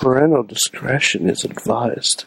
[0.00, 2.24] Parental discretion is advised.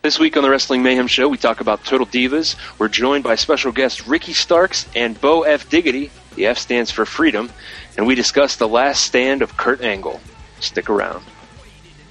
[0.00, 2.56] This week on the Wrestling Mayhem Show, we talk about Total Divas.
[2.78, 5.68] We're joined by special guests Ricky Starks and Bo F.
[5.68, 6.10] Diggity.
[6.36, 7.50] The F stands for freedom.
[7.98, 10.22] And we discuss the last stand of Kurt Angle.
[10.60, 11.22] Stick around.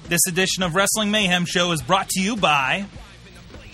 [0.04, 2.86] This edition of Wrestling Mayhem Show is brought to you by.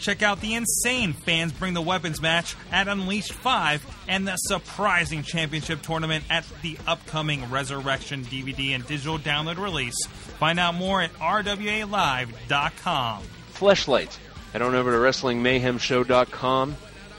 [0.01, 5.23] Check out the insane Fans Bring the Weapons match at Unleashed 5 and the surprising
[5.23, 9.97] championship tournament at the upcoming Resurrection DVD and digital download release.
[10.07, 13.23] Find out more at RWALive.com.
[13.55, 14.19] Fleshlight.
[14.53, 16.77] Head on over to WrestlingMayhemShow.com,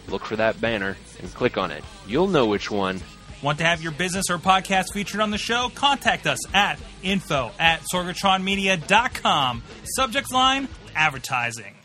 [0.08, 1.84] look for that banner, and click on it.
[2.08, 3.02] You'll know which one.
[3.44, 5.70] Want to have your business or podcast featured on the show?
[5.76, 9.62] Contact us at info at sorgatronmedia.com.
[9.84, 11.77] Subject line advertising.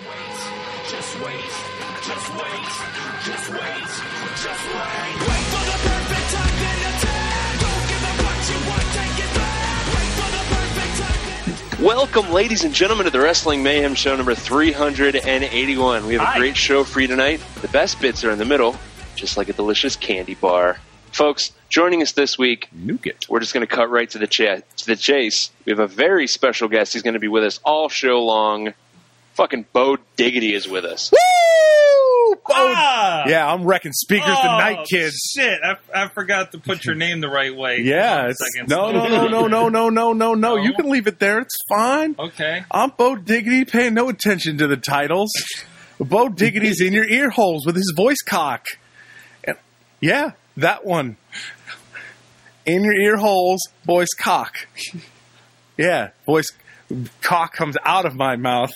[0.00, 1.34] Just wait,
[2.00, 2.72] just wait,
[3.22, 3.84] just wait,
[4.40, 4.88] just wait.
[5.20, 7.60] Wait for the perfect time then attack.
[7.60, 9.86] Don't give up what you want, take it back.
[9.92, 14.34] Wait for the perfect time Welcome, ladies and gentlemen, to the Wrestling Mayhem Show number
[14.34, 16.06] 381.
[16.06, 16.38] We have a Hi.
[16.38, 17.42] great show for you tonight.
[17.60, 18.76] The best bits are in the middle,
[19.16, 20.78] just like a delicious candy bar.
[21.12, 23.26] Folks, joining us this week, Nuke it.
[23.28, 25.50] we're just going to cut right to the, to the chase.
[25.66, 26.94] We have a very special guest.
[26.94, 28.72] He's going to be with us all show long.
[29.40, 31.10] Fucking Bo Diggity is with us.
[31.10, 32.34] Woo!
[32.34, 33.24] Bo- Ah!
[33.26, 35.16] yeah, I'm wrecking speakers Oh, tonight, kids.
[35.34, 37.80] Shit, I, I forgot to put your name the right way.
[37.82, 40.56] Yeah, Hold on a it's, no, no, no, no, no, no, no, no, no.
[40.56, 41.38] You can leave it there.
[41.38, 42.16] It's fine.
[42.18, 42.64] Okay.
[42.70, 45.30] I'm Bo Diggity, paying no attention to the titles.
[45.98, 48.66] Bo Diggity's in your ear holes with his voice cock.
[49.42, 49.56] And-
[50.02, 51.16] yeah, that one.
[52.66, 54.66] In your ear holes, voice cock.
[55.78, 56.50] Yeah, voice
[57.22, 58.72] cock comes out of my mouth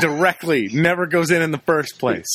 [0.00, 2.26] directly, never goes in in the first place.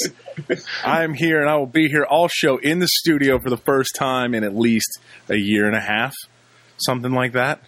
[0.85, 3.57] I am here and I will be here all show in the studio for the
[3.57, 6.13] first time in at least a year and a half,
[6.77, 7.61] something like that.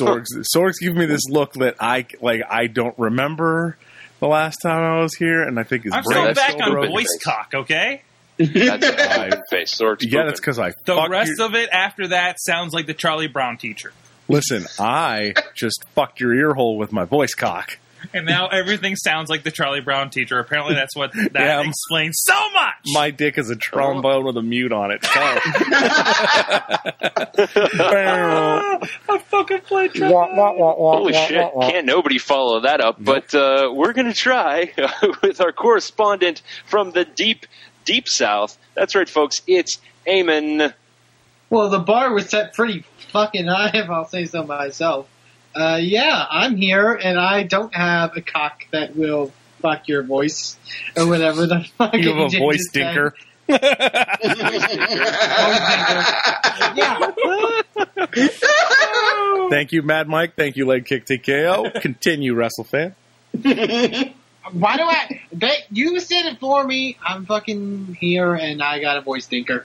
[0.00, 2.42] Sorg's Sorg's giving me this look that I like.
[2.48, 3.76] I don't remember
[4.20, 6.70] the last time I was here, and I think his I'm brain still back on
[6.70, 6.92] broken.
[6.92, 8.02] voice cock, okay?
[8.38, 8.86] That's
[9.50, 9.76] face.
[9.76, 10.70] Sorg Yeah, that's because I.
[10.86, 13.92] The rest your- of it after that sounds like the Charlie Brown teacher.
[14.32, 14.64] Listen.
[14.78, 17.78] I just fucked your ear hole with my voice cock.
[18.12, 20.40] And now everything sounds like the Charlie Brown teacher.
[20.40, 22.74] Apparently that's what that Yeah, explains so much.
[22.86, 25.04] My dick is a trombone with a mute on it.
[25.04, 25.10] So.
[27.94, 31.48] I fucking played Holy shit!
[31.60, 32.96] Can't nobody follow that up?
[32.98, 34.72] But uh, we're going to try
[35.22, 37.46] with our correspondent from the deep,
[37.84, 38.58] deep south.
[38.74, 39.42] That's right, folks.
[39.46, 40.74] It's Eamon.
[41.52, 45.06] Well, the bar was set pretty fucking high, if I'll say so myself.
[45.54, 49.30] Uh, yeah, I'm here, and I don't have a cock that will
[49.60, 50.56] fuck your voice,
[50.96, 51.92] or whatever the fuck.
[51.98, 52.96] you have a voice said.
[52.96, 53.12] dinker.
[53.48, 54.96] Voice dinker.
[58.16, 59.48] yeah.
[59.50, 60.34] Thank you, Mad Mike.
[60.36, 61.82] Thank you, Leg Kick TKO.
[61.82, 62.94] Continue, WrestleFan.
[64.52, 65.20] Why do I?
[65.34, 66.96] They, you said it for me.
[67.04, 69.64] I'm fucking here, and I got a voice dinker.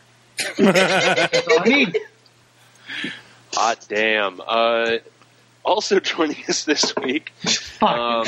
[0.58, 1.98] That's all I need.
[3.54, 4.42] Hot damn.
[4.46, 4.98] Uh,
[5.64, 7.32] also joining us this week,
[7.82, 8.26] Um,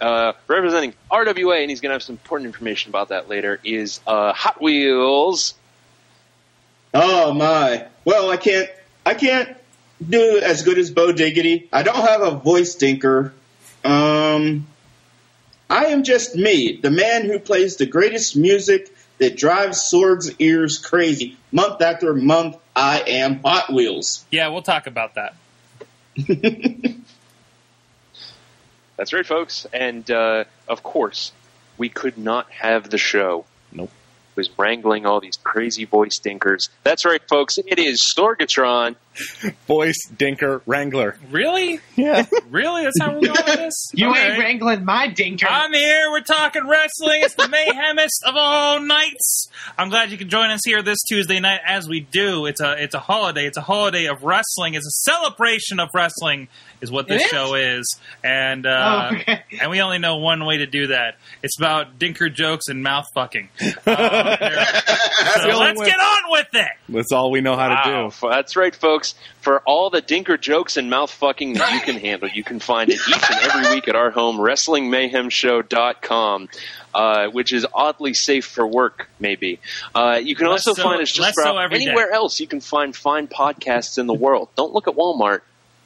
[0.00, 4.00] uh, representing RWA, and he's going to have some important information about that later, is
[4.06, 5.54] uh, Hot Wheels.
[6.92, 7.86] Oh my.
[8.04, 8.68] Well, I can't.
[9.06, 9.56] I can't
[10.06, 11.68] do as good as Bo Diggity.
[11.72, 13.32] I don't have a voice dinker.
[13.84, 14.66] Um,
[15.68, 20.78] I am just me, the man who plays the greatest music that drives Sorg's ears
[20.78, 21.36] crazy.
[21.52, 24.24] Month after month, I am Hot Wheels.
[24.30, 25.34] Yeah, we'll talk about that.
[28.96, 29.66] That's right, folks.
[29.72, 31.32] And uh, of course,
[31.76, 33.44] we could not have the show.
[33.72, 33.90] Nope.
[34.36, 36.68] Was wrangling all these crazy voice stinkers.
[36.82, 37.58] That's right, folks.
[37.58, 38.96] It is Sorgatron.
[39.66, 41.16] Voice Dinker Wrangler.
[41.30, 41.80] Really?
[41.96, 42.26] Yeah.
[42.50, 42.84] Really?
[42.84, 43.90] That's how we're going with this?
[43.94, 44.30] You Okay.
[44.30, 45.46] ain't wrangling my dinker.
[45.48, 46.08] I'm here.
[46.10, 47.22] We're talking wrestling.
[47.22, 49.48] It's the mayhemist of all nights.
[49.76, 52.46] I'm glad you can join us here this Tuesday night as we do.
[52.46, 53.46] It's a it's a holiday.
[53.46, 54.74] It's a holiday of wrestling.
[54.74, 56.46] It's a celebration of wrestling.
[56.80, 57.30] Is what this It is?
[57.30, 59.42] show is, and uh, Oh, okay.
[59.60, 61.16] and we only know one way to do that.
[61.42, 63.48] It's about dinker jokes and mouth fucking.
[63.86, 64.36] Uh,
[65.40, 65.86] so let's way.
[65.86, 66.68] get on with it.
[66.88, 68.10] That's all we know how to Wow.
[68.10, 68.28] do.
[68.28, 69.03] That's right, folks.
[69.40, 72.88] For all the dinker jokes and mouth fucking that you can handle, you can find
[72.90, 76.48] it each and every week at our home, WrestlingMayhemShow.com.
[76.94, 79.58] Uh, which is oddly safe for work, maybe.
[79.96, 81.86] Uh, you can Less also so- find us just less so about every day.
[81.86, 84.48] anywhere else you can find fine podcasts in the world.
[84.54, 85.40] Don't look at Walmart.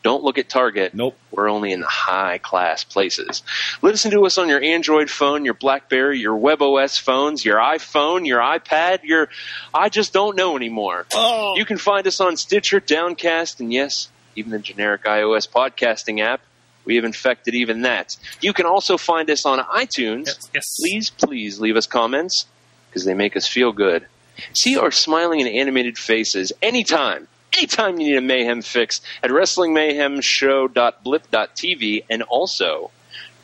[0.08, 0.94] Don't look at Target.
[0.94, 1.18] Nope.
[1.30, 3.42] We're only in the high class places.
[3.82, 8.40] Listen to us on your Android phone, your Blackberry, your WebOS phones, your iPhone, your
[8.40, 9.28] iPad, your
[9.74, 11.04] I just don't know anymore.
[11.12, 11.56] Oh.
[11.58, 16.40] You can find us on Stitcher, Downcast, and yes, even the generic iOS podcasting app.
[16.86, 18.16] We have infected even that.
[18.40, 20.24] You can also find us on iTunes.
[20.24, 20.76] Yes, yes.
[20.80, 22.46] Please, please leave us comments
[22.88, 24.06] because they make us feel good.
[24.54, 27.28] See our smiling and animated faces anytime.
[27.56, 32.90] Anytime you need a mayhem fix at WrestlingMayhemShow.blip.tv and also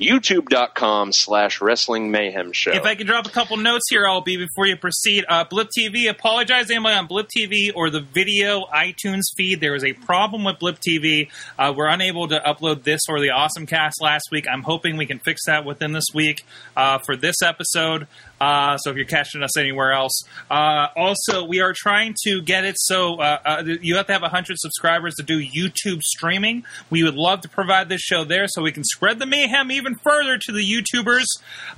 [0.00, 2.72] YouTube.com slash Wrestling Mayhem Show.
[2.72, 5.24] If I can drop a couple notes here, I'll be before you proceed.
[5.28, 9.60] Uh, Blip TV, apologize anybody on Blip TV or the video iTunes feed.
[9.60, 11.30] There was a problem with Blip TV.
[11.58, 14.46] Uh, we're unable to upload this or the Awesome Cast last week.
[14.50, 16.44] I'm hoping we can fix that within this week
[16.76, 18.08] uh, for this episode.
[18.40, 22.64] Uh, so if you're catching us anywhere else, uh, also we are trying to get
[22.64, 26.64] it so uh, uh, you have to have 100 subscribers to do YouTube streaming.
[26.90, 29.94] We would love to provide this show there so we can spread the mayhem even
[29.96, 31.26] further to the YouTubers.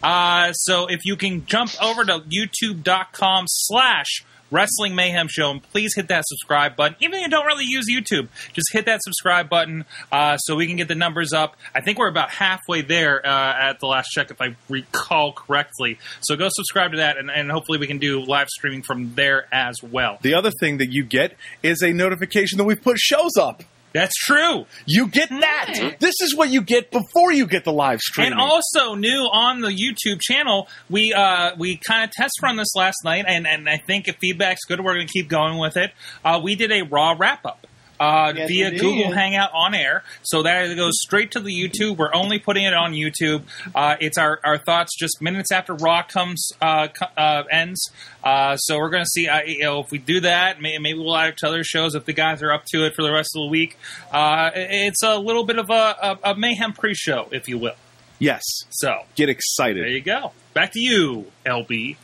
[0.03, 5.93] Uh, so if you can jump over to YouTube.com slash Wrestling Mayhem Show, and please
[5.95, 6.97] hit that subscribe button.
[7.01, 10.67] Even if you don't really use YouTube, just hit that subscribe button uh, so we
[10.67, 11.57] can get the numbers up.
[11.75, 15.99] I think we're about halfway there uh, at the last check, if I recall correctly.
[16.21, 19.47] So go subscribe to that, and, and hopefully we can do live streaming from there
[19.53, 20.19] as well.
[20.23, 23.63] The other thing that you get is a notification that we've put shows up.
[23.93, 24.67] That's true.
[24.85, 25.97] You get that.
[26.01, 28.33] This is what you get before you get the live stream.
[28.33, 32.75] And also new on the YouTube channel, we uh, we kind of test run this
[32.75, 35.77] last night, and, and I think if feedback's good, we're going to keep going with
[35.77, 35.93] it.
[36.25, 37.67] Uh, we did a raw wrap up.
[37.99, 38.81] Uh, Yes, via we did.
[38.81, 41.97] Google Hangout on air, so that goes straight to the YouTube.
[41.97, 43.43] We're only putting it on YouTube.
[43.75, 47.91] Uh, it's our, our thoughts just minutes after Raw comes uh, uh, ends.
[48.23, 49.29] Uh, so we're going to see.
[49.29, 51.95] Uh, you know, if we do that, maybe, maybe we'll add it to other shows
[51.95, 53.79] if the guys are up to it for the rest of the week.
[54.13, 55.73] Uh, it's a little bit of a,
[56.03, 57.75] a, a mayhem pre-show, if you will.
[58.19, 59.83] yes, So get excited.
[59.85, 60.33] there you go.
[60.55, 61.97] Back to you, LB.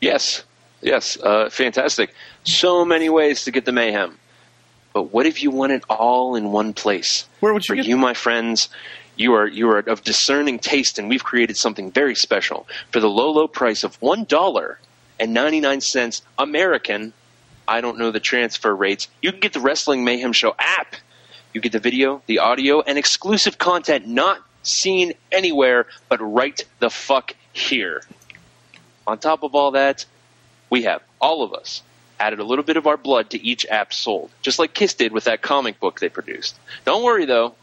[0.00, 0.44] Yes,
[0.82, 2.14] yes, uh, fantastic.
[2.44, 4.18] So many ways to get the mayhem.
[4.94, 7.26] But what if you want it all in one place?
[7.40, 8.68] Where would you For get you, my friends,
[9.16, 13.10] you are you are of discerning taste, and we've created something very special for the
[13.10, 14.78] low, low price of one dollar
[15.18, 17.12] and ninety nine cents American.
[17.66, 19.08] I don't know the transfer rates.
[19.20, 20.94] You can get the Wrestling Mayhem Show app.
[21.52, 26.90] You get the video, the audio, and exclusive content not seen anywhere but right the
[26.90, 28.02] fuck here.
[29.08, 30.06] On top of all that,
[30.70, 31.82] we have all of us
[32.18, 35.12] added a little bit of our blood to each app sold, just like Kiss did
[35.12, 36.56] with that comic book they produced.
[36.84, 37.54] Don't worry though,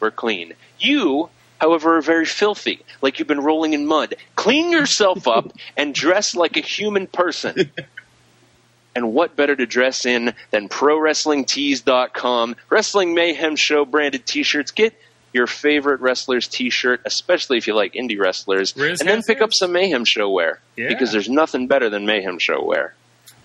[0.00, 0.54] we're clean.
[0.78, 4.16] You, however, are very filthy, like you've been rolling in mud.
[4.34, 7.70] Clean yourself up and dress like a human person.
[8.94, 14.70] And what better to dress in than ProWrestlingTees.com, Wrestling Mayhem Show branded t-shirts.
[14.70, 14.98] Get
[15.34, 19.50] your favorite wrestler's t-shirt, especially if you like indie wrestlers, Riz and then pick up
[19.52, 20.60] some Mayhem Show wear.
[20.76, 20.88] Yeah.
[20.88, 22.94] Because there's nothing better than Mayhem Show wear.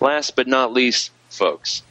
[0.02, 1.84] Last but not least, folks,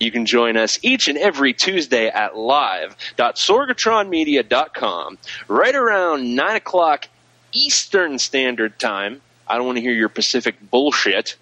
[0.00, 7.08] you can join us each and every Tuesday at live.sorgatronmedia.com right around 9 o'clock
[7.52, 9.20] Eastern Standard Time.
[9.46, 11.36] I don't want to hear your Pacific bullshit.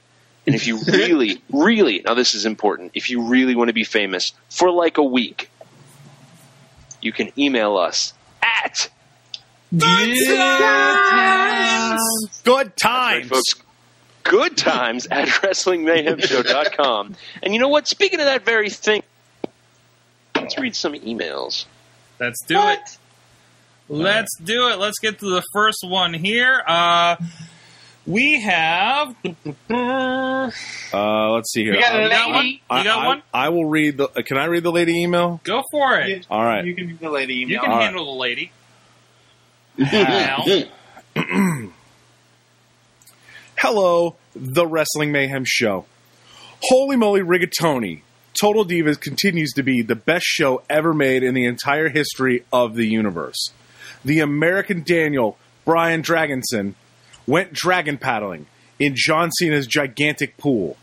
[0.46, 3.84] And if you really, really, now this is important, if you really want to be
[3.84, 5.48] famous for like a week,
[7.00, 8.12] you can email us
[8.42, 8.90] at
[9.72, 9.86] Good
[12.46, 13.28] Right, times.
[13.28, 13.54] folks.
[14.22, 17.16] Good times at WrestlingMayhemShow.com.
[17.42, 17.88] And you know what?
[17.88, 19.02] Speaking of that very thing,
[20.34, 21.66] let's read some emails.
[22.20, 22.98] Let's do it.
[23.88, 24.78] Let's do it.
[24.78, 26.62] Let's get to the first one here.
[26.66, 27.16] Uh,
[28.06, 29.14] we have.
[29.70, 30.50] Uh,
[31.32, 31.72] let's see here.
[31.74, 32.36] We got I- a You got one?
[32.38, 32.48] lady.
[32.52, 33.22] You I, got I- one?
[33.34, 34.08] I will read the.
[34.08, 35.40] Can I read the lady email?
[35.44, 36.26] Go for it.
[36.30, 36.64] All right.
[36.64, 37.50] You can do the lady email.
[37.54, 37.84] You can All right.
[37.84, 38.52] handle the lady.
[43.56, 45.86] Hello, the Wrestling Mayhem Show.
[46.62, 48.02] Holy moly, rigatoni.
[48.40, 52.74] Total Divas continues to be the best show ever made in the entire history of
[52.74, 53.50] the universe.
[54.04, 56.74] The American Daniel, Brian Dragonson,
[57.26, 58.46] went dragon paddling
[58.78, 60.76] in John Cena's gigantic pool.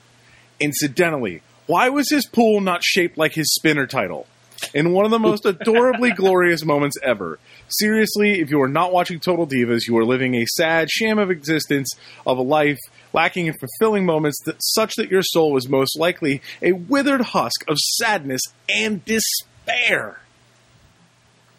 [0.60, 4.28] Incidentally, why was his pool not shaped like his spinner title?
[4.74, 7.40] In one of the most adorably glorious moments ever.
[7.68, 11.32] Seriously, if you are not watching Total Divas, you are living a sad sham of
[11.32, 11.92] existence
[12.26, 12.80] of a life
[13.14, 17.64] lacking in fulfilling moments that such that your soul was most likely a withered husk
[17.68, 20.20] of sadness and despair.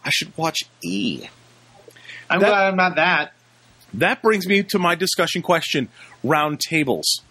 [0.05, 1.27] I should watch E.
[2.29, 3.33] I'm That- glad I'm not that.
[3.95, 5.89] That brings me to my discussion question
[6.23, 7.23] round tables.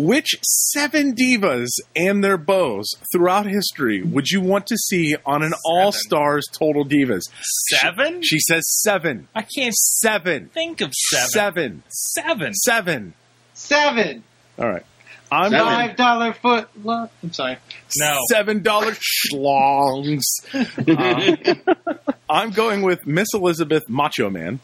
[0.00, 5.52] Which seven divas and their bows throughout history would you want to see on an
[5.64, 7.22] All Stars Total Divas?
[7.42, 8.22] Seven?
[8.22, 9.26] She says seven.
[9.34, 10.50] I can't Seven.
[10.54, 11.82] think of seven.
[11.88, 12.52] Seven.
[12.54, 12.54] Seven.
[12.54, 13.14] Seven.
[13.54, 14.22] Seven.
[14.56, 14.86] All right.
[15.32, 15.66] I'm Seven.
[15.66, 16.68] Five dollar foot.
[16.84, 17.56] Lo- I'm sorry.
[17.98, 18.20] No.
[18.30, 20.22] seven dollar schlongs.
[20.54, 21.94] Uh,
[22.30, 24.60] I'm going with Miss Elizabeth Macho Man,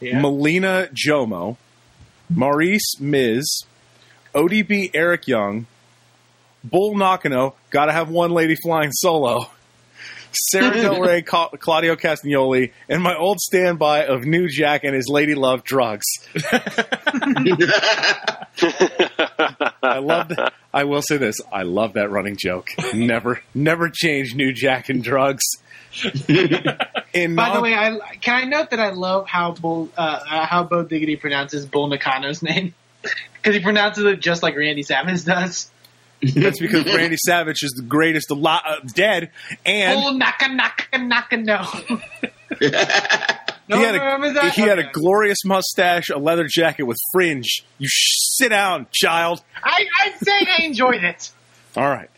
[0.00, 0.20] Yeah.
[0.20, 1.56] Melina Jomo,
[2.32, 3.64] Maryse Miz,
[4.36, 5.66] ODB Eric Young,
[6.62, 7.54] Bull Nakano.
[7.70, 9.46] Got to have one lady flying solo.
[10.50, 15.08] Sarah Del Rey, Ca- Claudio Castagnoli, and my old standby of New Jack and his
[15.08, 16.04] lady love drugs.
[19.82, 20.52] I love that.
[20.74, 21.36] I will say this.
[21.50, 22.68] I love that running joke.
[22.92, 25.44] Never, never change New Jack and drugs.
[27.14, 30.44] In By the way, I can I note that I love how Bull, uh, uh,
[30.44, 32.74] how Bo Diggity pronounces Bull Nakano's name
[33.46, 35.70] because he pronounces it just like Randy Savage does.
[36.34, 39.30] that's because Randy Savage is the greatest alive, uh, dead,
[39.64, 41.62] and Bull Naka Naka Naka No.
[42.58, 42.58] no
[43.78, 47.64] he had a he had a glorious mustache, a leather jacket with fringe.
[47.78, 49.42] You sh- sit down, child.
[49.62, 51.30] I I say I enjoyed it.
[51.76, 52.10] All right.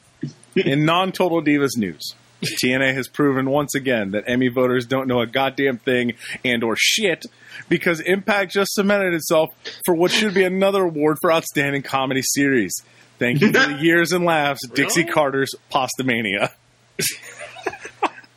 [0.56, 5.26] In non-total divas news, TNA has proven once again that Emmy voters don't know a
[5.26, 6.14] goddamn thing
[6.44, 7.26] and or shit
[7.68, 9.50] because Impact just cemented itself
[9.84, 12.74] for what should be another award for outstanding comedy series.
[13.18, 16.50] Thank you for the years and laughs, Dixie Carter's Pastamania.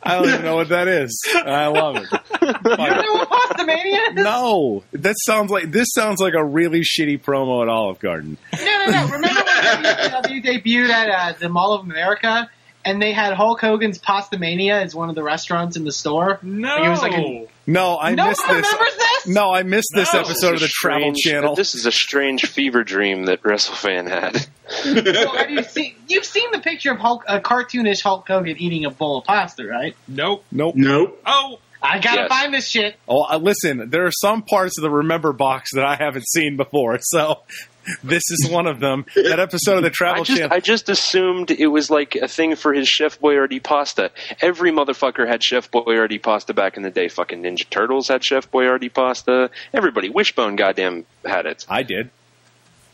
[0.04, 1.16] I don't even know what that is.
[1.34, 2.08] I love it.
[2.42, 4.14] You don't know what Pastamania is?
[4.16, 8.36] No, that sounds like this sounds like a really shitty promo at Olive Garden.
[8.52, 9.04] No, no, no.
[9.12, 12.50] Remember when WWE debuted at uh, the Mall of America
[12.84, 16.38] and they had Hulk Hogan's Pasta Mania as one of the restaurants in the store?
[16.42, 16.68] No.
[16.68, 18.72] Like, it was like a- No, I no missed one this.
[18.72, 19.26] remembers this?
[19.28, 20.20] No, I missed this No.
[20.20, 21.54] episode of the This is a Travel Channel.
[21.54, 24.46] This is a strange fever dream that WrestleFan had.
[24.84, 25.94] Well, have you seen?
[26.08, 29.66] You've seen the picture of Hulk, a cartoonish Hulk Hogan eating a bowl of pasta,
[29.66, 29.94] right?
[30.08, 30.44] Nope.
[30.50, 30.74] Nope.
[30.76, 31.20] nope.
[31.26, 32.28] Oh, I gotta Yes.
[32.28, 32.96] find this shit.
[33.06, 36.56] Oh, uh, listen, there are some parts of the Remember box that I haven't seen
[36.56, 37.40] before, so
[38.04, 39.04] this is one of them.
[39.14, 40.56] That episode of the Travel I just, Channel.
[40.56, 44.10] I just assumed it was like a thing for his Chef Boyardee pasta.
[44.40, 47.08] Every motherfucker had Chef Boyardee pasta back in the day.
[47.08, 49.50] Fucking Ninja Turtles had Chef Boyardee pasta.
[49.74, 51.64] Everybody, Wishbone, goddamn, had it.
[51.68, 52.10] I did.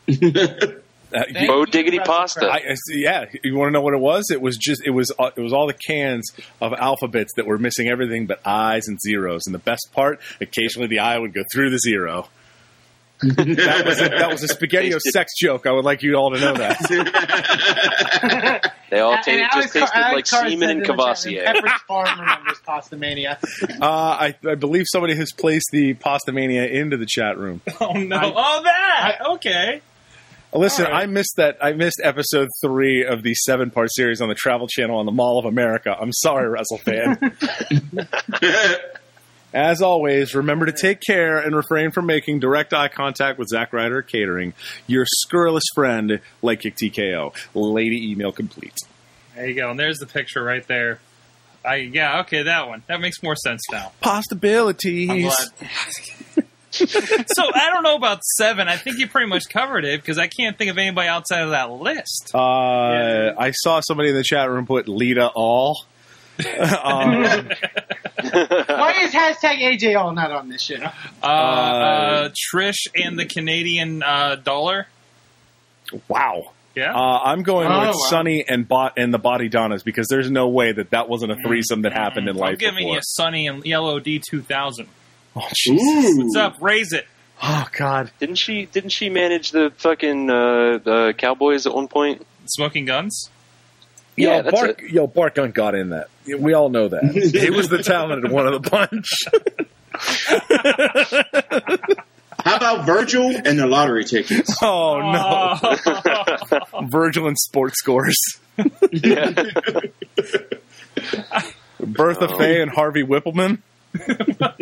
[1.11, 2.41] Uh, you- Bo you, Diggity pasta.
[2.41, 2.49] Crowe.
[2.49, 4.29] I, I- yeah, you want to know what it was?
[4.31, 6.29] It was just it was uh, it was all the cans
[6.61, 9.47] of alphabets that were missing everything but I's and zeros.
[9.47, 12.27] And the best part, occasionally the I would go through the zero.
[13.21, 15.65] That was a, that was a spaghetti sex joke.
[15.67, 16.79] I would like you all to know that.
[18.89, 20.93] They all And ta- Alex just tasted Car- like Alex Carr semen and in the
[20.93, 21.45] Cavassier.
[21.45, 23.37] Pepperidge Farm remembers Pastamania.
[23.81, 27.61] Uh, I, I believe somebody has placed the Pasta Mania into the chat room.
[27.81, 28.15] oh no.
[28.15, 29.17] I- oh, that.
[29.35, 29.81] okay.
[30.51, 31.03] Listen, All right.
[31.03, 31.57] I missed that.
[31.61, 35.11] I missed episode three of the seven part series on the Travel Channel on the
[35.11, 35.95] Mall of America.
[35.99, 37.35] I'm sorry, WrestleFan.
[39.53, 43.73] As always, remember to take care and refrain from making direct eye contact with Zack
[43.73, 44.53] Ryder Catering,
[44.85, 47.33] your scurrilous friend, Leg Kick TKO.
[47.55, 48.75] Lady email complete.
[49.35, 49.71] There you go.
[49.71, 50.99] And there's the picture right there.
[51.65, 52.21] I yeah.
[52.21, 52.83] Okay, that one.
[52.87, 53.91] That makes more sense now.
[54.01, 55.09] Possibilities.
[55.09, 56.45] I'm glad.
[56.71, 58.67] so I don't know about seven.
[58.67, 61.49] I think you pretty much covered it because I can't think of anybody outside of
[61.49, 62.31] that list.
[62.33, 65.83] Uh, I saw somebody in the chat room put Lita all.
[66.83, 67.49] um,
[68.67, 70.81] Why is hashtag AJ All not on this shit?
[70.81, 74.87] Uh, uh, Trish and the Canadian uh, dollar.
[76.07, 76.51] wow.
[76.75, 76.93] Yeah.
[76.95, 77.93] Uh, I'm going Oh, with wow.
[78.09, 81.35] Sunny and Bot and the Body Donnas because there's no way that that wasn't a
[81.45, 82.95] threesome that happened in life I'm giving before.
[82.95, 84.87] you Sunny and Yellow D two thousand.
[85.35, 86.05] Oh, Jesus.
[86.15, 86.17] Ooh.
[86.23, 86.55] What's up?
[86.61, 87.05] Raise it.
[87.41, 88.11] oh God.
[88.19, 88.65] Didn't she?
[88.65, 92.25] Didn't she manage the fucking uh, the Cowboys at one point?
[92.45, 93.29] Smoking Gunns.
[94.19, 96.09] Yeah, yo, that's Bart, yo, Bart Gunn got in that.
[96.25, 97.03] We all know that.
[97.41, 99.07] he was the talented one of the bunch.
[102.43, 104.55] How about Virgil and the lottery tickets?
[104.61, 105.57] oh no.
[106.89, 108.17] Virgil and sports scores.
[108.91, 109.31] Yeah.
[111.79, 112.37] Bertha Oh.
[112.37, 113.59] Faye and Harvey Whippleman.
[114.07, 114.53] I'm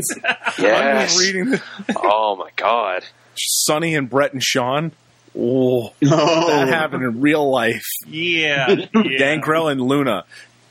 [0.57, 1.19] yes.
[1.19, 1.61] reading the-
[1.97, 3.03] Oh my god.
[3.35, 4.91] Sunny and Brett and Sean.
[5.37, 7.85] Oh, Oh, that happened in real life.
[8.07, 8.69] yeah.
[8.95, 9.17] yeah.
[9.17, 10.25] Gangrel and Luna,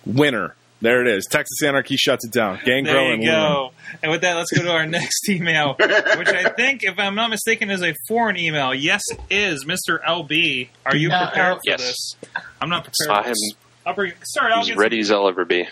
[0.05, 0.55] winner.
[0.83, 1.25] There it is.
[1.27, 2.59] Texas Anarchy shuts it down.
[2.65, 3.69] Gangrel There and you Luna.
[4.03, 7.31] And with that, let's go to our next email, which I think, if I'm not
[7.31, 8.75] mistaken, is a foreign email.
[8.75, 10.03] Yes, it is Mr.
[10.05, 10.69] LB.
[10.85, 11.81] Are you Uh, prepared for yes.
[11.81, 12.17] this?
[12.61, 13.11] I'm not prepared.
[13.11, 13.53] I for am this.
[13.87, 14.13] I'll bring.
[14.25, 15.67] Sorry, I'll as get ready as I'll ever be.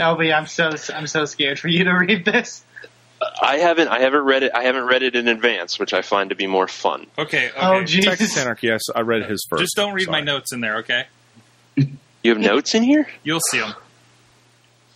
[0.00, 2.64] LB, I'm so I'm so scared for you to read this.
[3.42, 3.88] I haven't.
[3.88, 4.52] I haven't read it.
[4.54, 7.06] I haven't read it in advance, which I find to be more fun.
[7.18, 7.48] Okay.
[7.48, 7.52] okay.
[7.56, 8.38] Oh, Texas Jesus.
[8.38, 8.68] Anarchy.
[8.68, 9.60] Yes, I read his first.
[9.62, 11.06] Just don't read my notes in there, okay?
[11.76, 13.06] You have notes in here?
[13.22, 13.74] You'll see them.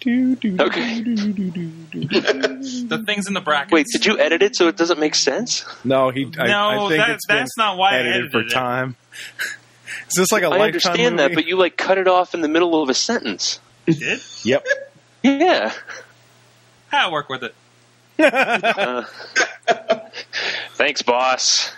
[0.07, 1.01] Okay.
[1.01, 3.73] The things in the brackets.
[3.73, 5.65] Wait, did you edit it so it doesn't make sense?
[5.85, 6.31] No, he.
[6.39, 8.51] I, No, I think that- it's that's not why I edited edited for it.
[8.51, 8.97] time.
[10.09, 12.41] Is this like a I lifetime understand that, but you like cut it off in
[12.41, 13.61] the middle of a sentence.
[13.87, 14.21] did?
[14.45, 14.65] Yep.
[15.25, 15.73] Yeah.
[16.89, 17.55] How I work with it.
[20.75, 21.71] Thanks, boss.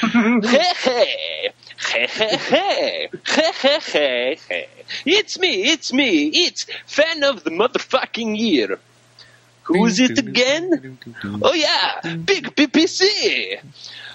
[0.00, 1.52] hey, hey.
[1.78, 3.10] Hey, hey, hey.
[3.26, 4.68] Hey, hey.
[5.04, 8.78] It's me, it's me, it's fan of the motherfucking year.
[9.64, 10.98] Who's it again?
[11.42, 13.60] Oh yeah, Big PPC!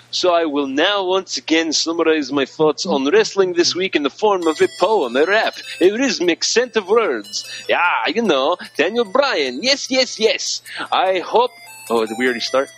[0.10, 4.10] So I will now once again summarize my thoughts on wrestling this week in the
[4.10, 7.46] form of a poem, a rap, a rhythmic scent of words.
[7.68, 9.62] Yeah, you know, Daniel Bryan.
[9.62, 10.62] Yes, yes, yes.
[10.92, 11.52] I hope.
[11.90, 12.70] Oh, did we already start?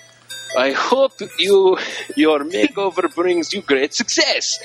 [0.58, 1.78] I hope you
[2.16, 4.60] your makeover brings you great success.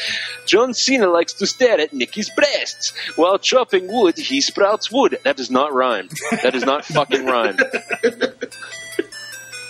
[0.46, 4.16] John Cena likes to stare at Nikki's breasts while chopping wood.
[4.16, 5.18] He sprouts wood.
[5.24, 6.08] That does not rhyme.
[6.42, 7.56] That does not fucking rhyme.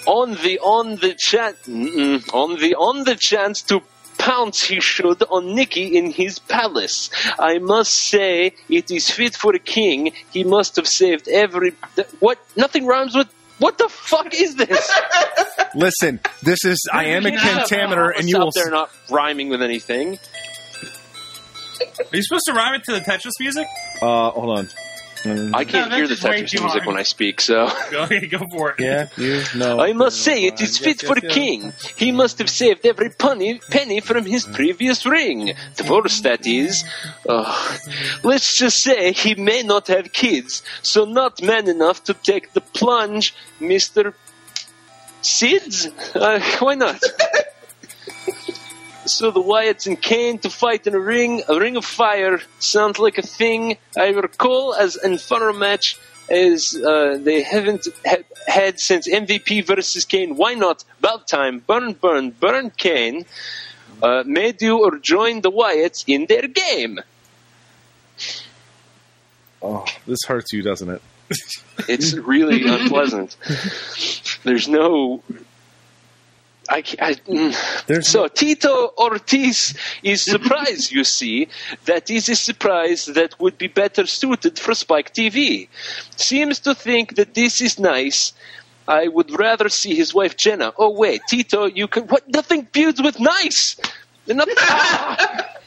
[0.06, 3.80] On the on the chat on the on the chance to
[4.18, 7.10] pounce he should on Nikki in his palace.
[7.38, 10.12] I must say it is fit for a king.
[10.30, 11.72] He must have saved every
[12.20, 14.92] what nothing rhymes with what the fuck is this?
[15.74, 18.50] Listen, this is iambic pentameter, and you will.
[18.54, 20.18] They're not rhyming with anything.
[21.98, 23.66] Are you supposed to rhyme it to the Tetris music?
[24.00, 24.68] Uh, hold on.
[25.26, 26.86] I can't No, hear the that's just way Tetris music hard.
[26.86, 28.80] when I speak, so Okay, go for it.
[28.80, 29.80] Yeah, you know.
[29.80, 31.72] I must say it is fit for a king.
[31.96, 35.54] He must have saved every penny, penny from his previous ring.
[35.76, 36.84] Divorce, that is.
[37.28, 37.80] Ugh.
[38.22, 42.60] let's just say he may not have kids, so not man enough to take the
[42.60, 44.14] plunge, Mister
[45.22, 45.90] Sids.
[46.14, 47.00] Uh, why not?
[49.06, 52.98] So the Wyatts and Kane to fight in a ring, a ring of fire, sounds
[52.98, 55.98] like a thing I recall as infernal match
[56.30, 60.36] as uh, they haven't ha- had since MVP versus Kane.
[60.36, 60.84] Why not?
[60.98, 61.60] About time.
[61.60, 63.26] Burn, burn, burn Kane.
[64.02, 66.98] Uh, made you or join the Wyatts in their game.
[69.62, 71.02] Oh, this hurts you, doesn't it?
[71.88, 73.36] It's really unpleasant.
[74.44, 75.22] There's no.
[76.74, 77.86] I, I mm.
[77.86, 80.90] There's so Tito Ortiz is surprised.
[80.90, 81.46] you see,
[81.84, 85.68] that is a surprise that would be better suited for Spike TV.
[86.16, 88.32] Seems to think that this is nice.
[88.88, 90.72] I would rather see his wife Jenna.
[90.76, 92.28] Oh wait, Tito, you can what?
[92.28, 93.76] Nothing feuds with nice.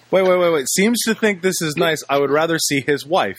[0.09, 0.69] Wait, wait, wait, wait.
[0.69, 2.01] Seems to think this is nice.
[2.09, 3.37] I would rather see his wife.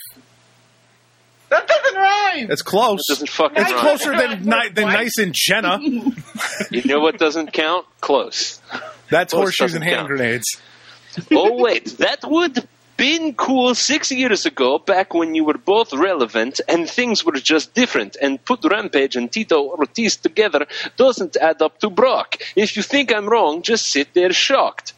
[1.51, 2.51] That doesn't rhyme.
[2.51, 3.01] It's close.
[3.09, 3.81] doesn't fucking It's rhyme.
[3.81, 5.79] closer than ni- than nice and Jenna.
[6.71, 7.87] You know what doesn't count?
[8.01, 8.61] Close.
[9.11, 10.09] That's Close horseshoes and hand count.
[10.09, 10.47] grenades.
[11.33, 16.61] oh wait, that would been cool six years ago, back when you were both relevant
[16.69, 18.17] and things were just different.
[18.21, 22.37] And put Rampage and Tito Ortiz together doesn't add up to Brock.
[22.57, 24.95] If you think I'm wrong, just sit there shocked.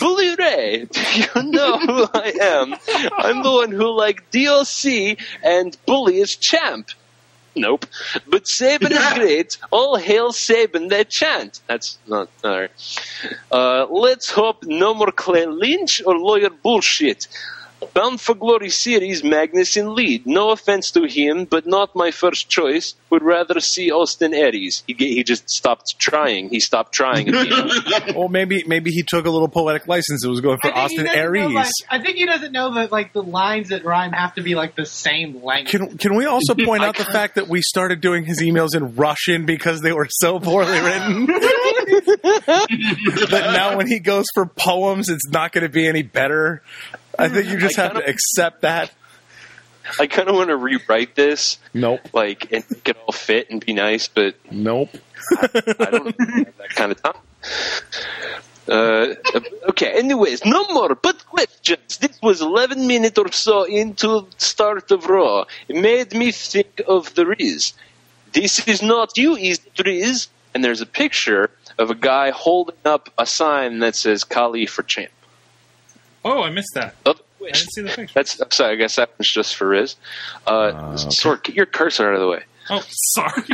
[0.00, 2.74] Bully Ray, do you know who I am?
[3.16, 6.90] I'm the one who liked DLC and Bully is champ.
[7.54, 7.86] Nope.
[8.26, 9.58] But Sabin is great.
[9.70, 11.60] All hail Sabin, that chant.
[11.66, 12.70] That's not, alright.
[13.50, 17.26] Uh, let's hope no more Clay Lynch or lawyer bullshit.
[17.94, 20.26] Bound for Glory series, Magnus in lead.
[20.26, 22.94] No offense to him, but not my first choice.
[23.10, 24.82] Would rather see Austin Aries.
[24.86, 26.48] He, he just stopped trying.
[26.48, 27.70] He stopped trying again.
[28.16, 30.76] Or maybe maybe he took a little poetic license It was going for I think
[30.76, 31.54] he Austin doesn't know, Aries.
[31.54, 34.54] like- I think he doesn't know that like the lines that rhyme have to be
[34.56, 35.70] like the same length.
[35.70, 38.96] Can can we also point out the fact that we started doing his emails in
[38.96, 41.26] Russian because they were so poorly written?
[43.30, 46.62] but now when he goes for poems, it's not going to be any better.
[47.18, 48.90] I think you just I have to kinda- accept that.
[49.98, 53.64] I kind of want to rewrite this, Nope, like, and make it all fit and
[53.64, 54.90] be nice, but nope.
[55.40, 55.46] I
[55.90, 57.14] don't have that kind of time.
[58.68, 59.14] Uh,
[59.70, 61.96] okay, anyways, no more but questions.
[61.98, 65.46] This was 11 minutes or so into start of Raw.
[65.68, 67.72] It made me think of the Riz.
[68.32, 70.28] This is not you, is it Riz?
[70.52, 74.82] And there's a picture of a guy holding up a sign that says Kali for
[74.82, 75.12] champ.
[76.24, 76.96] Oh, I missed that.
[77.06, 78.12] Other I didn't see the picture.
[78.14, 79.96] That's, I'm sorry, I guess that one's just for Riz.
[80.46, 81.08] Uh, Uh, okay.
[81.08, 82.44] Sorg, get your cursor out of the way.
[82.70, 83.44] Oh, sorry.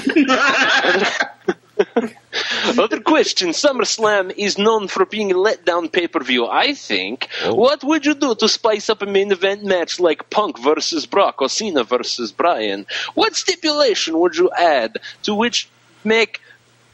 [2.78, 6.46] Other question: SummerSlam is known for being a letdown pay per view.
[6.46, 7.28] I think.
[7.44, 7.54] Oh.
[7.54, 11.42] What would you do to spice up a main event match like Punk versus Brock
[11.42, 12.86] or Cena versus Bryan?
[13.14, 15.68] What stipulation would you add to which
[16.04, 16.40] make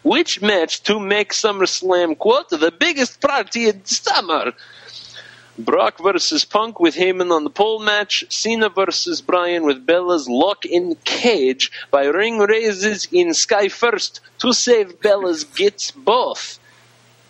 [0.03, 4.53] which match to make SummerSlam quote the biggest party in summer.
[5.65, 8.25] Brock versus Punk with Heyman on the pole match.
[8.31, 14.53] Cena versus Bryan with Bella's lock in cage by ring raises in Sky First to
[14.53, 16.59] save Bella's gets both.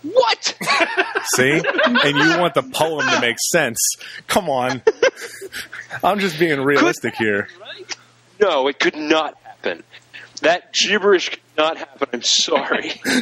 [0.03, 0.57] What?
[1.35, 1.61] See?
[1.65, 3.79] and you want the poem to make sense.
[4.27, 4.83] Come on.
[6.03, 7.49] I'm just being realistic here.
[8.41, 9.83] No, it could not happen.
[10.41, 12.09] That gibberish could not happen.
[12.15, 12.93] I'm sorry.
[13.03, 13.13] Till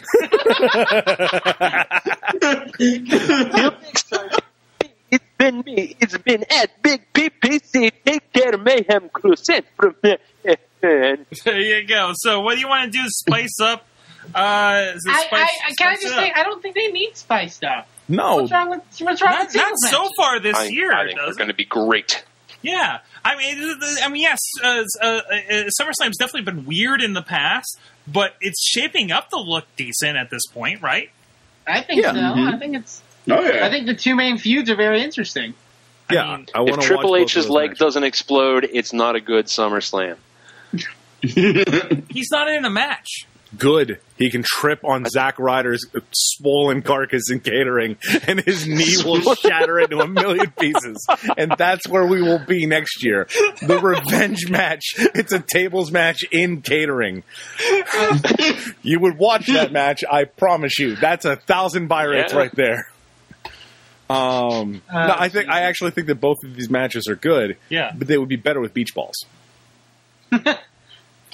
[3.81, 4.38] next time, it's
[5.38, 5.96] been me.
[6.01, 7.90] It's been at Big PPC.
[8.05, 9.35] Take care, Mayhem Crew.
[9.37, 9.94] Sent from
[10.81, 11.16] There
[11.61, 12.12] you go.
[12.14, 13.05] So, what do you want to do?
[13.09, 13.87] Spice up?
[14.35, 16.33] Uh, is it I, spice, I, I can I just say?
[16.35, 17.88] I don't think they need spiced up.
[18.09, 18.37] No.
[18.37, 20.92] What's wrong with what's wrong Not, with not so far this I, year.
[20.92, 22.24] I think we're going to be great.
[22.61, 25.20] Yeah, I mean, the- the- I mean, yes, uh, uh, uh,
[25.81, 30.29] SummerSlam's definitely been weird in the past, but it's shaping up to look decent at
[30.31, 31.11] this point, right?
[31.68, 32.12] I think Yeah.
[32.12, 32.18] so.
[32.18, 32.53] Mhm.
[32.55, 33.01] I think it's.
[33.31, 33.67] Oh yeah.
[33.67, 35.55] I think the two main feuds are very interesting.
[36.11, 37.79] Yeah, I mean, I If want Triple H's leg matches.
[37.79, 40.17] doesn't explode, it's not a good SummerSlam.
[41.21, 43.27] He's not in a match.
[43.57, 43.99] Good.
[44.19, 49.81] He can trip on Zack Ryder's swollen carcass in catering, and his knee will shatter
[49.81, 51.07] into a million pieces.
[51.37, 53.27] And that's where we will be next year.
[53.62, 54.95] The revenge match.
[54.99, 57.23] It's a tables match in catering.
[58.83, 60.97] you would watch that match, I promise you.
[60.97, 62.38] That's a thousand buy rates Yeah.
[62.38, 62.91] right there.
[64.11, 67.57] Um, Uh, no, I think I actually think that both of these matches are good.
[67.68, 67.92] Yeah.
[67.94, 69.16] but they would be better with beach balls.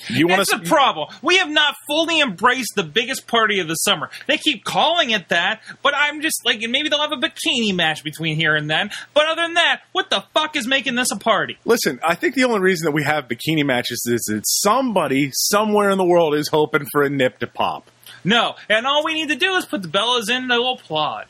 [0.08, 1.08] you want That's to the problem.
[1.22, 4.10] We have not fully embraced the biggest party of the summer.
[4.26, 7.74] They keep calling it that, but I'm just like, and maybe they'll have a bikini
[7.74, 8.90] match between here and then.
[9.14, 11.58] But other than that, what the fuck is making this a party?
[11.64, 15.90] Listen, I think the only reason that we have bikini matches is that somebody somewhere
[15.90, 17.90] in the world is hoping for a nip to pop.
[18.24, 21.26] No, and all we need to do is put the Bellas in, they'll applaud.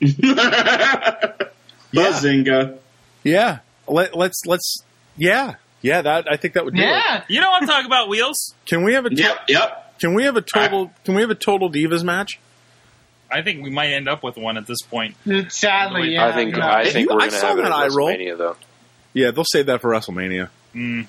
[1.92, 2.78] Buzzinga.
[3.24, 4.82] Yeah, let, let's let's
[5.16, 6.86] yeah yeah that I think that would do it.
[6.86, 7.24] Yeah.
[7.28, 8.54] You know what I'm talking about, Wheels?
[8.66, 9.98] Can we have a Yep, yep.
[9.98, 12.38] can we have a total can we have a total divas match?
[13.30, 15.16] I think we might end up with one at this point.
[15.48, 16.26] Sadly, yeah.
[16.26, 16.72] I think yeah.
[16.74, 18.08] I think You- we're I going to saw have it that at eye roll.
[18.08, 18.56] WrestleMania, though.
[19.14, 20.48] Yeah, they'll save that for WrestleMania.
[20.72, 21.02] Hmm.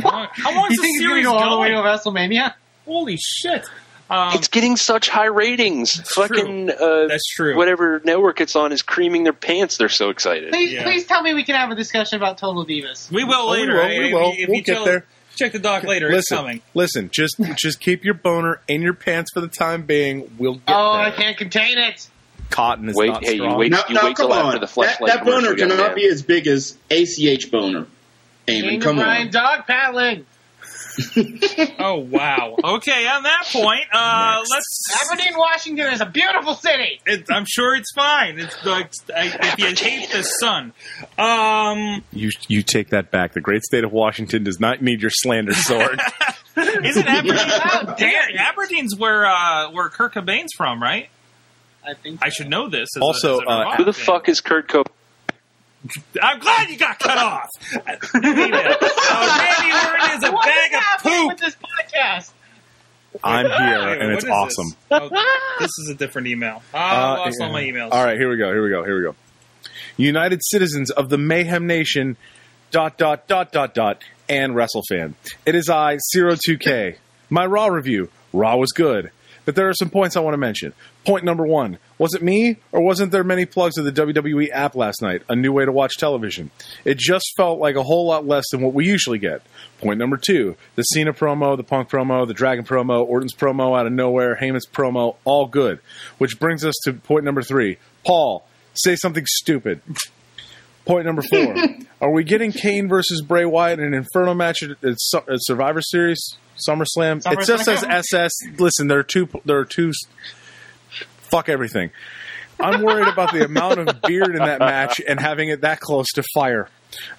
[0.00, 1.74] How long, how long is You the think it's going go all the way to
[1.76, 2.54] WrestleMania?
[2.86, 3.64] Holy shit!
[4.10, 5.98] Um, it's getting such high ratings.
[6.14, 7.56] Fucking uh, That's true.
[7.56, 9.78] whatever network it's on is creaming their pants.
[9.78, 10.52] They're so excited.
[10.52, 10.82] Please, Yeah.
[10.82, 13.10] please tell me we can have a discussion about Total Divas.
[13.10, 13.74] we will Oh, we later.
[13.74, 13.98] will, eh?
[13.98, 14.20] we If will.
[14.34, 15.06] you- If We'll you get tell- there.
[15.36, 16.06] Check the doc later.
[16.06, 16.62] it's listen, coming.
[16.74, 20.30] listen, just just keep your boner in your pants for the time being.
[20.38, 21.06] We'll get Oh, there.
[21.06, 22.06] I can't contain it.
[22.50, 23.58] Cotton is Wait, not hey, you strong.
[23.58, 23.72] wait.
[23.72, 24.46] No, you no, wait come till on.
[24.46, 27.86] after the that, flashlight that boner cannot be as big as ACH boner.
[28.46, 29.32] Eamon, come Bryan on.
[29.32, 30.26] dog paddling.
[31.78, 32.56] Oh wow.
[32.62, 35.10] okay, on that point, uh, let's.
[35.10, 37.00] Aberdeen, Washington is a beautiful city.
[37.06, 38.38] It, I'm sure it's fine.
[38.38, 40.72] It's like I, if you hate the sun.
[41.18, 43.32] Um, You you take that back.
[43.34, 45.98] The great state of Washington does not need your slander Sorg.
[46.56, 47.36] isn't Aberdeen?
[47.38, 48.38] How dare you.
[48.38, 51.08] Aberdeen's where uh, where Kurt Cobain's from, right?
[51.86, 52.88] I think I should know this.
[52.96, 54.86] As Also, a, as a uh, Who the fuck is Kurt Cobain?
[56.22, 57.48] I'm glad you got cut off.
[57.74, 57.78] uh,
[58.14, 61.28] Randy Orton is a What is bag of happening poop.
[61.32, 62.30] with this podcast?
[63.22, 64.68] I'm here, Wait, and it's awesome.
[64.90, 65.00] This?
[65.02, 66.62] Oh, this is a different email.
[66.72, 67.90] Ah, I lost all my emails.
[67.92, 68.50] All right, here we go.
[68.50, 68.84] Here we go.
[68.84, 69.14] Here we go.
[69.96, 72.16] United citizens of the Mayhem Nation.
[72.70, 75.14] Dot dot dot dot dot and WrestleFan.
[75.46, 76.96] It is I zero two K.
[77.30, 78.10] My Raw review.
[78.32, 79.12] Raw was good,
[79.44, 80.72] but there are some points I want to mention.
[81.06, 84.74] Point number one: Was it me, or wasn't there many plugs of the WWE app
[84.74, 85.22] last night?
[85.28, 86.50] A new way to watch television.
[86.84, 89.42] It just felt like a whole lot less than what we usually get.
[89.78, 93.86] Point number two: the Cena promo, the Punk promo, the Dragon promo, Orton's promo out
[93.86, 95.78] of nowhere, Heyman's promo, all good.
[96.18, 99.80] Which brings us to point number three: Paul, say something stupid.
[100.86, 101.54] Point number four:
[102.00, 105.80] Are we getting Kane versus Bray Wyatt in an Inferno match at, at, at Survivor
[105.80, 106.36] Series,
[106.68, 107.22] SummerSlam?
[107.24, 108.32] It just says SS.
[108.58, 109.28] Listen, there are two.
[109.44, 109.92] There are two.
[111.34, 111.90] Fuck everything.
[112.60, 116.06] I'm worried about the amount of beard in that match and having it that close
[116.12, 116.68] to fire.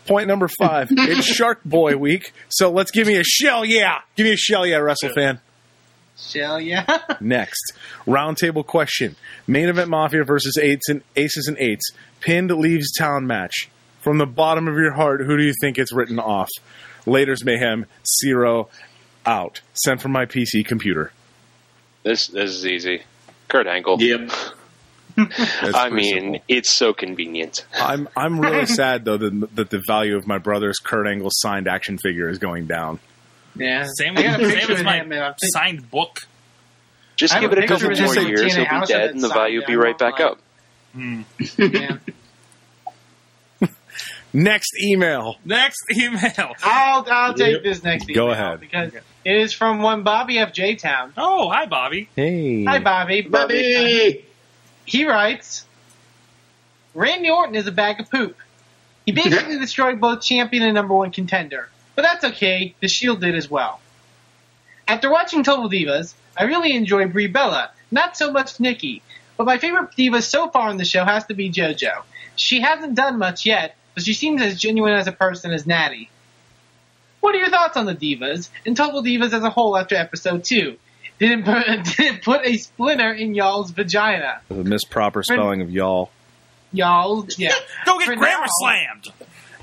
[0.08, 4.00] Point number five: It's Shark Boy week, so let's give me a shell, yeah.
[4.16, 5.42] Give me a shell, yeah, Wrestle fan.
[6.18, 6.86] Shell, yeah.
[7.20, 7.74] Next,
[8.08, 11.92] roundtable question: Main event Mafia versus eights and aces and eights.
[12.22, 13.70] Pinned leaves town match.
[14.00, 16.50] From the bottom of your heart, who do you think it's written off?
[17.06, 17.86] Later's mayhem
[18.24, 18.70] zero
[19.26, 19.60] out.
[19.74, 21.12] Sent from my PC computer.
[22.04, 23.04] This this is easy.
[23.48, 24.02] Kurt Angle.
[24.02, 24.32] Yep.
[25.18, 26.40] I mean, simple.
[26.50, 27.66] it's so convenient.
[27.74, 31.68] I'm I'm really sad though that, that the value of my brother's Kurt Angle signed
[31.68, 33.00] action figure is going down.
[33.56, 33.88] Yeah.
[33.98, 36.28] Same I with, same picture with of my him, and I'm thinking- signed book.
[37.16, 39.62] Just give it a picture couple more him years, he'll be dead, and the value
[39.62, 40.38] will be right back up.
[40.94, 41.22] Yeah.
[41.62, 41.96] Hmm.
[44.34, 45.38] Next email.
[45.46, 46.52] Next email.
[46.62, 48.60] I'll I'll take this next Go ahead.
[48.60, 51.12] because it is from one Bobby of J Town.
[51.18, 52.08] Oh, hi, Bobby.
[52.16, 52.64] Hey.
[52.64, 53.22] Hi Bobby.
[53.22, 54.20] Bobby.
[54.20, 54.22] Uh,
[54.86, 55.66] he writes,
[56.94, 58.38] Randy Orton is a bag of poop.
[59.06, 61.70] He basically destroyed both champion and number one contender.
[61.96, 63.80] But that's okay, the Shield did as well.
[64.88, 69.02] After watching Total Divas, I really enjoy Brie Bella, not so much Nikki.
[69.38, 72.04] But my favorite diva so far in the show has to be JoJo.
[72.36, 76.10] She hasn't done much yet, but she seems as genuine as a person as Natty.
[77.26, 80.44] What are your thoughts on the divas and Total Divas as a whole after episode
[80.44, 80.78] 2?
[81.18, 81.66] Did it put,
[81.98, 84.42] did it put a splinter in y'all's vagina?
[84.48, 86.12] The misproper spelling of y'all.
[86.72, 87.56] Y'all, yeah.
[87.88, 89.08] Go get For grammar now- slammed.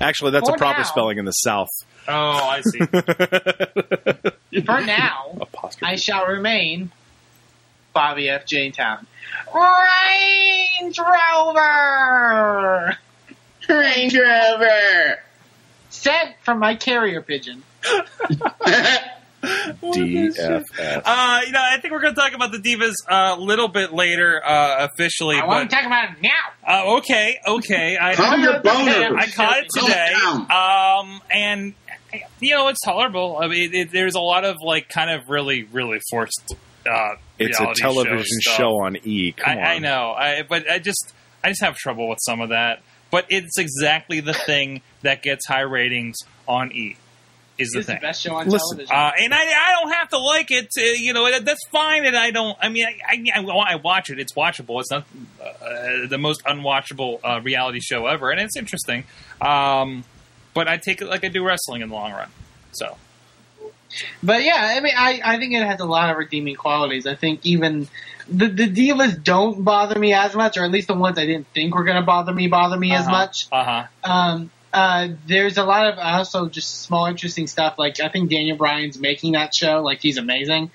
[0.01, 0.83] Actually, that's a proper now.
[0.83, 1.69] spelling in the South.
[2.05, 2.79] Oh, I see.
[4.65, 5.85] For now, Apostrophe.
[5.85, 6.91] I shall remain
[7.93, 8.45] Bobby F.
[8.45, 8.71] J.
[8.71, 9.07] Town.
[9.55, 12.97] Range Rover!
[13.69, 15.19] Range Rover.
[15.93, 17.61] Sent from my carrier pigeon.
[19.43, 20.63] DFF.
[21.05, 23.93] Uh, you know, I think we're going to talk about the divas a little bit
[23.93, 25.35] later, uh, officially.
[25.37, 26.29] I want but to talk about it now.
[26.67, 27.97] uh, okay, okay.
[28.01, 29.15] I, Calm your boner.
[29.15, 30.13] I caught it today,
[30.51, 31.73] um, and
[32.39, 33.37] you know it's tolerable.
[33.39, 36.55] I mean, it, there's a lot of like kind of really, really forced.
[36.89, 39.31] Uh, It's a television show, show, on E.
[39.33, 39.63] Come I, on.
[39.67, 42.81] I know, I, but I just I just have trouble with some of that.
[43.13, 46.97] But it's exactly the thing that gets high ratings on E.
[47.59, 48.01] Is the It's the thing.
[48.01, 48.95] best show on Listen, television.
[48.95, 50.69] Uh, and I, I don't have to like it.
[50.75, 52.07] uh you know, that's fine.
[52.07, 52.57] And I don't.
[52.59, 54.19] I mean, I, I, I watch it.
[54.19, 54.79] It's watchable.
[54.79, 55.05] It's not
[55.39, 59.03] uh, the most unwatchable uh, reality show ever, and it's interesting.
[59.39, 60.03] Um,
[60.55, 62.29] but I take it like I do wrestling in the long run.
[62.71, 62.97] So
[64.23, 67.05] But yeah, I mean, I, I think it has a lot of redeeming qualities.
[67.05, 67.87] I think even
[68.27, 71.47] the, the divas don't bother me as much, or at least the ones I didn't
[71.47, 73.47] think were going to bother me bother me as much.
[73.51, 73.85] Uh huh.
[74.03, 77.77] Um, uh, there's a lot of also just small interesting stuff.
[77.77, 79.81] Like I think Daniel Bryan's making that show.
[79.81, 80.71] Like he's amazing.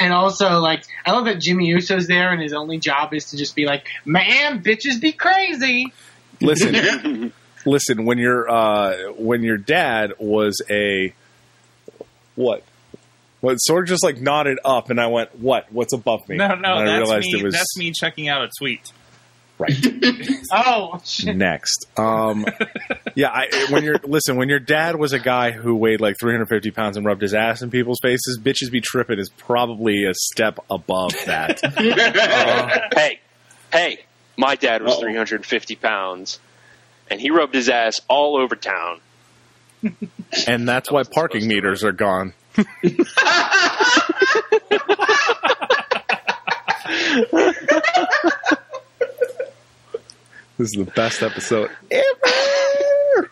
[0.00, 3.36] And also, like, I love that Jimmy Uso's there, and his only job is to
[3.36, 5.92] just be like, "Man, bitches be crazy."
[6.40, 7.32] Listen,
[7.66, 8.04] listen.
[8.04, 11.12] When your uh, when your dad was a
[12.36, 12.62] what?
[13.40, 15.70] Well, it sort of just like nodded up, and I went, "What?
[15.72, 17.40] What's above me?" No, And no, I that's realized me.
[17.40, 18.92] it was That's me checking out a tweet.
[19.58, 19.74] right.
[20.50, 21.36] Oh, shit.
[21.36, 22.46] Next, um,
[23.14, 23.28] yeah.
[23.28, 26.96] I, when you're listen, when your dad was a guy who weighed like 350 pounds
[26.96, 31.12] and rubbed his ass in people's faces, bitches be tripping is probably a step above
[31.26, 31.60] that.
[32.94, 33.20] hey,
[33.72, 33.98] hey,
[34.38, 35.00] my dad was Uh-oh.
[35.02, 36.40] 350 pounds,
[37.10, 39.00] and he rubbed his ass all over town.
[40.46, 42.32] and that's why parking meters are gone.
[50.56, 53.30] This is the best episode ever.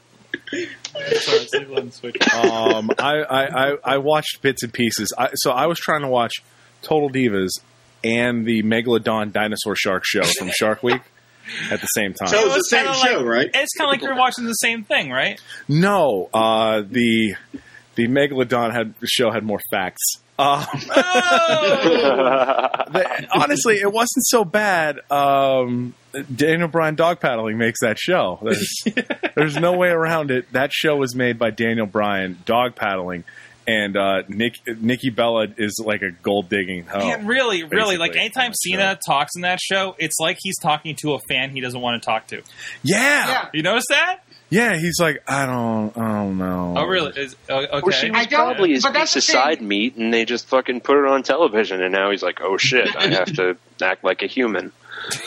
[2.32, 5.12] Um, I, I, I, I watched bits and pieces.
[5.16, 6.34] I, so I was trying to watch
[6.82, 7.50] Total Divas
[8.04, 11.00] and the Megalodon Dinosaur Shark show from Shark Week
[11.70, 12.28] at the same time.
[12.28, 13.50] So it's the same kinda show, like- right?
[13.54, 15.40] It's kind of like you're watching the same thing, right?
[15.68, 17.34] No, uh, the
[17.96, 20.02] the Megalodon had show had more facts.
[20.38, 20.66] Um,
[22.92, 25.00] the- honestly, it wasn't so bad.
[25.10, 25.94] Um,
[26.34, 28.38] Daniel Bryan dog paddling makes that show.
[28.42, 28.84] There's,
[29.34, 30.50] there's no way around it.
[30.52, 33.24] That show was made by Daniel Bryan dog paddling,
[33.66, 36.98] and uh, Nick Nikki Bella is like a gold digging hoe.
[36.98, 40.58] Man, really, really, like anytime on the Cena talks in that show, it's like he's
[40.58, 42.42] talking to a fan he doesn't want to talk to.
[42.82, 43.48] Yeah, Yeah.
[43.52, 44.20] You notice that?
[44.50, 44.76] Yeah.
[44.76, 46.74] He's like, I don't, I don't know.
[46.76, 47.12] Oh, really?
[47.20, 47.68] Is, oh, okay.
[47.82, 49.42] Well, she was I don't- probably his but that's piece of the thing.
[49.56, 52.56] side meat, and they just fucking put it on television, and now he's like, oh
[52.56, 54.72] shit, I have to act like a human.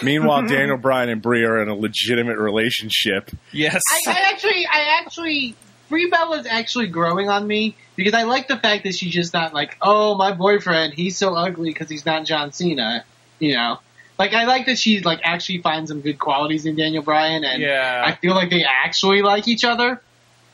[0.03, 3.29] Meanwhile, Daniel Bryan and Brie are in a legitimate relationship.
[3.51, 3.81] yes.
[4.07, 5.55] I, I actually, I actually,
[5.89, 9.53] Brie Bella's actually growing on me because I like the fact that she's just not
[9.53, 13.03] like, oh, my boyfriend, he's so ugly because he's not John Cena,
[13.39, 13.79] you know.
[14.19, 17.61] Like I like that she like actually finds some good qualities in Daniel Bryan, and
[17.61, 18.03] Yeah.
[18.05, 20.01] I feel like they actually like each other.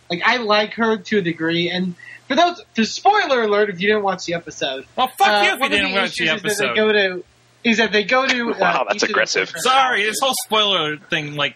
[0.10, 1.96] Like I like her to a degree, and
[2.28, 5.54] for those, for spoiler alert, if you didn't watch the episode, well, fuck uh, you
[5.56, 6.70] if you didn't the watch the issues is episode.
[6.70, 7.24] they go to
[7.64, 9.52] is that they go to uh, Wow, that's each of the aggressive.
[9.58, 11.56] Sorry, this whole spoiler thing like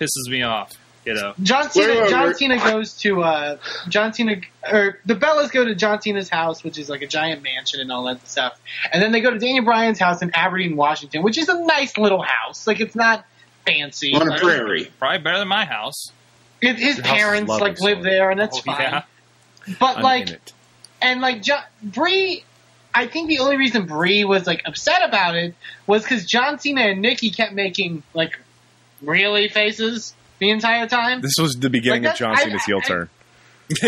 [0.00, 0.72] pisses me off.
[1.04, 1.32] You know.
[1.42, 1.86] John Cena.
[1.94, 2.36] Wait, wait, John wait.
[2.36, 3.56] Cena goes to uh,
[3.88, 4.36] John Cena,
[4.70, 7.90] or the Bellas go to John Cena's house, which is like a giant mansion and
[7.90, 8.60] all that stuff.
[8.92, 11.96] And then they go to Daniel Bryan's house in Aberdeen, Washington, which is a nice
[11.96, 12.66] little house.
[12.66, 13.24] Like it's not
[13.66, 14.14] fancy.
[14.14, 14.90] On a prairie.
[14.98, 16.12] Probably better than my house.
[16.60, 18.80] it- his The parents lovely, like live so- there, and that's Oh, fine.
[18.80, 19.02] yeah.
[19.78, 20.38] But I'm like
[21.00, 22.44] and like jo- Brie,
[22.94, 25.54] I think the only reason Brie was like upset about it
[25.86, 28.38] was because John Cena and Nikki kept making like
[29.00, 31.20] really faces the entire time.
[31.20, 33.08] This was the beginning Like of John Cena's I- heel I- turn.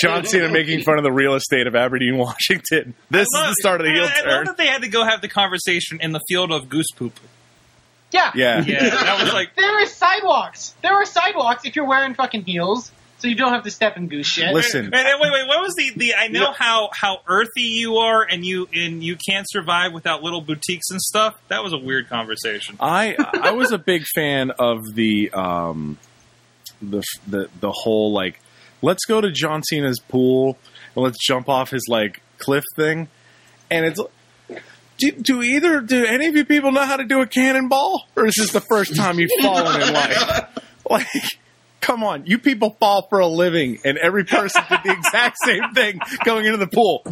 [0.00, 2.94] John Cena making fun of the real estate of Aberdeen, Washington.
[3.10, 4.44] This is the start of the heel I, I love turn.
[4.46, 7.18] that they had to go have the conversation in the field of goose poop.
[8.10, 8.62] Yeah, Yeah.
[8.64, 10.74] Yeah, that was like There are sidewalks.
[10.82, 12.90] There are sidewalks if you're wearing fucking heels,
[13.24, 14.52] so you don't have to step in goose shit.
[14.52, 15.48] Listen, Wait, wait, wait.
[15.48, 16.14] What was the, the?
[16.14, 20.42] I know how how earthy you are, and you and you can't survive without little
[20.42, 21.34] boutiques and stuff.
[21.48, 22.76] That was a weird conversation.
[22.80, 25.96] I I was a big fan of the um
[26.82, 28.42] the the the whole like
[28.82, 30.58] let's go to John Cena's pool
[30.94, 33.08] and let's jump off his like cliff thing,
[33.70, 34.00] and it's.
[34.96, 38.26] Do, do either do any of you people know how to do a cannonball, or
[38.26, 40.44] is this the first time you've fallen in life?
[40.88, 41.06] Like,
[41.84, 45.72] come on, you people fall for a living, and every person did the exact same
[45.74, 47.04] thing going into the pool.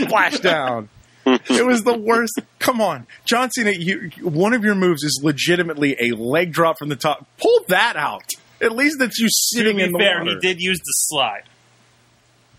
[0.00, 0.88] Splash down.
[1.24, 2.40] It was the worst.
[2.58, 3.70] Come on, John Cena.
[3.72, 7.26] You, one of your moves is legitimately a leg drop from the top.
[7.38, 8.24] Pull that out.
[8.60, 10.32] At least that's you sitting in the fair, water.
[10.32, 11.42] he did use the slide.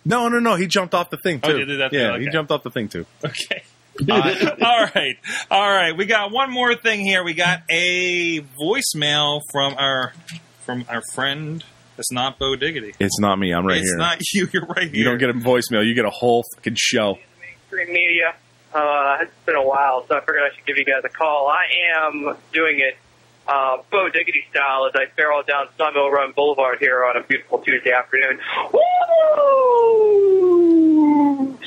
[0.05, 0.55] No, no, no.
[0.55, 1.57] He jumped off the thing Oh, too.
[1.59, 1.97] he did that too?
[1.97, 2.31] yeah, he Okay.
[2.31, 3.05] jumped off the thing too.
[3.23, 3.63] Okay.
[4.09, 5.17] all right,
[5.51, 5.95] all right.
[5.95, 7.23] We got one more thing here.
[7.23, 10.13] We got a voicemail from our
[10.61, 11.63] from our friend.
[11.97, 12.93] It's not Bo Diggity.
[12.99, 13.51] It's not me.
[13.51, 13.99] I'm right it's here.
[13.99, 14.47] It's not you.
[14.51, 14.95] You're right here.
[14.95, 15.85] you don't get a voicemail.
[15.85, 17.19] You get a whole fucking show.
[17.39, 18.33] mainstream media.
[18.73, 21.47] Uh, it's been a while, so I figured I should give you guys a call.
[21.47, 22.97] I am doing it
[23.47, 27.59] uh, Bo Diggity style as I barrel down Sunville Run Boulevard here on a beautiful
[27.59, 28.39] Tuesday afternoon.
[28.71, 28.79] Woo!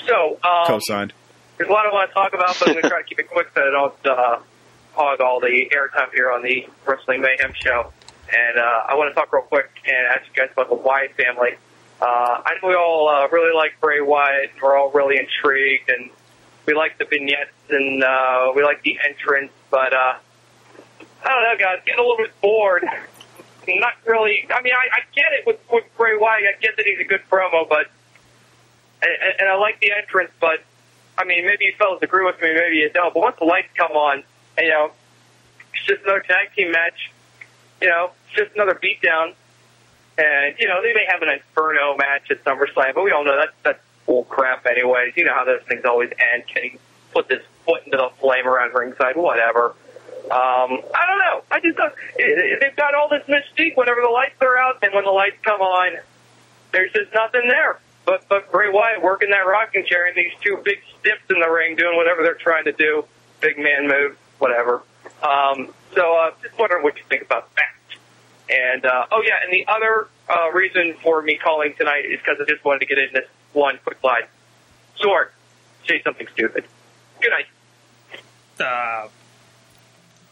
[0.07, 1.13] So, um, Co-signed.
[1.57, 3.19] There's a lot I want to talk about, but I'm going to try to keep
[3.19, 4.39] it quick so I don't uh,
[4.93, 7.93] hog all the airtime here on the Wrestling Mayhem show.
[8.29, 11.15] And uh, I want to talk real quick and ask you guys about the Wyatt
[11.15, 11.53] family.
[12.01, 14.51] Uh, I know we all uh, really like Bray Wyatt.
[14.53, 16.11] and We're all really intrigued, and
[16.67, 19.53] we like the vignettes and uh, we like the entrance.
[19.71, 20.17] But uh,
[21.25, 22.85] I don't know, guys, getting a little bit bored.
[23.69, 24.47] Not really.
[24.55, 26.45] I mean, I, I get it with, with Bray Wyatt.
[26.45, 27.87] I get that he's a good promo, but
[29.03, 30.63] and, and I like the entrance, but
[31.19, 33.13] I mean, maybe you fellas agree with me, maybe you don't.
[33.15, 34.23] But once the lights come on,
[34.59, 34.91] you know,
[35.73, 37.13] it's just another tag team match.
[37.81, 39.35] You know, it's just another beatdown.
[40.19, 43.37] And you know, they may have an Inferno match at SummerSlam, but we all know
[43.37, 45.15] that's that's bull crap, anyways.
[45.17, 46.47] You know how those things always end.
[46.47, 46.79] Can he
[47.13, 49.17] put his foot into the flame around ringside?
[49.17, 49.75] Whatever.
[50.27, 51.43] Um, I don't know.
[51.53, 55.05] I just don't, they've got all this mystique whenever the lights are out, and when
[55.05, 55.99] the lights come on,
[56.73, 57.79] there's just nothing there.
[58.07, 61.51] But but Bray Wyatt working that rocking chair and these two big stiffs in the
[61.51, 63.05] ring doing whatever they're trying to do,
[63.41, 64.83] big man move, whatever.
[65.23, 67.99] Um, so uh, just wondering what you think about that.
[68.49, 72.37] And uh, oh yeah, and the other uh, reason for me calling tonight is because
[72.41, 74.23] I just wanted to get in this one quick line.
[75.01, 75.31] Sorg,
[75.89, 76.65] say something stupid.
[77.21, 77.47] Good night.
[78.61, 79.09] Uh,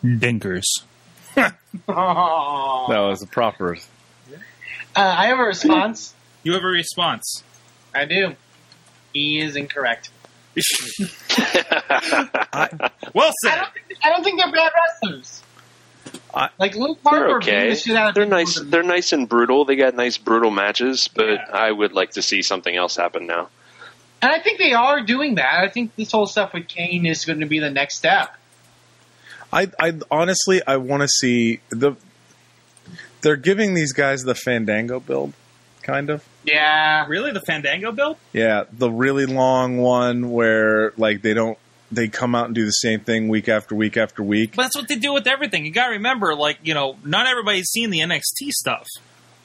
[0.05, 0.65] dinkers.
[1.89, 3.77] That was a proper.
[3.77, 4.37] Uh,
[4.95, 6.15] I have a response.
[6.45, 7.43] You have a response.
[7.94, 8.35] I do.
[9.12, 10.11] He is incorrect.
[13.12, 13.72] Well I don't.
[13.72, 15.42] Think, I don't think they're bad wrestlers.
[16.35, 17.70] I- like Luke They're Harper okay.
[17.70, 18.59] the shit out of They're nice.
[18.59, 19.64] with- They're nice and brutal.
[19.64, 23.48] They got nice brutal matches, but I would like to see something else happen now.
[24.22, 25.61] And I think they are doing that.
[25.61, 28.35] I think this whole stuff with Kane is going to be the next step.
[29.52, 31.92] I, I honestly, I want to see the.
[33.20, 35.33] They're giving these guys the Fandango build,
[35.83, 36.24] kind of.
[36.44, 37.07] Yeah.
[37.09, 38.16] Really, the Fandango build?
[38.33, 41.59] Yeah, the really long one where like they don't
[41.92, 44.57] they come out and do the same thing week after week after week.
[44.57, 45.64] But that's what they do with everything.
[45.64, 48.87] You got to remember, like you know, not everybody's seen the NXT stuff.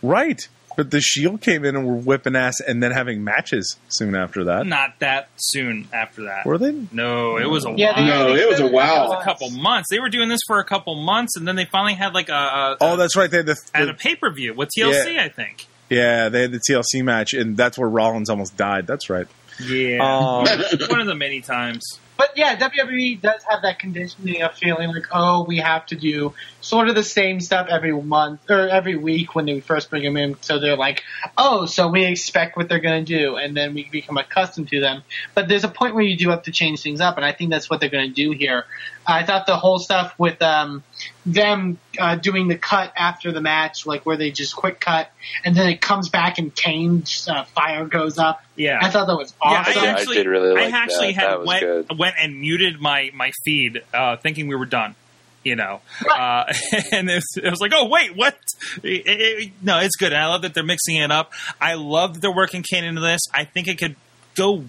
[0.02, 0.48] Right.
[0.78, 4.46] But the Shield came in and were whipping ass and then having matches soon after
[4.46, 4.66] that.
[4.66, 6.46] Not that soon after that.
[6.46, 6.72] Were they?
[6.94, 8.06] No, it was a Yeah, while.
[8.30, 9.10] No, it was a It wow.
[9.10, 9.90] was a couple months.
[9.92, 12.34] They were doing this for a couple months, and then they finally had like a,
[12.34, 13.30] a Oh, that's right.
[13.30, 15.68] They had the, at the a pay per view with TLC, I think.
[15.90, 18.88] Yeah, they had the TLC match, and that's where Rollins almost died.
[18.88, 19.28] That's right.
[19.62, 20.46] Yeah, Um,
[20.90, 22.00] one of the many times.
[22.20, 26.34] But yeah, WWE does have that conditioning of feeling like, oh, we have to do
[26.60, 30.18] sort of the same stuff every month or every week when they first bring them
[30.18, 30.36] in.
[30.42, 31.04] So they're like,
[31.38, 34.82] oh, so we expect what they're going to do, and then we become accustomed to
[34.82, 35.04] them.
[35.34, 37.52] But there's a point where you do have to change things up, and I think
[37.52, 38.66] that's what they're going to do here.
[39.12, 40.84] I thought the whole stuff with um,
[41.26, 45.12] them uh, doing the cut after the match, like where they just quick cut,
[45.44, 48.42] and then it comes back and Kane's uh, fire goes up.
[48.56, 48.80] Yeah.
[48.82, 49.74] I thought that was Yeah, awesome.
[49.78, 51.16] I Yeah, I actually, did really like I actually that.
[51.16, 51.98] had That was went good.
[52.00, 54.96] went and muted my my feed, uh, thinking we were done.
[55.42, 55.80] You know,
[56.10, 56.44] uh,
[56.92, 58.38] and it was, it was like, oh wait, what?
[58.84, 60.12] It- it- it- no, it's good.
[60.12, 61.32] And I love that they're mixing it up.
[61.62, 63.22] I love that they're working Kane into this.
[63.34, 63.96] I think it could
[64.36, 64.66] go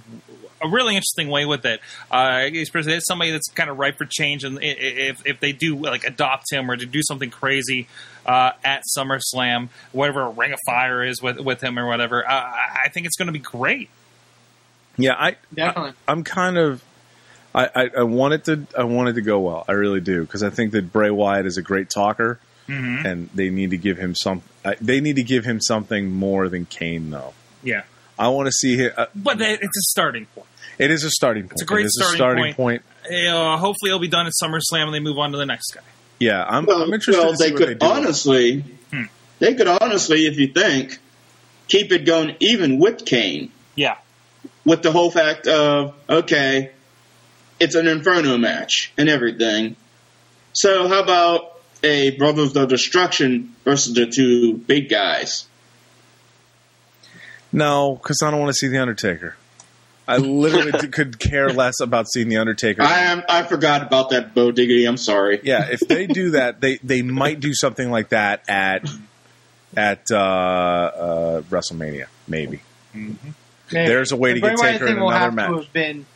[0.62, 1.80] a really interesting way with it.
[2.10, 4.66] Uh, especially it's somebody that's kind of ripe for change, and i- i-
[5.10, 7.88] if if they do like adopt him or to do something crazy
[8.26, 12.32] uh, at SummerSlam, whatever a Ring of Fire is with with him or whatever, uh,
[12.32, 13.88] I I think it's going to be great.
[14.96, 15.92] Yeah, I Definitely.
[16.06, 16.82] I, am kind of.
[17.54, 19.64] I, I, I want it to I want it to go well.
[19.68, 22.38] I really do because I think that Bray Wyatt is a great talker,
[22.68, 23.04] Mm-hmm.
[23.06, 24.42] and they need to give him some.
[24.64, 27.34] I, they need to give him something more than Kane, though.
[27.64, 27.82] Yeah,
[28.16, 28.92] I want to see him.
[28.96, 30.46] Uh, but they- it's a starting point.
[30.80, 31.52] It is a starting point.
[31.52, 32.82] It's a great It is starting a starting point.
[33.06, 33.26] point.
[33.26, 35.80] Uh, hopefully, it'll be done at SummerSlam, and they move on to the next guy.
[36.18, 37.86] Yeah, I'm, Well, I'm interested well to see they what could they do.
[37.86, 39.04] honestly, Hmm.
[39.38, 40.98] they could honestly, if you think,
[41.68, 43.96] keep it going even with Kane, Yeah,
[44.64, 46.70] with the whole fact of okay,
[47.58, 49.76] it's an Inferno match and everything.
[50.52, 51.52] So how about
[51.82, 55.46] a Brothers of Destruction versus the two big guys?
[57.52, 59.36] No, because I don't want to see the Undertaker.
[60.10, 62.82] I literally could care less about seeing the Undertaker.
[62.82, 63.22] I am.
[63.28, 64.84] I forgot about that, Bo Diggity.
[64.86, 65.40] I'm sorry.
[65.42, 68.88] yeah, if they do that, they they might do something like that at
[69.76, 72.60] at uh, uh, WrestleMania, maybe.
[72.92, 73.16] Maybe.
[73.70, 75.50] There's a way The to get Bray Taker in another have match.
[75.50, 76.06] To have been,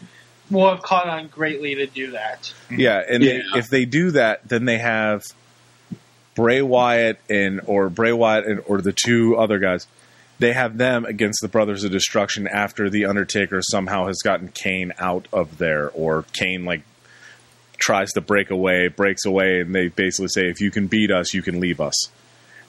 [0.50, 2.52] will have caught on greatly to do that.
[2.70, 3.42] Yeah, and Yeah.
[3.52, 5.22] They, if they do that, then they have
[6.34, 9.86] Bray Wyatt and or Bray Wyatt and, or the two other guys.
[10.44, 14.92] They have them against the Brothers of Destruction after the Undertaker somehow has gotten Kane
[14.98, 16.82] out of there, or Kane like
[17.78, 21.32] tries to break away, breaks away, and they basically say, "If you can beat us,
[21.32, 22.10] you can leave us."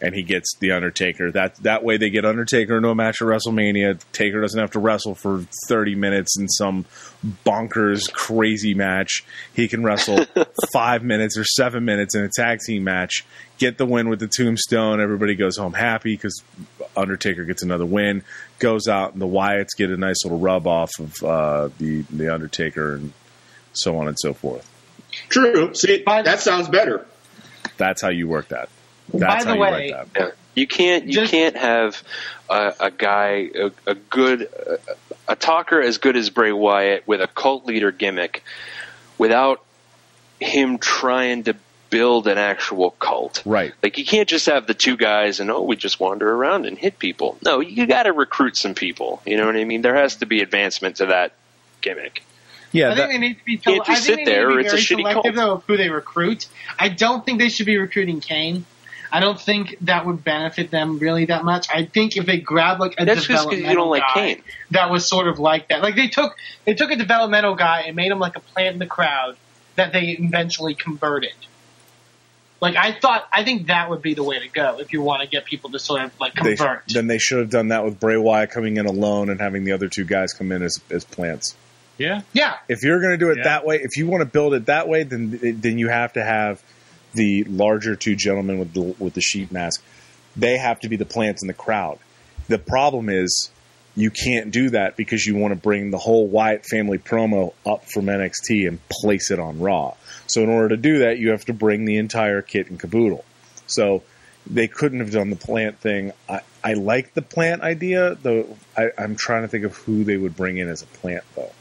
[0.01, 1.31] And he gets the Undertaker.
[1.31, 3.99] That that way, they get Undertaker into a match at WrestleMania.
[4.13, 6.85] Taker doesn't have to wrestle for thirty minutes in some
[7.45, 9.25] bonkers, crazy match.
[9.53, 10.25] He can wrestle
[10.71, 13.25] five minutes or seven minutes in a tag team match,
[13.57, 15.01] get the win with the tombstone.
[15.01, 16.41] Everybody goes home happy because
[16.97, 18.23] Undertaker gets another win,
[18.59, 22.33] goes out, and the Wyatts get a nice little rub off of uh, the the
[22.33, 23.13] Undertaker, and
[23.73, 24.69] so on and so forth.
[25.29, 25.73] True.
[25.73, 27.05] See, By- that sounds better.
[27.77, 28.69] That's how you work that.
[29.11, 30.19] By That's the how you way- write that.
[30.19, 30.31] Yeah.
[30.55, 32.01] You can't you Just- can't have
[32.49, 34.77] a, a guy a, a good a,
[35.33, 38.41] a talker as good as Bray Wyatt with a cult leader gimmick
[39.17, 39.61] without
[40.39, 41.55] him trying to
[41.95, 43.41] build an actual cult.
[43.45, 43.73] Right.
[43.81, 46.77] Like you can't just have the two guys and oh we just wander around and
[46.77, 47.37] hit people.
[47.41, 49.21] No, you got to recruit some people.
[49.25, 49.81] You know what I mean?
[49.81, 51.31] There has to be advancement to that
[51.81, 52.23] gimmick.
[52.73, 53.57] Yeah, I that- think they need to be.
[53.57, 55.23] Can't I just think sit they need there, to be it's a very shitty selective
[55.23, 55.35] cult.
[55.35, 56.47] though of who they recruit.
[56.77, 58.65] I don't think they should be recruiting Kane.
[59.11, 61.67] I don't think that would benefit them really that much.
[61.73, 64.13] I think if they grab like a That's just 'cause you developmental don't like guy
[64.35, 64.43] Kane.
[64.71, 66.35] that was sort of like that, like they took
[66.65, 69.37] they took a developmental guy and made him like a plant in the crowd
[69.75, 71.33] that they eventually converted.
[72.61, 75.21] Like I thought, I think that would be the way to go if you want
[75.21, 76.83] to get people to sort of like they, convert.
[76.87, 79.73] then they should have done that with Bray Wyatt coming in alone and having the
[79.73, 81.55] other two guys come in as, as plants.
[81.97, 82.21] yeah.
[82.33, 83.43] yeah, If you're going to do it Yeah.
[83.43, 86.23] that way, if you want to build it that way, then then you have to
[86.23, 86.63] have
[87.13, 89.83] the larger two gentlemen with the with the sheet mask.
[90.35, 91.99] They have to be the plants in the crowd.
[92.47, 93.49] The problem is
[93.95, 97.85] you can't do that because you want to bring the whole Wyatt family promo up
[97.85, 99.93] from NXT and place it on Raw.
[100.27, 103.23] So in order to do that, you have to bring the entire kit and caboodle.
[103.67, 104.03] So
[104.47, 106.11] they couldn't have done the plant thing.
[106.27, 108.57] I, I like the plant idea, though.
[108.77, 111.51] I, I'm trying to think of who they would bring in as a plant, though.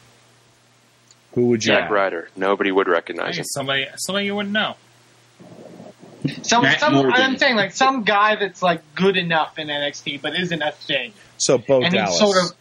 [1.34, 1.74] Who would you?
[1.74, 2.28] Zack Ryder.
[2.36, 3.46] Nobody would recognize Hey, him.
[3.46, 4.76] somebody, somebody you wouldn't know.
[6.42, 7.12] Some Matt some Morgan.
[7.14, 11.12] I'm saying like some guy that's like good enough in NXT but isn't a thing.
[11.38, 12.10] So Bo and Dallas.
[12.10, 12.56] he's sort of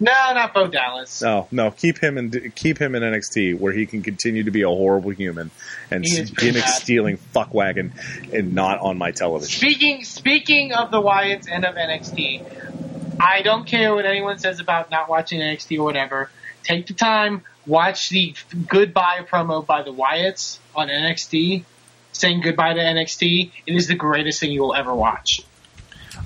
[0.00, 1.22] no, not Bo Dallas.
[1.22, 1.72] no, no.
[1.72, 5.10] Keep him in keep him in NXT where he can continue to be a horrible
[5.10, 5.50] human
[5.90, 6.70] and He is pretty gimmick bad.
[6.70, 7.92] stealing fuckwagon
[8.32, 9.58] and not on my television.
[9.58, 14.90] Speaking speaking of the Wyatts and of NXT, I don't care what anyone says about
[14.90, 16.30] not watching NXT or whatever.
[16.62, 18.34] Take the time, watch the
[18.68, 21.64] goodbye promo by the Wyatts on NXT,
[22.12, 23.50] saying goodbye to NXT.
[23.66, 25.42] It is the greatest thing you will ever watch.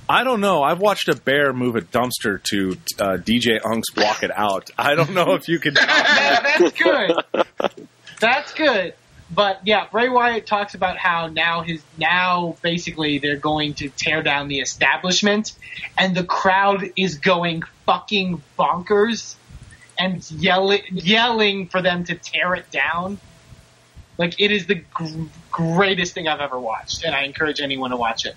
[0.08, 0.62] I don't know.
[0.62, 4.94] I've watched a bear move a dumpster to uh, DJ Unk's "Walk It Out." I
[4.94, 5.74] don't know if you can.
[5.74, 7.16] That's good.
[8.20, 8.94] That's good.
[9.34, 14.22] But yeah, Bray Wyatt talks about how now his now basically they're going to tear
[14.22, 15.52] down the establishment,
[15.96, 19.36] and the crowd is going fucking bonkers
[19.98, 23.18] and yelling yelling for them to tear it down.
[24.18, 27.96] Like it is the gr- greatest thing I've ever watched, and I encourage anyone to
[27.96, 28.36] watch it.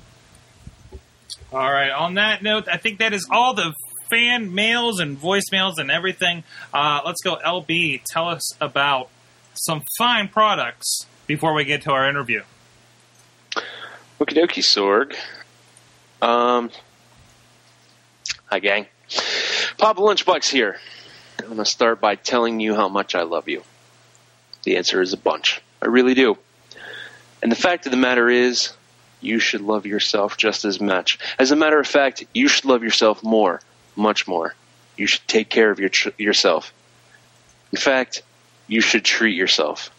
[1.52, 1.92] All right.
[1.92, 3.74] On that note, I think that is all the
[4.10, 6.44] fan mails and voicemails and everything.
[6.74, 8.02] Uh, let's go, LB.
[8.06, 9.10] Tell us about
[9.54, 12.44] some fine products before we get to our interview.
[14.20, 15.16] Okie dokie, Sorg.
[16.22, 16.72] Um,
[18.46, 18.88] hi, gang.
[19.78, 20.80] Papa Lunchbox here.
[21.40, 23.64] I'm going to start by telling you how much I love you.
[24.66, 25.62] The answer is a bunch.
[25.82, 26.38] I really do.
[27.42, 28.74] And the fact of the matter is,
[29.22, 31.20] you should love yourself just as much.
[31.40, 33.62] As a matter of fact, you should love yourself more,
[33.96, 34.56] much more.
[34.98, 36.74] You should take care of your yourself.
[37.72, 38.24] In fact,
[38.68, 39.92] you should treat yourself.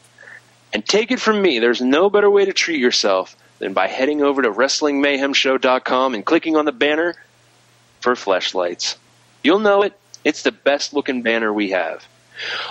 [0.73, 4.23] And take it from me, there's no better way to treat yourself than by heading
[4.23, 7.15] over to WrestlingMayhemShow.com and clicking on the banner
[8.01, 8.97] for Fleshlights.
[9.43, 9.99] You'll know it.
[10.25, 12.05] It's the best looking banner we have.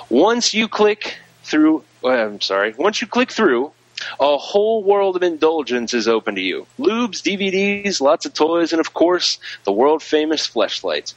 [0.09, 3.71] Once you click through, uh, I'm sorry, once you click through,
[4.19, 6.67] a whole world of indulgence is open to you.
[6.77, 11.13] Lubes, DVDs, lots of toys, and of course, the world famous fleshlights.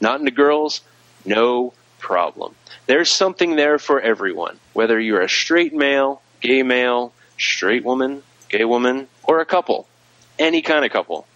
[0.00, 0.80] Not into girls?
[1.24, 2.54] No problem.
[2.86, 8.64] There's something there for everyone, whether you're a straight male, gay male, straight woman, gay
[8.64, 9.86] woman, or a couple.
[10.38, 11.26] Any kind of couple.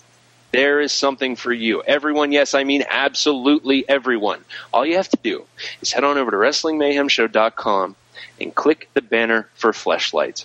[0.52, 1.82] There is something for you.
[1.82, 4.44] Everyone, yes, I mean absolutely everyone.
[4.72, 5.44] All you have to do
[5.80, 7.96] is head on over to WrestlingMayhemShow.com
[8.40, 10.44] and click the banner for Fleshlight.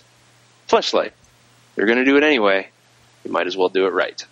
[0.68, 1.12] Fleshlight.
[1.76, 2.68] You're going to do it anyway.
[3.24, 4.24] You might as well do it right.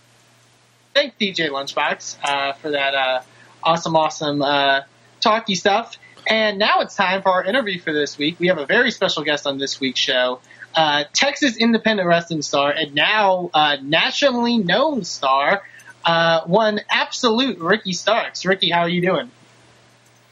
[0.94, 3.22] Thanks, DJ Lunchbox, uh, for that uh,
[3.62, 4.82] awesome, awesome uh,
[5.20, 5.96] talky stuff.
[6.26, 8.38] And now it's time for our interview for this week.
[8.38, 10.40] We have a very special guest on this week's show.
[10.74, 15.62] Uh, Texas independent wrestling star and now uh, nationally known star,
[16.04, 18.44] uh, one absolute Ricky Starks.
[18.44, 19.30] Ricky, how are you doing?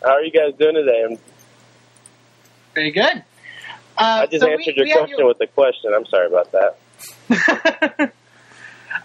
[0.03, 1.03] How are you guys doing today?
[1.09, 1.19] I'm-
[2.75, 3.25] Very good.
[3.97, 5.93] Uh, I just so answered we your have question with a question.
[5.95, 8.13] I'm sorry about that.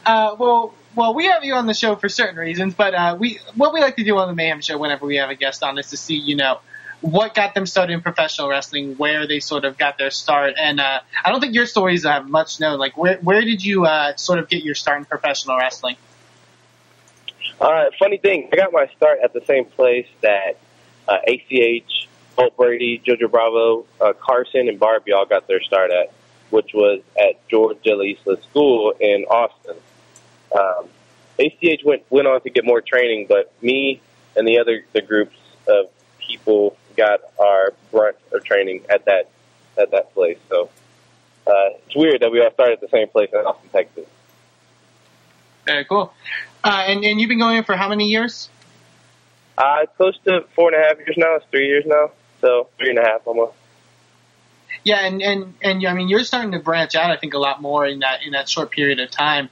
[0.06, 3.40] Uh, well, well, we have you on the show for certain reasons, but uh, we
[3.56, 5.78] what we like to do on the Mayhem Show whenever we have a guest on
[5.78, 6.60] is to see, you know,
[7.02, 10.80] what got them started in professional wrestling, where they sort of got their start, and
[10.80, 12.80] uh, I don't think your stories have much known.
[12.80, 15.98] Like, where where did you uh, sort of get your start in professional wrestling?
[17.60, 20.58] All right, funny thing, I got my start at the same place that
[21.08, 22.07] uh, ACH,
[22.38, 26.14] Bolt Brady, Jojo Bravo, uh, Carson, and Barbie all got their start at,
[26.52, 29.76] which was at George De La Isla School in Austin.
[30.58, 30.88] Um,
[31.40, 34.02] ACH went went on to get more training, but me
[34.36, 35.36] and the other the groups
[35.68, 35.88] of
[36.20, 39.30] people got our brunt of training at that
[39.78, 40.38] at that place.
[40.50, 40.70] So
[41.48, 44.06] uh, it's weird that we all started at the same place in Austin, Texas.
[45.66, 46.14] Very cool.
[46.64, 48.50] Uh, and and you've been going for how many years?
[49.58, 51.36] Uh, close to four and a half years now.
[51.36, 52.12] It's three years now,
[52.42, 53.54] so three and a half almost.
[54.84, 57.12] Yeah, and and and I mean, you're starting to branch out.
[57.12, 59.50] I think a lot more in that in that short period of time.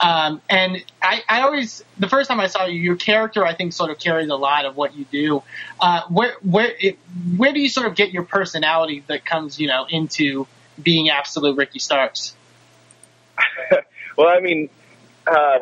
[0.00, 3.72] Um, and I, I always, the first time I saw you, your character, I think,
[3.72, 5.42] sort of carries a lot of what you do.
[5.80, 6.98] Uh, where where it,
[7.36, 10.48] where do you sort of get your personality that comes, you know, into
[10.82, 12.34] being absolute Ricky Starks?
[14.16, 14.68] well, I mean,
[15.26, 15.58] uh,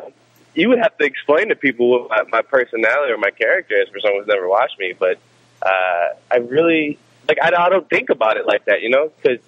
[0.55, 3.89] you would have to explain to people what my, my personality or my character is
[3.89, 4.93] for someone who's never watched me.
[4.97, 5.19] But
[5.61, 6.97] uh, I really
[7.27, 9.39] like I, I don't think about it like that, you know, because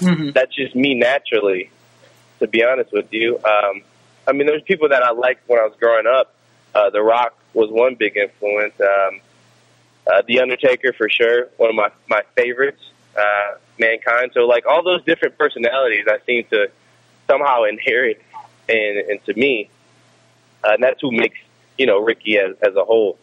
[0.00, 0.30] Mm-hmm.
[0.30, 1.70] that's just me naturally.
[2.38, 3.82] To be honest with you, um,
[4.26, 6.34] I mean, there's people that I liked when I was growing up.
[6.74, 8.72] Uh, the Rock was one big influence.
[8.80, 9.20] Um,
[10.10, 12.80] uh, the Undertaker for sure, one of my my favorites.
[13.16, 14.30] Uh, Mankind.
[14.34, 16.70] So like all those different personalities, I seem to
[17.26, 18.22] somehow inherit
[18.68, 19.68] in, into me,
[20.64, 21.38] uh, and that's who makes
[21.76, 23.18] you know Ricky as as a whole.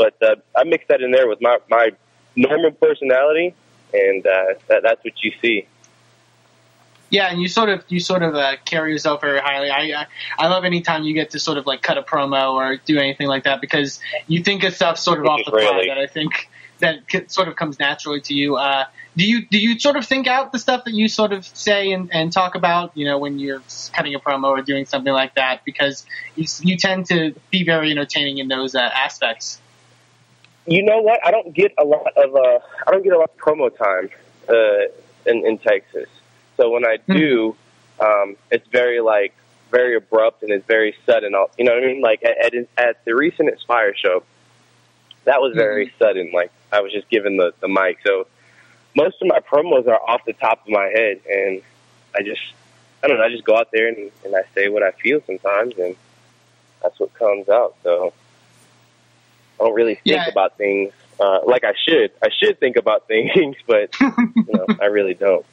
[0.00, 1.90] But uh, I mix that in there with my my
[2.36, 3.54] normal personality,
[3.92, 5.66] and uh, that, that's what you see.
[7.10, 9.68] Yeah, and you sort of you sort of uh, carry yourself very highly.
[9.68, 10.06] I, I
[10.38, 12.98] I love any time you get to sort of like cut a promo or do
[12.98, 15.98] anything like that because you think of stuff sort of Which off the fly that
[15.98, 16.48] I think
[16.78, 18.56] that sort of comes naturally to you.
[18.56, 18.84] Uh,
[19.16, 21.92] do you do you sort of think out the stuff that you sort of say
[21.92, 22.96] and, and talk about?
[22.96, 26.76] You know, when you're cutting a promo or doing something like that, because you, you
[26.76, 29.60] tend to be very entertaining in those uh, aspects.
[30.66, 31.20] You know what?
[31.26, 34.10] I don't get a lot of uh, I don't get a lot of promo time
[34.48, 34.86] uh,
[35.30, 36.08] in in Texas.
[36.56, 37.56] So when I do,
[37.98, 39.34] um, it's very like
[39.70, 41.34] very abrupt and it's very sudden.
[41.34, 42.00] I'll- You know what I mean?
[42.02, 44.22] Like at at, at the recent Inspire show,
[45.24, 46.30] that was very sudden.
[46.32, 47.98] Like I was just given the the mic.
[48.06, 48.26] So
[48.94, 51.62] most of my promos are off the top of my head, and
[52.14, 52.42] I just
[53.02, 53.24] I don't know.
[53.24, 55.96] I just go out there and, and I say what I feel sometimes, and
[56.82, 57.74] that's what comes out.
[57.82, 58.12] So
[59.60, 60.28] I don't really think Yeah.
[60.28, 62.12] about things uh, like I should.
[62.22, 65.44] I should think about things, but you know, I really don't.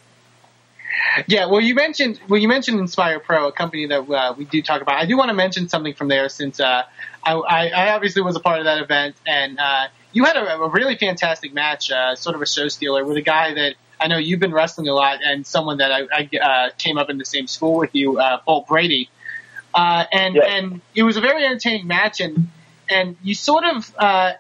[1.28, 4.62] Yeah, well, you mentioned well, you mentioned Inspire Pro, a company that uh, we do
[4.62, 4.96] talk about.
[4.96, 6.84] I do want to mention something from there since uh,
[7.24, 10.56] I, I, I obviously was a part of that event, and uh, you had a,
[10.56, 14.08] a really fantastic match, uh, sort of a show stealer with a guy that I
[14.08, 17.18] know you've been wrestling a lot, and someone that I, I uh, came up in
[17.18, 19.10] the same school with you, uh, Bolt Brady,
[19.74, 22.50] uh, and and it was a very entertaining match, and
[22.90, 24.34] and you sort of uh,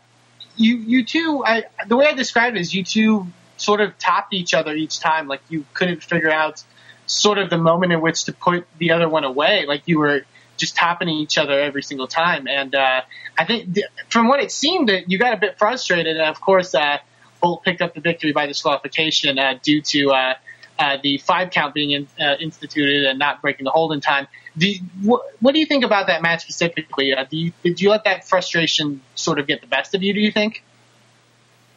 [0.56, 3.28] you you two, I, the way I described it is you two
[3.58, 6.64] sort of topped each other each time, like you couldn't figure out
[7.06, 10.24] sort of the moment in which to put the other one away, like you were
[10.58, 12.48] just topping each other every single time.
[12.48, 13.02] And uh,
[13.38, 16.18] I think th- from what it seemed, that you got a bit frustrated.
[16.18, 16.98] And of course, uh,
[17.42, 20.34] Bolt picked up the victory by disqualification uh, due to uh,
[20.80, 24.28] uh, the five count being in, uh, instituted and not breaking the hold in time.
[24.58, 27.14] Do you, what, what do you think about that match specifically?
[27.14, 30.14] Uh, do you, did you let that frustration sort of get the best of you?
[30.14, 30.64] Do you think?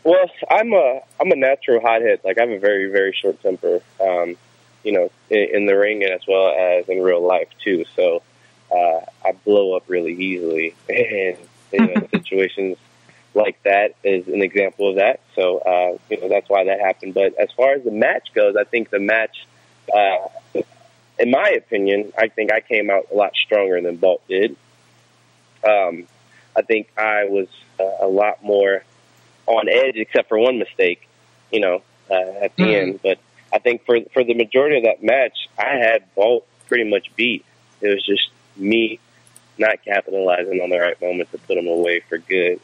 [0.03, 2.21] Well, I'm a I'm a natural hothead.
[2.25, 3.81] Like I have a very very short temper.
[4.01, 4.37] Um,
[4.83, 7.85] you know, in, in the ring as well as in real life too.
[7.97, 8.23] So
[8.71, 11.37] uh, I blow up really easily, and
[11.73, 12.79] you know, situations
[13.35, 15.21] like that is an example of that.
[15.35, 17.15] So uh, you know that's why that happened.
[17.15, 19.47] But as far as the match goes, I think the match,
[19.95, 20.63] uh,
[21.21, 24.57] in my opinion, I think I came out a lot stronger than Bolt did.
[25.63, 26.07] Um,
[26.57, 27.47] I think I was
[27.79, 28.83] uh, a lot more
[29.47, 31.07] on edge, except for one mistake,
[31.53, 32.75] you know, uh, at the Mhm.
[32.83, 33.01] end.
[33.03, 33.19] But
[33.53, 37.45] I think for for the majority of that match, I had Bolt pretty much beat.
[37.83, 38.99] It was just me
[39.59, 42.61] not capitalizing on the right moment to put him away for good.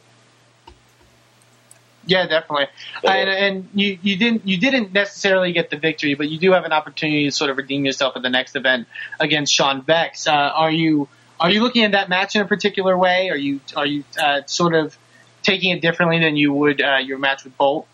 [2.07, 2.67] Yeah, definitely.
[3.03, 3.13] Yeah.
[3.13, 6.65] And, and you, you didn't you didn't necessarily get the victory, but you do have
[6.65, 8.87] an opportunity to sort of redeem yourself at the next event
[9.21, 10.27] against Sean Vex.
[10.27, 11.09] Uh, are you
[11.41, 13.29] are you looking at that match in a particular way?
[13.31, 14.97] Are you are you uh, sort of
[15.43, 17.87] taking it differently than you would uh, your match with Bolt?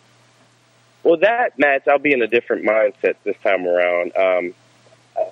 [1.02, 4.54] Well, that match, I'll be in a different mindset this time around, um,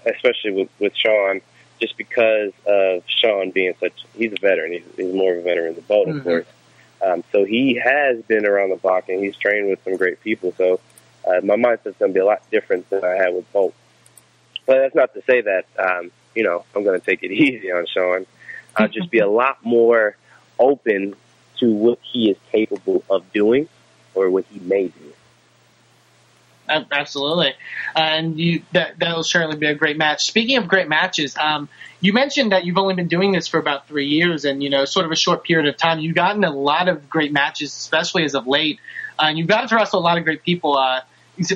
[0.05, 1.43] especially with, with Sean,
[1.81, 4.73] just because of Sean being such, he's a veteran.
[4.73, 6.23] He's, he's more of a veteran than Bolt, of Mhm.
[6.25, 6.47] course.
[7.03, 10.53] Um, so he has been around the block and he's trained with some great people.
[10.57, 10.81] So
[11.27, 13.75] uh, my mindset's going to be a lot different than I had with Bolt.
[14.67, 17.73] But that's not to say that, um, you know, I'm going to take it easy
[17.73, 18.27] on Sean.
[18.77, 20.17] I'll just be a lot more
[20.59, 21.15] open
[21.59, 23.69] to what he is capable of doing
[24.15, 25.13] or what he may do.
[26.71, 27.55] Ab- Absolutely,
[27.95, 30.25] and you that that'll certainly be a great match.
[30.25, 31.69] Speaking of great matches, um,
[32.01, 34.85] you mentioned that you've only been doing this for about three years, and you know,
[34.85, 35.99] sort of a short period of time.
[35.99, 38.79] You've gotten a lot of great matches, especially as of late,
[39.19, 40.77] uh, and you've gotten to wrestle a lot of great people.
[40.77, 41.01] Uh,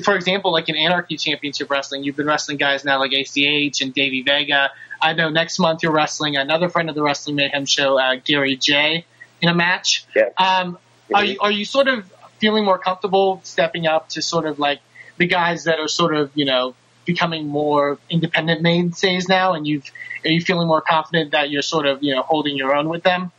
[0.03, 3.93] for example, like in Anarchy Championship Wrestling, you've been wrestling guys now like ACH and
[3.93, 4.71] Davey Vega.
[5.01, 8.55] I know next month you're wrestling another friend of the Wrestling Mayhem show, uh, Gary
[8.55, 9.05] J,
[9.41, 10.05] in a match.
[10.15, 10.29] Yeah.
[10.37, 10.77] Um,
[11.13, 14.79] are you are you sort of feeling more comfortable stepping up to sort of like
[15.17, 19.89] the guys that are sort of you know becoming more independent mainstays now, and you've
[20.23, 23.03] are you feeling more confident that you're sort of you know holding your own with
[23.03, 23.31] them?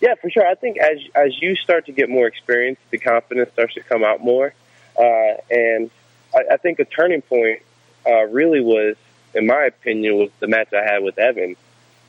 [0.00, 0.46] Yeah, for sure.
[0.46, 4.04] I think as as you start to get more experience, the confidence starts to come
[4.04, 4.54] out more.
[4.98, 5.90] Uh, and
[6.34, 7.60] I, I think a turning point
[8.06, 8.96] uh, really was,
[9.34, 11.56] in my opinion, was the match I had with Evan,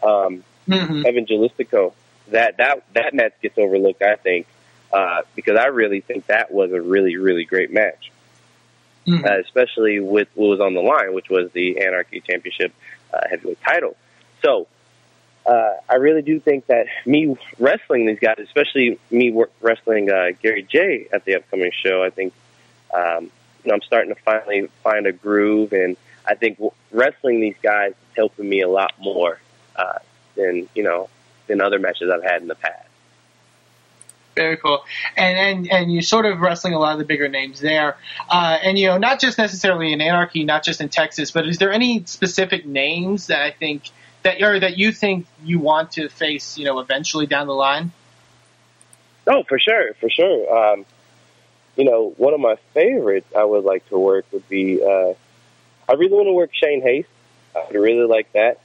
[0.04, 1.06] um, Mm-hmm.
[1.06, 1.94] Evan Gelistico.
[2.30, 4.48] That that that match gets overlooked, I think,
[4.94, 8.12] uh, because I really think that was a really really great match,
[9.08, 9.26] Mhm.
[9.26, 12.72] uh, especially with what was on the line, which was the Anarchy Championship
[13.14, 13.96] uh, heavyweight title.
[14.42, 14.68] So
[15.46, 20.64] uh, I really do think that me wrestling these guys, especially me wrestling uh, Gary
[20.64, 22.34] J at the upcoming show, I think
[22.94, 23.32] um,
[23.72, 25.98] I'm starting to finally find a groove, and
[26.28, 29.40] I think wrestling these guys is helping me a lot more
[29.76, 30.00] uh,
[30.36, 31.10] than you know
[31.48, 32.88] than other matches I've had in the past.
[34.36, 34.84] Very cool.
[35.18, 37.98] And and and you're sort of wrestling a lot of the bigger names there.
[38.30, 41.58] Uh, and you know, not just necessarily in Anarchy, not just in Texas, but is
[41.58, 43.84] there any specific names that I think
[44.24, 47.92] that or that you think you want to face, you know, eventually down the line?
[49.28, 50.74] Oh, for sure, for sure.
[50.74, 50.86] Um,
[51.76, 54.82] you know, one of my favorites I would like to work would be.
[54.82, 55.14] Uh,
[55.90, 57.10] I really want to work Shane Haste.
[57.56, 58.60] I would really like that.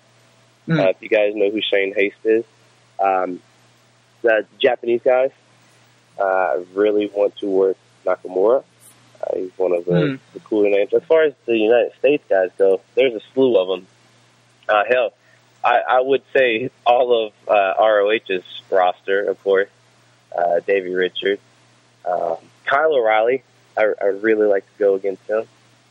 [0.67, 0.79] Hmm.
[0.79, 2.45] Uh, if you guys know who Shane Haste is,
[3.01, 3.41] um,
[4.23, 5.31] the Japanese guys.
[6.19, 8.63] Uh, I really want to work Nakamura.
[9.23, 10.15] Uh, he's one of the, Hmm.
[10.35, 10.93] the cooler names.
[10.95, 13.87] As far as the United States guys go, there's a slew of them.
[14.69, 15.13] Uh, hell,
[15.65, 19.69] I, I would say all of uh, ROH's roster, of course.
[20.37, 21.41] Uh, Davey Richards,
[22.05, 22.37] um,
[22.67, 23.43] Kyle O'Reilly.
[23.77, 25.45] I, I really like to go against him.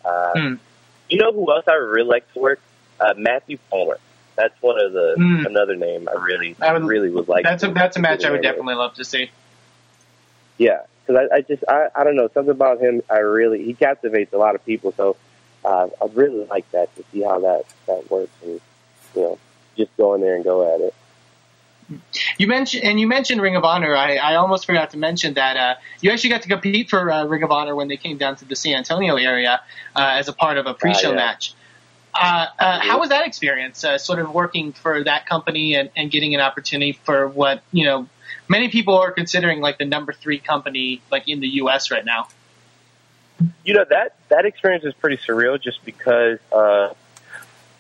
[0.03, 0.53] Uh, Hmm.
[1.09, 2.59] You know who else I really like to work?
[2.99, 3.99] Uh, Matthew Palmer.
[4.35, 5.45] That's one of the Hmm.
[5.45, 7.43] another name I really I would- really would like.
[7.43, 9.29] That's a that's a match I would definitely love to see.
[10.57, 13.01] Yeah, because I, I just I, I don't know something about him.
[13.09, 14.93] I really he captivates a lot of people.
[14.95, 15.17] So
[15.63, 18.61] uh, I'd really like that to see how that that works and
[19.15, 19.39] you know
[19.77, 20.93] just go in there and go at it.
[22.37, 23.95] You mentioned and you mentioned Ring of Honor.
[23.95, 27.25] I, I almost forgot to mention that uh, you actually got to compete for uh,
[27.25, 29.61] Ring of Honor when they came down to the San Antonio area
[29.95, 31.15] uh, as a part of a pre-show Ah, yeah.
[31.15, 31.53] match.
[32.13, 33.83] Uh, uh, how was that experience?
[33.83, 37.85] Uh, sort of working for that company and, and getting an opportunity for what you
[37.85, 38.07] know
[38.47, 41.91] many people are considering like the number three company like in the U.S.
[41.91, 42.27] right now.
[43.65, 46.93] you know that that experience is pretty surreal just because uh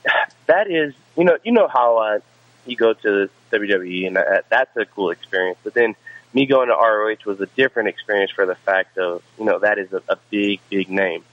[0.47, 2.19] that is you know you know how uh
[2.65, 5.95] you go to the WWE and that, that's a cool experience but then
[6.33, 9.77] me going to ROH was a different experience for the fact of you know that
[9.79, 11.23] is a, a big big name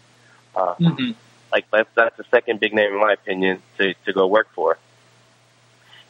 [0.55, 1.13] uh, Mm-hmm.
[1.51, 4.79] like that's that's the second big name in my opinion to to go work for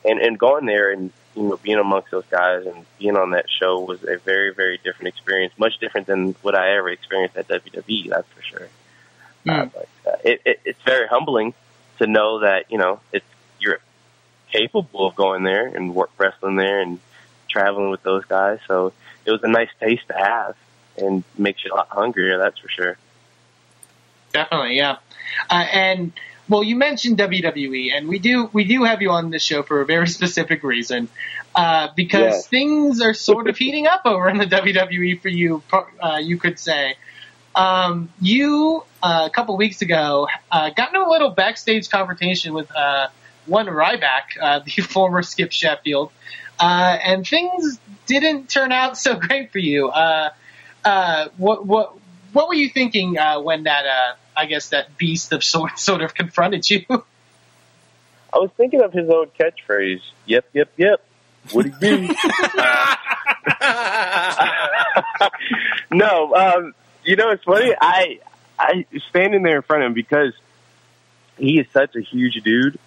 [0.05, 3.47] and and going there and you know being amongst those guys and being on that
[3.49, 7.49] show was a very very different experience much different than what I ever experienced at
[7.49, 8.69] WWE that's for sure.
[9.49, 11.55] Uh, but uh, it, it it's very humbling
[11.99, 13.27] to know that you know it's
[13.59, 13.79] you're
[14.51, 17.01] capable of going there and work wrestling there and
[17.49, 18.59] traveling with those guys.
[18.69, 18.93] So
[19.25, 20.57] it was a nice taste to have
[20.97, 22.97] and makes you a lot hungrier that's for sure.
[24.33, 24.97] Definitely, yeah.
[25.51, 26.13] Uh, and
[26.53, 29.81] well, you mentioned WWE, and we do we do have you on this show for
[29.81, 31.09] a very specific reason,
[31.55, 35.63] uh, because things are sort of heating up over in the WWE for you.
[35.73, 36.97] Uh, you could say.
[37.55, 42.75] Um, you uh, a couple weeks ago uh, got into a little backstage confrontation with
[42.75, 43.09] uh,
[43.45, 46.13] one Ryback, uh, the former Skip Sheffield,
[46.59, 49.89] uh, and things didn't turn out so great for you.
[49.89, 50.31] Uh,
[50.85, 51.95] uh, what what
[52.33, 56.03] what were you thinking uh, when that uh, I guess that beast of sort sort
[56.03, 56.85] of confronted you?
[56.89, 61.05] I was thinking of his old catchphrase yep yep yep
[61.51, 62.14] what do you do
[65.91, 66.74] no, um,
[67.05, 67.74] you know it's funny.
[67.80, 68.20] I
[68.59, 70.33] I standing there in front of him because
[71.39, 72.78] he is such a huge dude.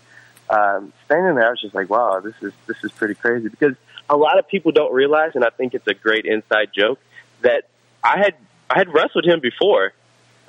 [0.50, 3.76] Um, standing there, I was just like, wow, this is this is pretty crazy because
[4.10, 7.00] a lot of people don't realize, and I think it's a great inside joke
[7.42, 7.68] that
[8.04, 8.36] I had
[8.70, 9.94] I had wrestled him before,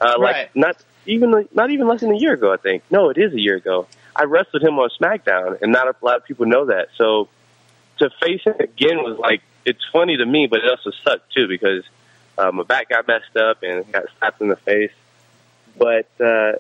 [0.01, 0.57] uh, like Right.
[0.57, 0.77] not
[1.07, 2.53] even not even less than a year ago.
[2.53, 3.87] I think no, it is a year ago.
[4.15, 6.89] I wrestled him on SmackDown, and not a lot of people know that.
[6.97, 7.29] So
[7.99, 11.49] to face him again was like it's funny to me, but it also sucked too
[11.49, 11.85] because
[12.39, 14.93] uh, my back got messed up and got slapped in the face.
[15.79, 16.53] But uh,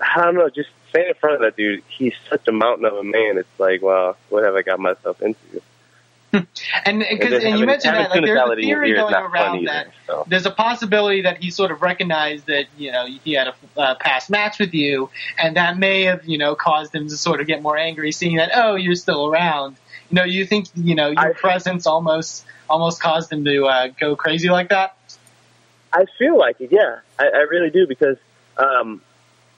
[0.00, 2.94] I don't know, just standing in front of that dude, he's such a mountain of
[2.94, 3.38] a man.
[3.38, 5.62] It's like, wow, what have I got myself into?
[6.32, 6.46] and
[6.84, 8.96] And because then and you mentioned that like there's a tuna salad in your theory
[8.96, 10.24] going not fun around either, that so.
[10.28, 13.94] there's a possibility that he sort of recognized that you know he had a uh,
[13.96, 17.46] past match with you, and that may have you know caused him to sort of
[17.46, 19.76] get more angry, seeing that oh you're still around.
[20.10, 23.88] You know, you think you know your I- presence almost almost caused him to uh,
[23.98, 24.96] go crazy like that.
[25.92, 27.00] I feel like it, yeah.
[27.18, 28.16] I, I really do because
[28.56, 29.02] um,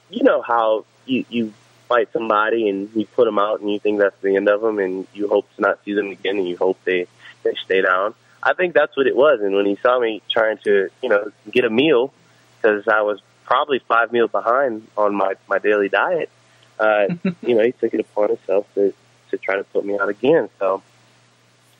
[0.09, 1.53] you know how you, you
[1.93, 4.78] fight somebody and you put them out and you think that's the end of them
[4.78, 7.07] and you hope to not see them again and you hope they
[7.43, 8.14] they stay down.
[8.43, 9.40] I think that's what it was.
[9.43, 12.12] And when he saw me trying to you know get a meal
[12.57, 16.30] because I was probably five meals behind on my my daily diet,
[16.78, 17.09] uh,
[17.43, 18.95] you know he took it upon himself to
[19.30, 20.49] to try to put me out again.
[20.59, 20.82] So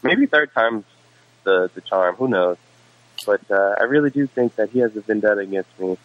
[0.03, 0.85] maybe third time's
[1.45, 2.17] the the charm.
[2.17, 2.59] Who knows?
[3.25, 5.97] But uh, I really do think that he has a vendetta against me.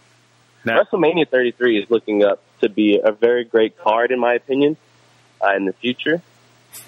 [0.68, 4.78] Now- WrestleMania 33 is looking up to be a very great card, in my opinion,
[5.44, 6.22] uh, in the future.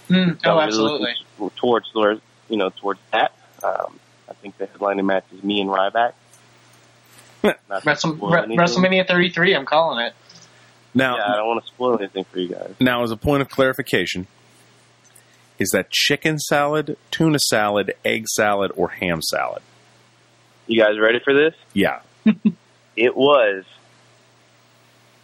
[0.10, 1.14] Mm, So oh, absolutely.
[1.56, 3.32] Towards, towards, you know, towards that.
[3.64, 4.00] Um,
[4.30, 6.14] I think the headlining match is me and Ryback.
[7.44, 10.14] Not Wrestle, Re- WrestleMania 33, I'm calling it.
[10.94, 12.74] Now, Yeah, I don't want to spoil anything for you guys.
[12.80, 14.28] now, as a point of clarification,
[15.58, 19.62] is that chicken salad, tuna salad, egg salad, or ham salad?
[20.68, 21.54] You guys ready for this?
[21.74, 22.00] Yeah.
[23.00, 23.64] It was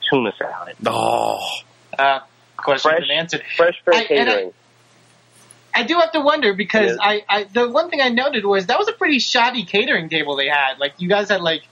[0.09, 0.75] tuna salad.
[0.85, 1.45] Oh,
[1.97, 2.19] Uh,
[2.57, 3.43] question Fresh- answered.
[3.57, 4.53] Fresh for I- I- catering.
[5.73, 6.97] I do have to wonder because Yes.
[7.01, 10.37] I, I the one thing I noted was that was a pretty shoddy catering table
[10.37, 10.79] they had.
[10.79, 11.63] Like you guys had like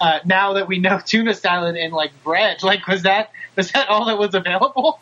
[0.00, 2.62] uh, now that we know tuna salad and like bread.
[2.64, 4.98] Like was that was that all that was available?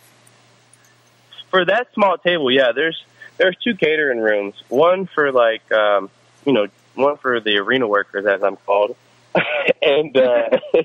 [1.50, 3.02] for that small table, yeah, there's
[3.38, 4.54] there's two catering rooms.
[4.68, 6.10] One for like um,
[6.44, 8.94] you know, one for the arena workers, as I'm called,
[9.82, 10.48] and uh,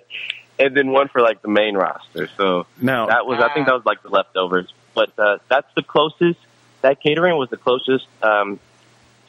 [0.60, 2.30] and then one for like the main roster.
[2.38, 4.72] So now that was I think that was like the leftovers.
[4.94, 6.40] But uh, that's the closest.
[6.82, 8.60] That catering was the closest um,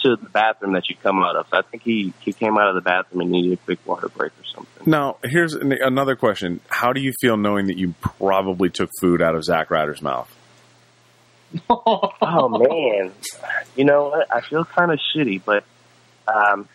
[0.00, 1.46] to the bathroom that you come out of.
[1.50, 4.08] So I think he he came out of the bathroom and needed a quick water
[4.08, 4.90] break or something.
[4.90, 9.22] now here's an- another question: How do you feel knowing that you probably took food
[9.22, 10.32] out of Zack Ryder's mouth?
[11.70, 13.12] Oh man,
[13.76, 14.22] you know?
[14.30, 15.64] I feel kind of shitty, but
[16.28, 16.68] um,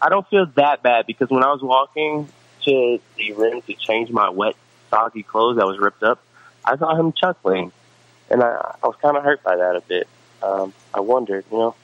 [0.00, 2.28] I don't feel that bad because when I was walking
[2.64, 4.54] to the room to change my wet,
[4.90, 6.20] soggy clothes that was ripped up,
[6.64, 7.72] I saw him chuckling,
[8.30, 10.08] and I, I was kind of hurt by that a bit.
[10.42, 11.74] Um, I wondered, you know,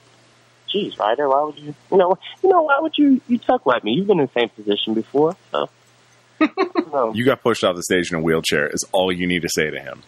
[0.68, 3.84] geez, Ryder, why would you, you know, you know, why would you, you tuck wet
[3.84, 3.92] me?
[3.92, 5.68] You've been in the same position before, so.
[6.40, 6.48] you.
[7.14, 8.66] You got pushed off the stage in a wheelchair.
[8.66, 10.02] Is all you need to say to him.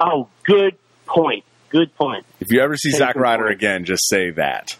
[0.00, 0.76] Oh, good
[1.06, 1.44] point.
[1.70, 2.24] Good point.
[2.40, 3.54] If you ever see Case Zack in Ryder point.
[3.54, 4.78] again, just say that.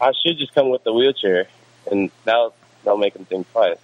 [0.00, 1.48] I should just come with the wheelchair,
[1.90, 3.78] and that'll, that'll make him think twice.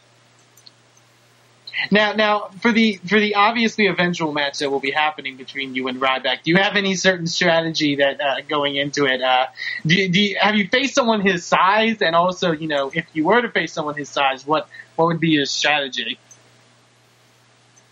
[1.91, 5.89] Now, now for the for the obviously eventual match that will be happening between you
[5.89, 9.23] and Ryback, do you have any certain strategy that uh, going into it?
[9.23, 9.47] Uh,
[9.87, 13.25] do, do you, have you faced someone his size, and also, you know, if you
[13.25, 16.19] were to face someone his size, what what would be your strategy?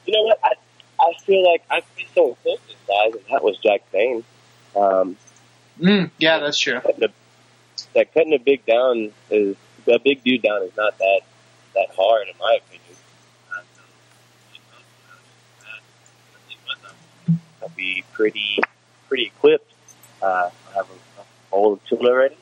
[0.05, 0.41] You know what?
[0.45, 0.53] I,
[1.01, 4.25] I feel like I faced someone close to his size, and that was Jack Payne.
[4.77, 5.17] Um,
[5.81, 6.79] Mm, yeah, that's true.
[6.85, 7.09] a,
[7.95, 11.21] that cutting a big down is a big dude down is not that
[11.75, 12.81] that hard in my opinion.
[17.63, 18.59] I'll be pretty
[19.09, 19.73] pretty equipped.
[20.23, 22.37] Uh, I have a, a bowl of tuna ready.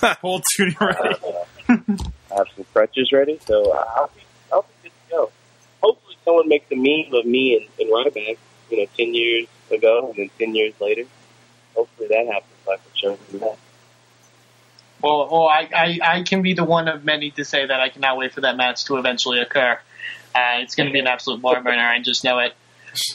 [0.20, 0.98] Hold tuning ready.
[0.98, 4.22] Uh, I have some crutches ready, so uh, I'll be
[4.52, 5.30] I'll be good to go.
[5.82, 8.38] Hopefully, someone makes a meme of me and, and Ryback,
[8.70, 11.04] you know, ten years ago, and then ten years later.
[11.74, 12.52] Hopefully, that happens.
[12.64, 13.58] So I can show them that.
[15.02, 17.88] Well, well I, I, I can be the one of many to say that I
[17.88, 19.78] cannot wait for that match to eventually occur.
[20.34, 21.82] Uh, it's going to be an absolute bar burner.
[21.82, 22.54] I just know it.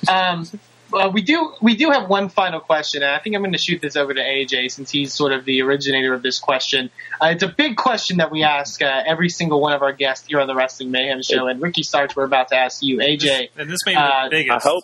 [0.09, 0.47] Um,
[0.91, 3.57] well, we do we do have one final question, and I think I'm going to
[3.57, 6.91] shoot this over to AJ since he's sort of the originator of this question.
[7.21, 10.27] Uh, it's a big question that we ask uh, every single one of our guests
[10.27, 13.49] here on the Wrestling Mayhem Show, and Ricky Starks, we're about to ask you, AJ.
[13.57, 14.65] And this may be Uh, the biggest.
[14.65, 14.83] I hope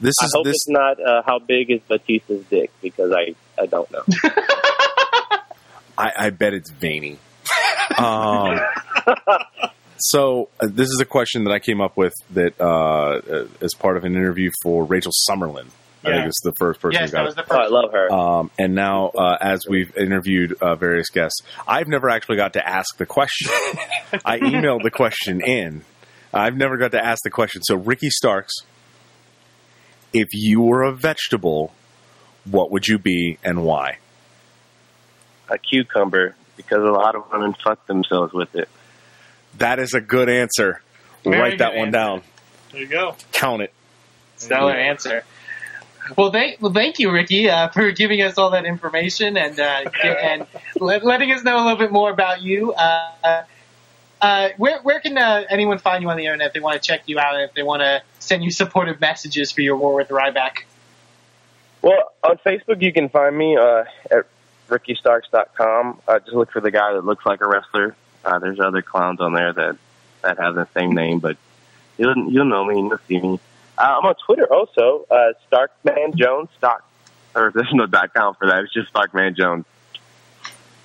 [0.00, 0.54] This I hope this.
[0.54, 4.04] it's not uh, how big is Batista's dick because I I don't know.
[5.98, 7.18] I, I bet it's veiny.
[7.98, 8.58] Um,
[9.98, 13.72] so uh, this is a question that I came up with that uh, uh, as
[13.74, 15.66] part of an interview for Rachel Summerlyn.
[16.04, 16.16] I Yeah.
[16.16, 17.36] think it's the first person Yes, who got that it.
[17.36, 18.12] was the Oh, I love her.
[18.12, 22.68] Um, and now, uh, as we've interviewed uh, various guests, I've never actually got to
[22.68, 23.50] ask the question.
[24.24, 25.82] I emailed the question in.
[26.34, 27.62] I've never got to ask the question.
[27.62, 28.52] So, Ricky Starks,
[30.12, 31.72] if you were a vegetable,
[32.44, 33.98] what would you be and why?
[35.48, 38.68] A cucumber because a lot of women fuck themselves with it.
[39.58, 40.82] That is a good answer.
[41.24, 41.90] Very Write that one answer.
[41.92, 42.22] down.
[42.72, 43.16] There you go.
[43.32, 43.72] Count it.
[44.36, 45.24] Stellar answer.
[46.16, 49.90] Well, thank well, thank you, Ricky, uh, for giving us all that information and uh,
[50.04, 50.46] and
[50.78, 52.72] let, letting us know a little bit more about you.
[52.72, 53.42] Uh,
[54.20, 56.86] uh, where where can uh, anyone find you on the internet if they want to
[56.86, 59.94] check you out and if they want to send you supportive messages for your war
[59.94, 60.64] with Ryback?
[61.82, 64.26] Well, on Facebook you can find me uh, at
[64.68, 66.00] rickystarks.com.
[66.06, 67.96] Uh, just look for the guy that looks like a wrestler.
[68.24, 69.76] Uh, there's other clowns on there that
[70.22, 71.36] that have the same name, but
[71.96, 73.38] you'll you'll know me and you'll see me.
[73.78, 76.48] Uh, I'm on Twitter also, uh, Starkman Jones.
[76.56, 76.82] Stock,
[77.34, 78.64] or there's no dot com for that.
[78.64, 79.64] It's just Starkman Jones.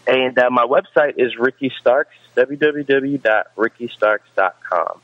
[0.07, 2.15] And uh, my website is Ricky Starks.
[2.36, 5.01] www.rickystarks.com.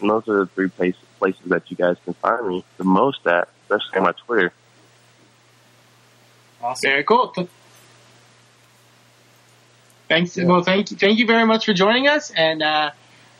[0.00, 3.24] And those are the three places places that you guys can find me the most
[3.26, 4.52] at, especially on my Twitter.
[6.62, 6.88] Awesome.
[6.88, 7.32] Very cool.
[10.10, 10.36] Th- Thanks.
[10.36, 10.96] Well, thank you.
[10.96, 12.90] Thank you very much for joining us, and uh,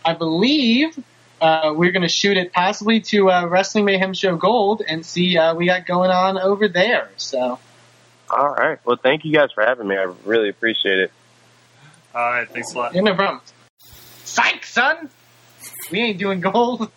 [0.05, 0.97] I believe
[1.41, 5.37] uh, we're going to shoot it possibly to uh, Wrestling Mayhem Show Gold and see
[5.37, 7.11] uh, we got going on over there.
[7.17, 7.59] So.
[8.31, 8.79] All right.
[8.85, 9.97] Well, thank you guys for having me.
[9.97, 11.13] I really appreciate it.
[12.15, 12.49] All right.
[12.49, 12.95] Thanks a lot.
[12.95, 13.41] Yeah, no problem.
[14.25, 15.11] Psych, son!
[15.91, 16.89] We ain't doing gold.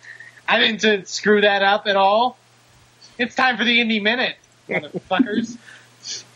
[0.46, 2.38] I didn't screw that up at all.
[3.18, 4.36] It's time for the Indie Minute,
[4.68, 5.56] motherfuckers.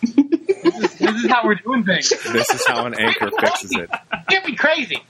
[1.18, 2.08] this, is, how we're doing things.
[2.32, 3.90] This is how an anchor fixes it.
[4.28, 5.02] Get me crazy!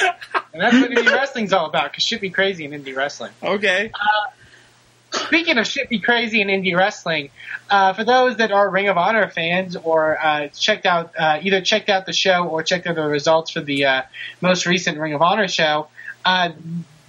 [0.00, 3.32] And that's what indie wrestling's all about, because shit be crazy in indie wrestling.
[3.42, 3.90] Okay.
[5.10, 7.30] Speaking of shit be crazy in indie wrestling,
[7.70, 11.60] uh, for those that are Ring of Honor fans or uh, checked out uh, either
[11.60, 14.02] checked out the show or checked out the results for the uh,
[14.40, 15.88] most recent Ring of Honor show,
[16.24, 16.50] uh,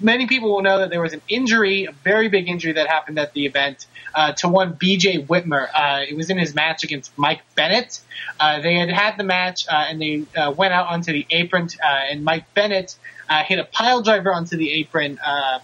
[0.02, 3.20] many people will know that there was an injury, a very big injury that happened
[3.20, 5.68] at the event uh, to one BJ Whitmer.
[5.74, 8.00] Uh, it was in his match against Mike Bennett.
[8.40, 11.70] Uh, they had had the match uh, and they uh, went out onto the apron,
[11.84, 12.96] uh, and Mike Bennett
[13.30, 15.20] uh, hit a pile driver onto the apron.
[15.20, 15.60] Uh,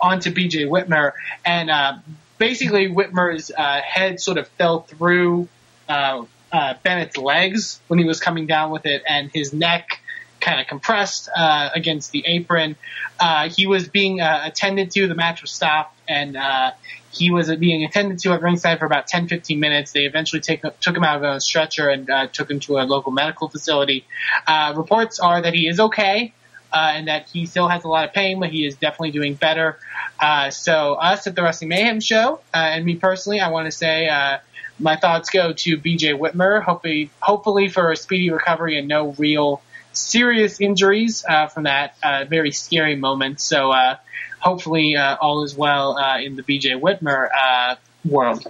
[0.00, 1.12] onto BJ Whitmer,
[1.44, 1.94] and uh,
[2.38, 5.48] basically Whitmer's uh, head sort of fell through
[5.88, 10.00] uh, uh, Bennett's legs when he was coming down with it, and his neck
[10.40, 12.76] kind of compressed uh, against the apron.
[13.18, 15.06] Uh, he was being uh, attended to.
[15.06, 16.72] The match was stopped, and uh,
[17.12, 19.92] he was being attended to at ringside for about 10, 15 minutes.
[19.92, 22.84] They eventually take, took him out of a stretcher and uh, took him to a
[22.84, 24.04] local medical facility.
[24.46, 26.32] Uh, reports are that he is okay.
[26.72, 29.34] Uh, and that he still has a lot of pain, but he is definitely doing
[29.34, 29.78] better.
[30.18, 34.08] Uh, so us at the Wrestling Mayhem show, and me personally, I want to say
[34.08, 34.38] uh,
[34.78, 39.62] my thoughts go to BJ Whitmer, hopefully, hopefully for a speedy recovery and no real
[39.96, 43.40] serious injuries uh, from that uh, very scary moment.
[43.40, 43.96] So uh,
[44.38, 48.46] hopefully all is well uh, in the BJ Whitmer uh, world.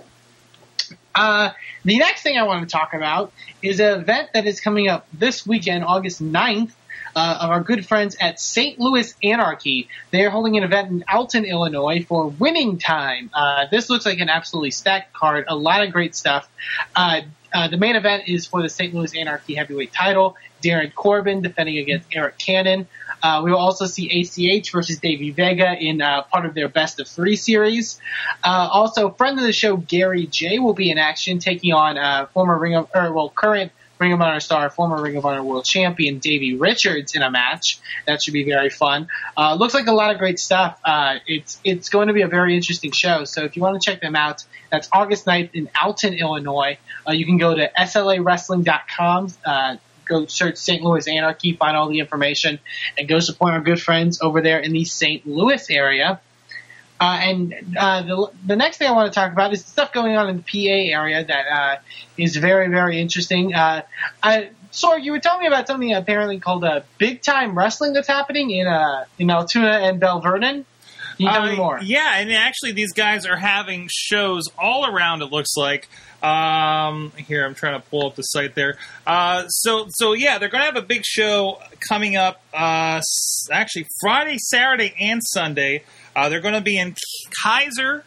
[1.14, 1.50] Uh,
[1.84, 3.32] the next thing I want to talk about
[3.62, 6.72] is an event that is coming up this weekend, August 9th,
[7.16, 8.78] uh, of our good friends at St.
[8.78, 9.88] Louis Anarchy.
[10.10, 13.30] They are holding an event in Alton, Illinois for winning time.
[13.32, 16.46] Uh, this looks like an absolutely stacked card, a lot of great stuff.
[17.52, 18.94] Uh, the main event is for the St.
[18.94, 20.36] Louis Anarchy heavyweight title.
[20.62, 22.88] Darin Corbin defending against Eric Cannon.
[23.22, 27.00] Uh, we will also see ACH versus Davey Vega in uh, part of their best
[27.00, 28.00] of three series.
[28.42, 32.26] Uh, also, friend of the show Gary J will be in action, taking on uh,
[32.26, 35.64] former Ring of or well current Ring of Honor star, former Ring of Honor World
[35.64, 37.78] Champion Davey Richards in a match.
[38.06, 39.08] That should be very fun.
[39.36, 40.78] Uh, looks like a lot of great stuff.
[40.84, 43.24] Uh, it's it's going to be a very interesting show.
[43.24, 46.78] So if you want to check them out, that's August 9th in Alton, Illinois.
[47.08, 49.28] Uh, you can go to slavwrestling.com.
[49.44, 49.76] Uh,
[50.06, 50.82] go search St.
[50.82, 52.58] Louis Anarchy, find all the information,
[52.96, 55.26] and go support our good friends over there in the St.
[55.26, 56.20] Louis area.
[56.98, 60.16] Uh, and uh, the, the next thing I want to talk about is stuff going
[60.16, 61.76] on in the PA area that uh,
[62.16, 63.54] is very, very interesting.
[63.54, 63.82] Uh,
[64.22, 68.08] I, Sorg, you were telling me about something apparently called uh, big time wrestling that's
[68.08, 70.64] happening in uh, in Altoona and Belle Vernon.
[71.16, 71.80] Can you tell me Uh, more?
[71.82, 75.22] Yeah, and actually, these guys are having shows all around.
[75.22, 75.88] It looks like.
[76.22, 78.78] Um, here, I'm trying to pull up the site there.
[79.06, 82.40] Uh, so, so yeah, they're going to have a big show coming up.
[82.52, 83.00] Uh,
[83.52, 85.84] actually, Friday, Saturday, and Sunday.
[86.16, 86.96] Uh, they're going to be in
[87.44, 88.02] Keyser,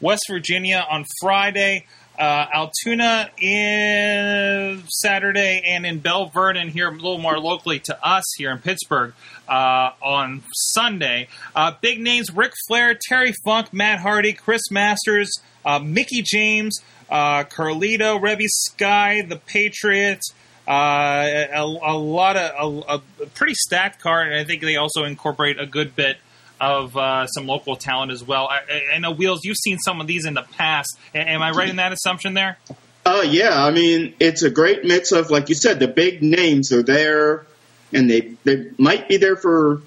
[0.00, 1.84] West Virginia on Friday.
[2.18, 8.24] Uh, Altoona in Saturday and in Belle Vernon here a little more locally to us
[8.38, 9.12] here in Pittsburgh
[9.46, 11.28] uh, on Sunday.
[11.54, 15.30] Uh, big names: Ric Flair, Terry Funk, Matt Hardy, Chris Masters,
[15.66, 20.20] uh, Mickie James, uh, Carlito, Reby Sky, The Patriot.
[20.66, 25.04] Uh, a, a lot of a, a pretty stacked card, and I think they also
[25.04, 26.16] incorporate a good bit
[26.60, 28.48] of uh, some local talent as well.
[28.48, 28.60] I,
[28.94, 30.98] I- know Wheels, you've seen some of these in the past.
[31.14, 32.58] Am I right in that assumption there?
[33.04, 36.72] Uh, yeah, I mean, it's a great mix of, like you said, the big names
[36.72, 37.46] are there,
[37.92, 39.82] and they they might be there for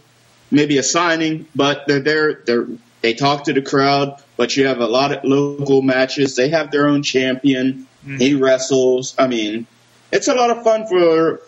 [0.52, 2.42] maybe a signing, but they're there.
[2.46, 2.68] They're
[3.02, 6.36] they talk to the crowd, but you have a lot of local matches.
[6.36, 7.88] They have their own champion.
[8.06, 9.14] He wrestles.
[9.20, 9.68] I mean,
[10.12, 11.42] it's a lot of fun for.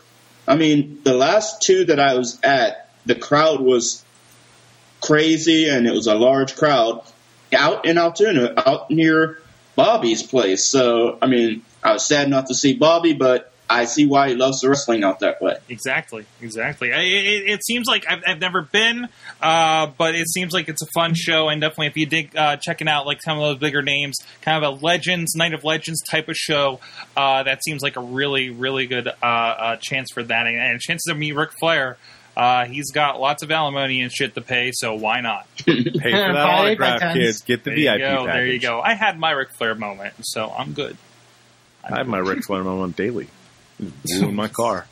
[0.47, 4.03] I mean, the last two that I was at, the crowd was
[5.02, 7.04] crazy, and it was a large crowd
[7.54, 9.39] out in Altoona, out near
[9.76, 10.66] Bobby's place.
[10.66, 14.36] So, I mean, I was sad not to see Bobby, but I see why he
[14.36, 15.56] loves the wrestling out that way.
[15.70, 16.89] Exactly, exactly.
[16.89, 19.08] It, it seems like I've, I've never been,
[19.41, 22.58] uh, but it seems like it's a fun show, and definitely if you dig uh,
[22.58, 26.02] checking out like some of those bigger names, kind of a Legends, Night of Legends
[26.04, 26.82] type of show,
[27.16, 30.80] uh, that seems like a really, really good uh, uh, chance for that, and, and
[30.82, 31.97] chances of me, Ric Flair.
[32.36, 35.48] Uh, he's got lots of alimony and shit to pay, so why not?
[35.58, 37.42] Pay for that Buy autograph, kids.
[37.42, 38.26] Get the There VIP you go.
[38.26, 38.34] package.
[38.34, 38.80] There you go.
[38.82, 40.96] I had my Ric Flair moment, so I'm good.
[41.84, 43.28] I have my Ric Flair moment daily.
[44.10, 44.86] in my car.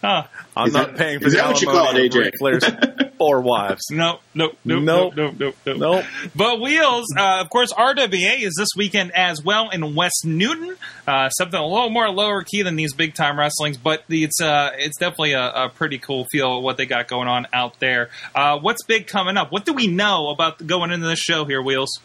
[0.00, 0.24] Huh.
[0.56, 2.12] I'm Is not that- paying for is the that what you alimony call it, of
[2.12, 2.24] AJ?
[2.24, 3.82] Ric Flair's four wives.
[3.90, 5.76] No, no, no, no, no, no, nope, nope.
[5.78, 6.04] Nope.
[6.36, 10.76] But Wheels, uh, of course, RWA is this weekend as well in West Newton.
[11.08, 14.70] Uh, something a little more lower key than these big time wrestlings, but it's uh,
[14.76, 18.10] it's definitely a, a pretty cool feel of what they got going on out there.
[18.34, 19.50] Uh, what's big coming up?
[19.50, 22.00] What do we know about going into this show here, Wheels?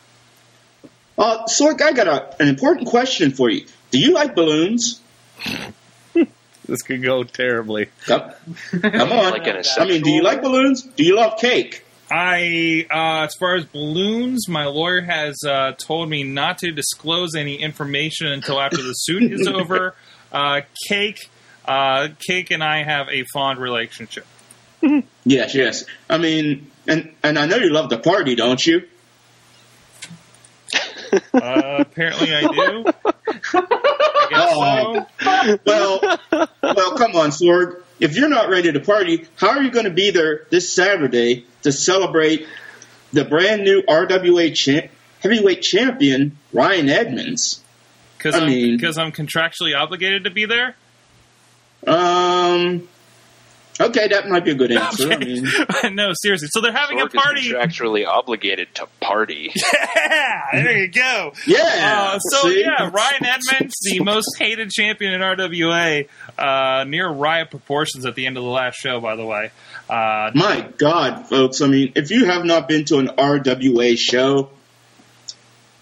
[1.18, 3.66] Uh, Sorg, I got a, an important question for you.
[3.92, 5.02] Do you like balloons?
[6.70, 7.88] This could go terribly.
[8.06, 8.32] Come,
[8.80, 9.32] come on.
[9.32, 10.84] Like in a I mean, do you like balloons?
[10.84, 11.84] Do you love cake?
[12.12, 17.36] I, uh, as far as balloons, my lawyer has uh, told me not to disclose
[17.36, 19.96] any information until after the suit is over.
[20.32, 21.30] Uh, Cake,
[21.66, 24.26] uh, Cake, and I have a fond relationship.
[25.26, 25.86] Yes, yes.
[26.10, 28.88] I mean, and and I know you love the party, don't you?
[31.34, 32.86] Uh, apparently, I do.
[33.53, 35.05] I Oh.
[35.20, 35.60] so.
[35.66, 36.20] Well,
[36.62, 37.82] well, come on, Sorg.
[37.99, 41.45] If you're not ready to party, how are you going to be there this Saturday
[41.64, 42.47] to celebrate
[43.12, 44.91] the brand new RWA champ,
[45.22, 47.62] heavyweight champion Ryan Edmonds?
[48.18, 50.76] Because I I'm mean- because I'm contractually obligated to be there.
[51.88, 52.88] Um.
[53.82, 55.10] Okay, that might be a good answer.
[55.12, 55.48] I mean,
[55.96, 56.50] no, seriously.
[56.52, 57.42] So they're having Sorg a party.
[57.42, 59.54] is contractually obligated to party.
[60.10, 61.34] Yeah, there you go.
[61.46, 62.12] yeah.
[62.16, 62.62] Uh, so see?
[62.62, 66.08] yeah, Ryan Edmonds, the most hated champion in RWA,
[66.38, 69.00] uh, near riot proportions at the end of the last show.
[69.00, 69.52] By the way,
[69.90, 71.62] uh, My God, folks!
[71.62, 74.50] I mean, if you have not been to an RWA show,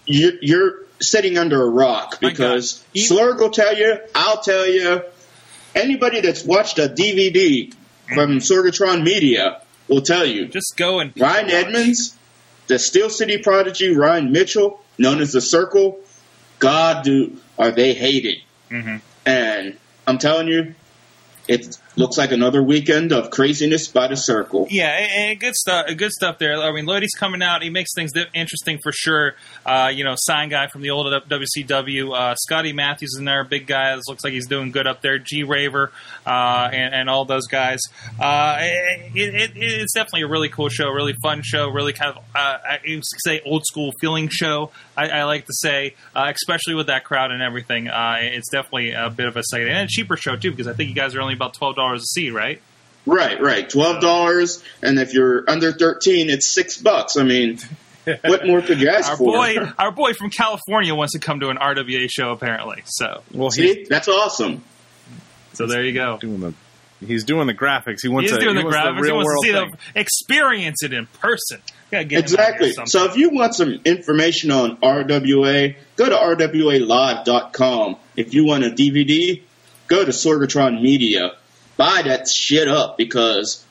[0.06, 2.84] you're, you're sitting under a rock because God.
[2.92, 5.02] He- Sorg will tell you, I'll tell you,
[5.74, 7.72] anybody that's watched a DVD
[8.14, 10.46] from Sorgatron Media will tell you.
[10.48, 12.16] Just go and Ryan Edmonds,
[12.66, 16.00] the Steel City prodigy, Ryan Mitchell, known as the Circle,
[16.58, 18.38] God, do are they hated?
[18.70, 19.00] Mhm.
[19.26, 20.74] And I'm telling you,
[21.46, 24.68] it looks like another weekend of craziness by the Circle.
[24.70, 25.86] Yeah, and, good stuff.
[25.96, 26.56] Good stuff there.
[26.56, 27.62] I mean, Lodi's coming out.
[27.62, 29.34] He makes things interesting for sure.
[29.66, 32.16] Uh, you know, sign guy from the old WCW.
[32.16, 33.96] Uh, Scotty Matthews is another big guy.
[33.96, 35.18] This looks like he's doing good up there.
[35.18, 35.90] G Raver
[36.26, 37.80] uh, and, and all those guys.
[38.20, 42.24] Uh, it, it, it's definitely a really cool show, really fun show, really kind of
[42.34, 42.78] uh, I
[43.24, 44.70] say old school feeling show.
[44.98, 47.88] I, I like to say, uh, especially with that crowd and everything.
[47.88, 50.72] Uh, it's definitely a bit of a sight and a cheaper show too because I
[50.72, 52.60] think you guys are only about twelve dollars a seat, right?
[53.06, 53.68] Right, right.
[53.68, 57.16] Twelve dollars, and if you're under thirteen, it's six bucks.
[57.16, 57.58] I mean,
[58.24, 59.32] what more could you ask Our for?
[59.32, 62.82] boy, our boy from California wants to come to an RWA show apparently.
[62.86, 64.62] So, Well, See, that's awesome.
[65.54, 66.18] so there you go.
[66.18, 66.54] doing the
[67.06, 67.98] he's doing the graphics.
[68.02, 68.96] He wants He's to, doing he the wants graphics.
[68.96, 69.70] the real he wants world to see thing.
[69.70, 71.62] them, experience it in person.
[71.90, 72.72] Gotta get him out Exactly.
[72.86, 77.96] So if you want some information on RWA, go to RWALive.com.
[78.16, 79.42] If you want a DVD,
[79.86, 81.32] go to Sorgatron Media.
[81.76, 83.64] Buy that shit up because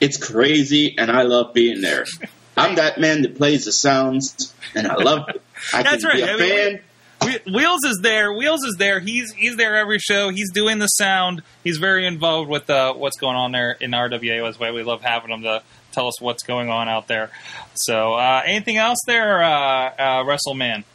[0.00, 2.04] it's crazy and I love being there.
[2.56, 5.42] I'm that man that plays the sounds and I love it.
[5.72, 6.22] I That's right.
[6.22, 6.80] I mean.
[7.24, 8.34] We- Wheels is there.
[8.34, 9.00] Wheels is there.
[9.00, 10.28] He's he's there every show.
[10.28, 11.42] He's doing the sound.
[11.62, 14.44] He's very involved with uh, what's going on there in RWA.
[14.44, 15.62] That's why we love having him to
[15.94, 17.30] tell us what's going on out there.
[17.74, 20.84] So, uh, anything else there, uh, uh, WrestleMan?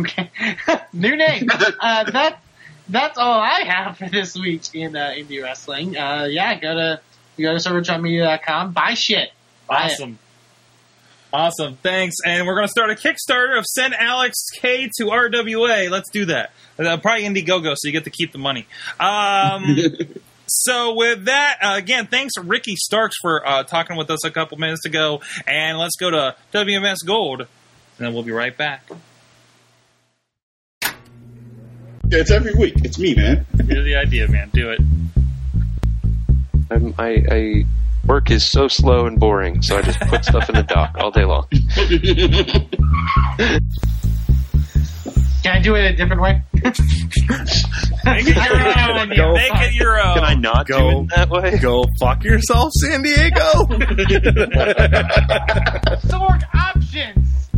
[0.00, 0.30] Okay.
[0.92, 1.48] New name.
[1.80, 2.40] Uh, that
[2.88, 5.96] that's all I have for this week in uh, indie wrestling.
[5.96, 7.00] Uh, yeah, go to
[7.38, 8.72] go to sorgatronmedia.com.
[8.72, 9.30] Buy shit.
[9.68, 9.92] Buy it.
[9.92, 10.18] Awesome.
[11.32, 11.76] Awesome.
[11.76, 12.16] Thanks.
[12.24, 15.90] And we're going to start a Kickstarter of send Alex K to RWA.
[15.90, 16.52] Let's do that.
[16.78, 18.66] Uh, probably Indiegogo, so you get to keep the money.
[18.98, 19.76] Um,
[20.46, 24.58] so with that, uh, again, thanks Ricky Starks for uh, talking with us a couple
[24.58, 25.20] minutes ago.
[25.46, 27.48] And let's go to WMS Gold, and
[27.98, 28.88] then we'll be right back.
[32.10, 32.74] It's every week.
[32.84, 33.46] It's me, man.
[33.64, 34.50] You're the idea, man.
[34.52, 34.80] Do it.
[36.70, 37.64] I'm, I, I
[38.06, 41.10] work is so slow and boring, so I just put stuff in the dock all
[41.10, 41.46] day long.
[45.46, 46.42] Can I do it a different way?
[46.54, 49.08] Make it your own.
[49.16, 49.34] Go.
[49.34, 50.14] Make it your own.
[50.16, 50.90] Can I not Go.
[50.90, 51.56] do it that way?
[51.58, 53.30] Go fuck yourself, San Diego.
[56.08, 57.48] Sorg options.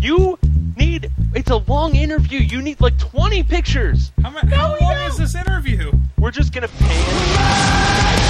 [0.00, 0.38] You
[0.76, 1.10] need.
[1.34, 2.38] It's a long interview.
[2.38, 4.12] You need like 20 pictures.
[4.22, 5.90] How, mu- how long is this interview?
[6.16, 8.20] We're just gonna pan.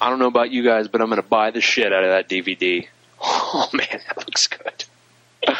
[0.00, 2.28] I don't know about you guys, but I'm gonna buy the shit out of that
[2.28, 2.86] DVD.
[3.22, 4.84] Oh man, that looks good.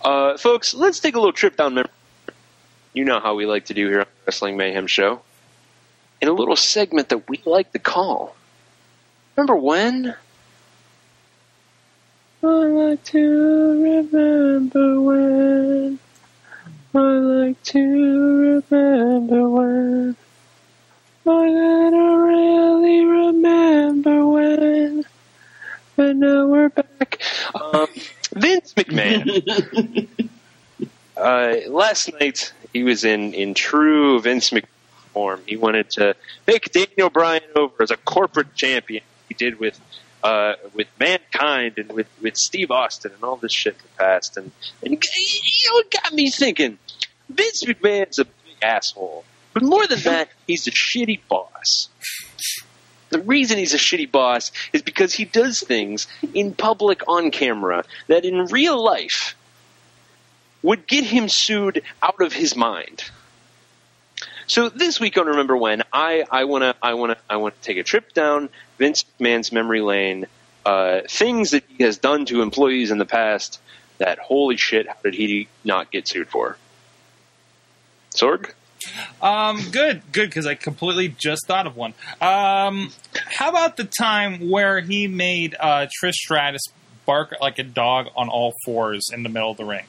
[0.00, 1.90] Uh, folks, let's take a little trip down memory.
[2.94, 5.20] You know how we like to do here on Wrestling Mayhem Show.
[6.22, 8.34] In a little segment that we like to call.
[9.36, 10.14] Remember when?
[12.42, 13.18] I like to
[13.82, 15.98] remember when.
[16.94, 17.78] I like to
[18.70, 20.16] remember when.
[21.26, 21.30] I
[26.18, 27.20] Now we're back.
[27.54, 27.86] Um,
[28.34, 30.08] Vince McMahon.
[31.16, 34.66] uh, last night he was in, in true Vince McMahon
[35.12, 35.42] form.
[35.46, 39.04] He wanted to make Daniel Bryan over as a corporate champion.
[39.28, 39.80] He did with
[40.24, 44.36] uh, with mankind and with, with Steve Austin and all this shit in the past.
[44.36, 44.50] And,
[44.82, 46.78] and you know, it got me thinking.
[47.28, 51.90] Vince McMahon's a big asshole, but more than that, he's a shitty boss.
[53.10, 57.84] The reason he's a shitty boss is because he does things in public on camera
[58.06, 59.34] that in real life
[60.62, 63.04] would get him sued out of his mind.
[64.46, 67.82] So this week on Remember When, I, I wanna I wanna I wanna take a
[67.82, 68.48] trip down
[68.78, 70.26] Vince McMahon's memory lane,
[70.64, 73.60] uh, things that he has done to employees in the past
[73.98, 76.56] that holy shit, how did he not get sued for?
[78.14, 78.52] Sorg?
[79.20, 81.94] Um, good, good, because I completely just thought of one.
[82.20, 82.90] Um,
[83.26, 86.62] how about the time where he made uh, Trish Stratus
[87.06, 89.84] bark like a dog on all fours in the middle of the ring?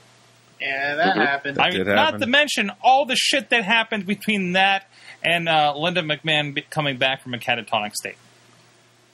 [0.61, 1.57] Yeah, that happened.
[1.59, 2.19] I mean, not happen.
[2.21, 4.89] to mention all the shit that happened between that
[5.23, 8.17] and uh, Linda McMahon be- coming back from a catatonic state.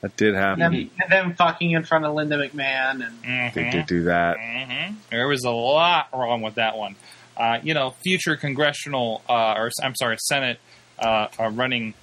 [0.02, 0.60] that did And happen.
[0.60, 3.72] them, and them fucking in front of Linda McMahon and They Mhm.
[3.72, 4.38] did do that.
[4.40, 6.96] hmm There was a lot wrong with that one.
[7.38, 10.58] Uh, you know, future congressional, uh, or I'm sorry, Senate
[11.00, 11.94] uh, uh, running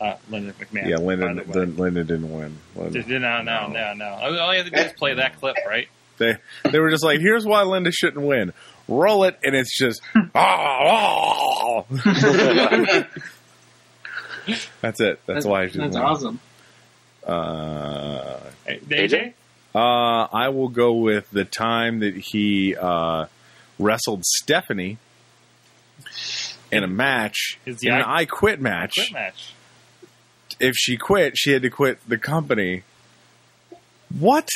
[0.00, 0.86] uh, Linda McMahon.
[0.88, 1.64] Yeah, by Linda, the way.
[1.66, 2.58] Linda didn't win.
[2.76, 4.04] Linda- Did- No, no, no, no.
[4.06, 5.88] All you have to do is play that clip, right?
[6.18, 6.34] They
[6.70, 8.52] they were just like, here's why Linda shouldn't win.
[8.86, 10.02] Roll it, and it's just.
[10.34, 11.84] "Ah, ah."
[14.82, 15.20] That's it.
[15.26, 16.02] That's, why she That's didn't win.
[16.02, 16.40] awesome.
[17.26, 19.32] Uh, Hey, AJ?
[19.74, 19.78] uh,
[20.32, 23.26] I will go with the time that he uh,
[23.78, 24.98] wrestled Stephanie
[26.70, 28.94] in a match, in an I- I Quit match.
[28.94, 29.52] Quit match.
[30.60, 32.82] If she quit, she had to quit the company.
[34.18, 34.48] What?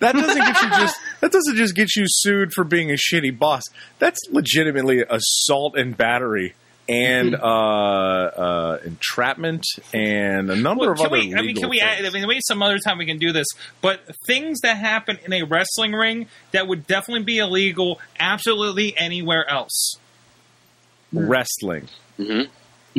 [0.00, 0.96] That doesn't get you just.
[1.20, 3.62] That doesn't just get you sued for being a shitty boss.
[3.98, 6.54] That's legitimately assault and battery.
[6.86, 11.10] And uh, uh, entrapment and a number Well, of other.
[11.12, 11.34] we?
[11.34, 11.78] I mean, can we?
[11.80, 11.90] things.
[12.00, 13.46] Add, I mean, maybe some other time we can do this.
[13.80, 19.48] But things that happen in a wrestling ring that would definitely be illegal, absolutely anywhere
[19.48, 19.96] else.
[21.12, 21.88] wrestling.
[22.18, 22.50] Mm-hmm.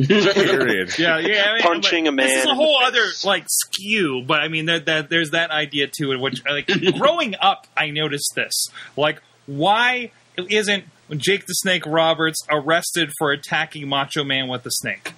[0.01, 0.89] Period.
[0.99, 1.43] Yeah, yeah.
[1.47, 4.47] I mean, Punching but a man This is a whole other like skew, but I
[4.49, 6.11] mean, that, that there's that idea too.
[6.11, 6.67] In which, like,
[6.97, 8.67] growing up, I noticed this.
[8.97, 15.13] Like, why isn't Jake the Snake Roberts arrested for attacking Macho Man with a snake?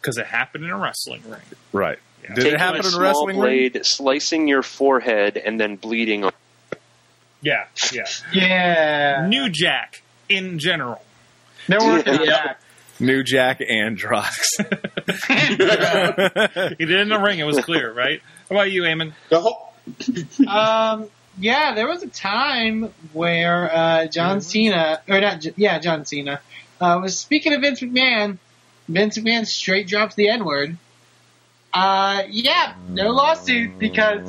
[0.00, 1.40] Because it happened in a wrestling ring.
[1.72, 1.98] Right.
[2.22, 2.34] Yeah.
[2.34, 3.70] Did Taking it happen a in a small wrestling ring?
[3.72, 6.24] blade, slicing your forehead, and then bleeding.
[6.24, 6.32] on
[7.40, 8.06] Yeah, yeah.
[8.32, 9.26] Yeah.
[9.28, 11.02] New Jack in general.
[11.68, 12.30] They're working on Yeah.
[12.44, 12.60] that.
[13.00, 14.38] New Jack Androx.
[15.28, 15.56] He
[16.86, 17.38] did it in the ring.
[17.38, 18.20] It was clear, right?
[18.48, 19.12] How about you, Eamon?
[19.28, 19.72] The whole,
[20.48, 26.40] Um, yeah, there was a time where uh, John Cena, or not, yeah, John Cena,
[26.80, 28.38] uh, was speaking of Vince McMahon.
[28.88, 30.76] Vince McMahon straight drops the N word.
[31.72, 34.28] Uh, yeah, no lawsuit because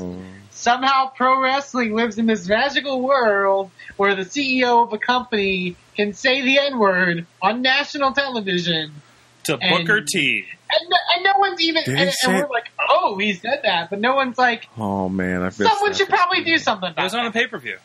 [0.52, 6.14] somehow pro wrestling lives in this magical world where the CEO of a company can
[6.14, 8.94] say the N word on national television.
[9.46, 10.46] To And- Booker T.
[10.76, 13.34] And no, and no one's even, Did and, he and say- we're like, oh, he
[13.34, 15.98] said that, but no one's like, Oh man, I missed someone that.
[15.98, 17.78] should probably do something It about was on a pay per view.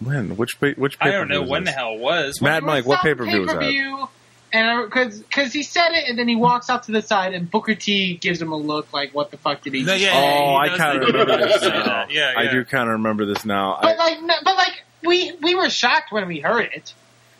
[0.00, 0.36] When?
[0.36, 0.96] Which pa- which?
[1.00, 1.74] I don't pay-per-view know was when the this?
[1.76, 2.40] hell it was.
[2.40, 3.58] Mad Mike, what pay per view was that?
[3.60, 4.08] pay-per-view,
[4.52, 7.50] And because because he said it, and then he walks out to the side, and
[7.50, 10.12] Booker T gives him a look like, "What the fuck did he?" No, do?" yeah,
[10.14, 10.20] Oh,
[10.52, 11.84] yeah, I does kind of say- remember he this say now.
[11.84, 12.10] that.
[12.12, 12.50] Yeah, I yeah.
[12.52, 13.78] do kind of remember this now.
[13.82, 16.94] But I, like, no, but like, we we were shocked when we heard it,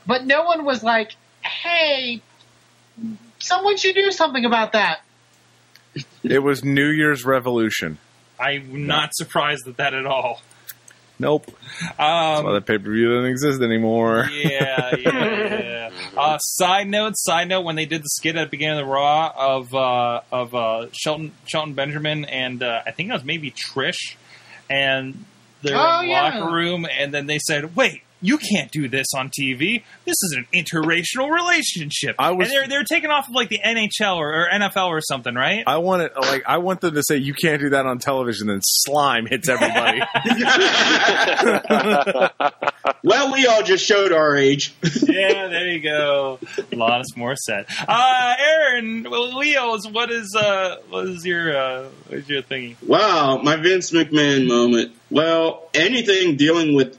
[0.06, 1.12] but no one was like,
[1.42, 2.20] "Hey,
[3.48, 5.00] someone should do something about that."
[6.22, 7.98] it was New Year's Revolution.
[8.38, 10.40] I'm not surprised at that at all.
[11.20, 11.50] Nope.
[11.98, 14.28] Um, well, the pay per view doesn't exist anymore.
[14.32, 15.90] yeah, yeah, yeah.
[16.16, 17.62] Uh, side note, side note.
[17.62, 20.86] When they did the skit at the beginning of the Raw of uh, of uh,
[20.92, 24.14] Shelton Shelton Benjamin and uh, I think it was maybe Trish,
[24.70, 25.24] and
[25.62, 26.22] they're Oh, in the yeah.
[26.38, 29.82] locker room, and then they said, "Wait." You can't do this on TV.
[30.04, 32.16] This is an interracial relationship.
[32.18, 35.00] I was- and they're they're taking off of like the NHL or, or NFL or
[35.00, 35.62] something, right?
[35.66, 38.48] I want it like I want them to say you can't do that on television.
[38.48, 39.98] Then slime hits everybody.
[43.02, 44.74] well, we all just showed our age.
[45.02, 46.38] yeah, there you go.
[46.72, 47.66] Alanis Morissette.
[47.86, 52.76] Uh, Aaron, well, Leo's, what is uh, what is your uh, what is your thingy?
[52.86, 54.92] Wow, my Vince McMahon moment.
[55.10, 56.98] Well, anything dealing with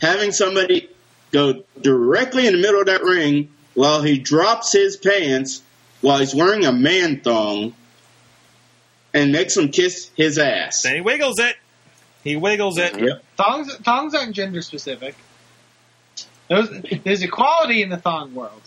[0.00, 0.88] having somebody
[1.32, 5.62] go directly in the middle of that ring while he drops his pants
[6.00, 7.74] while he's wearing a man thong
[9.12, 10.82] and makes him kiss his ass.
[10.82, 11.56] Then he wiggles it.
[12.22, 12.98] He wiggles it.
[12.98, 13.24] Yep.
[13.36, 15.14] Thongs thongs aren't gender specific.
[16.48, 16.68] There's,
[17.04, 18.62] there's equality in the thong world.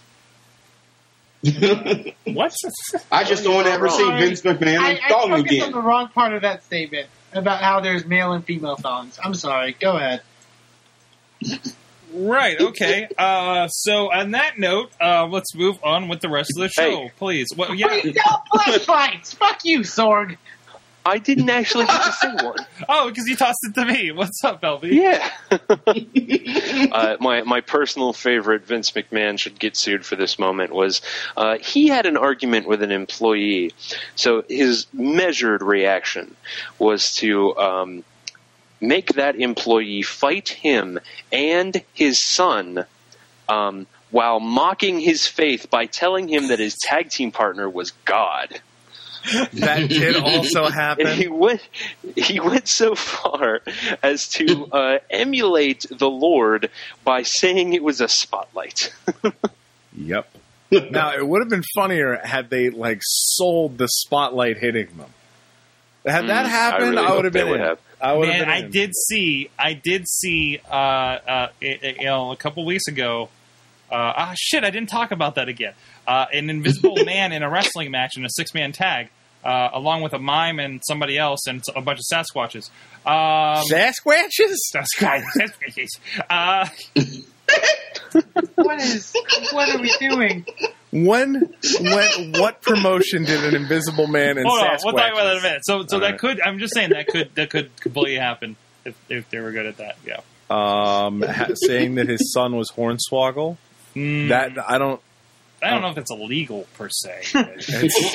[2.26, 2.54] What?
[3.12, 5.72] I just don't want to ever see Vince McMahon I, in I thong focused on
[5.72, 9.18] the wrong part of that statement about how there's male and female thongs.
[9.24, 9.76] I'm sorry.
[9.80, 10.22] Go ahead.
[12.12, 12.60] Right.
[12.60, 13.08] Okay.
[13.18, 16.90] Uh, so on that note, uh, let's move on with the rest of the show,
[17.04, 17.12] Hey.
[17.18, 17.48] please.
[17.56, 17.88] Well, yeah.
[17.88, 18.22] Wait, no
[18.52, 19.34] blood fights.
[19.34, 20.38] Fuck you, Sorg.
[21.06, 22.58] I didn't actually get to say one.
[22.88, 24.12] Oh, because you tossed it to me.
[24.12, 24.92] What's up, LB?
[24.92, 25.32] Yeah.
[26.92, 31.02] uh, my my personal favorite Vince McMahon should get sued for this moment was
[31.38, 33.72] uh, he had an argument with an employee.
[34.16, 36.36] So his measured reaction
[36.78, 38.04] was to um,
[38.82, 41.00] make that employee fight him
[41.32, 42.86] and his son.
[43.48, 48.60] Um, while mocking his faith by telling him that his tag team partner was God.
[49.54, 50.74] that did also And
[51.10, 51.38] he happen.
[51.38, 51.62] went
[52.16, 53.60] he went so far
[54.02, 56.72] as to uh, emulate the Lord
[57.04, 58.92] by saying it was a spotlight.
[59.96, 60.32] Yep.
[60.92, 65.10] Now it would have been funnier had they like sold the spotlight hitting them.
[66.06, 67.50] Had that Mm, I happened, really I, would have been.
[67.50, 67.80] would have.
[68.02, 68.66] I would Man, have I been.
[68.66, 68.72] in.
[68.72, 73.30] did see, I did see, uh, uh, it, it- you know, a couple weeks ago,
[73.92, 74.64] Uh, ah, shit!
[74.64, 75.74] I didn't talk about that again.
[76.08, 79.10] Uh, an invisible man in a wrestling match in a six man tag,
[79.44, 82.70] uh, along with a mime and somebody else and a bunch of Sasquatches.
[83.06, 84.56] Um, Sasquatches?
[84.76, 85.90] Sasquatches.
[86.30, 86.68] Uh,
[88.56, 89.14] What is?
[89.52, 90.46] What are we doing?
[90.92, 95.32] When, when, what promotion did an invisible man and hold on, we'll talk about that
[95.34, 95.62] in a minute.
[95.66, 96.20] So, so All that right.
[96.20, 96.42] could.
[96.42, 98.56] I'm just saying that could that could completely happen
[98.86, 99.98] if, if they were good at that.
[100.06, 100.22] Yeah.
[100.50, 103.58] Um, ha- saying that his son was Hornswoggle.
[103.96, 105.00] Mm, That I don't.
[105.62, 107.22] I don't know if it's illegal per se.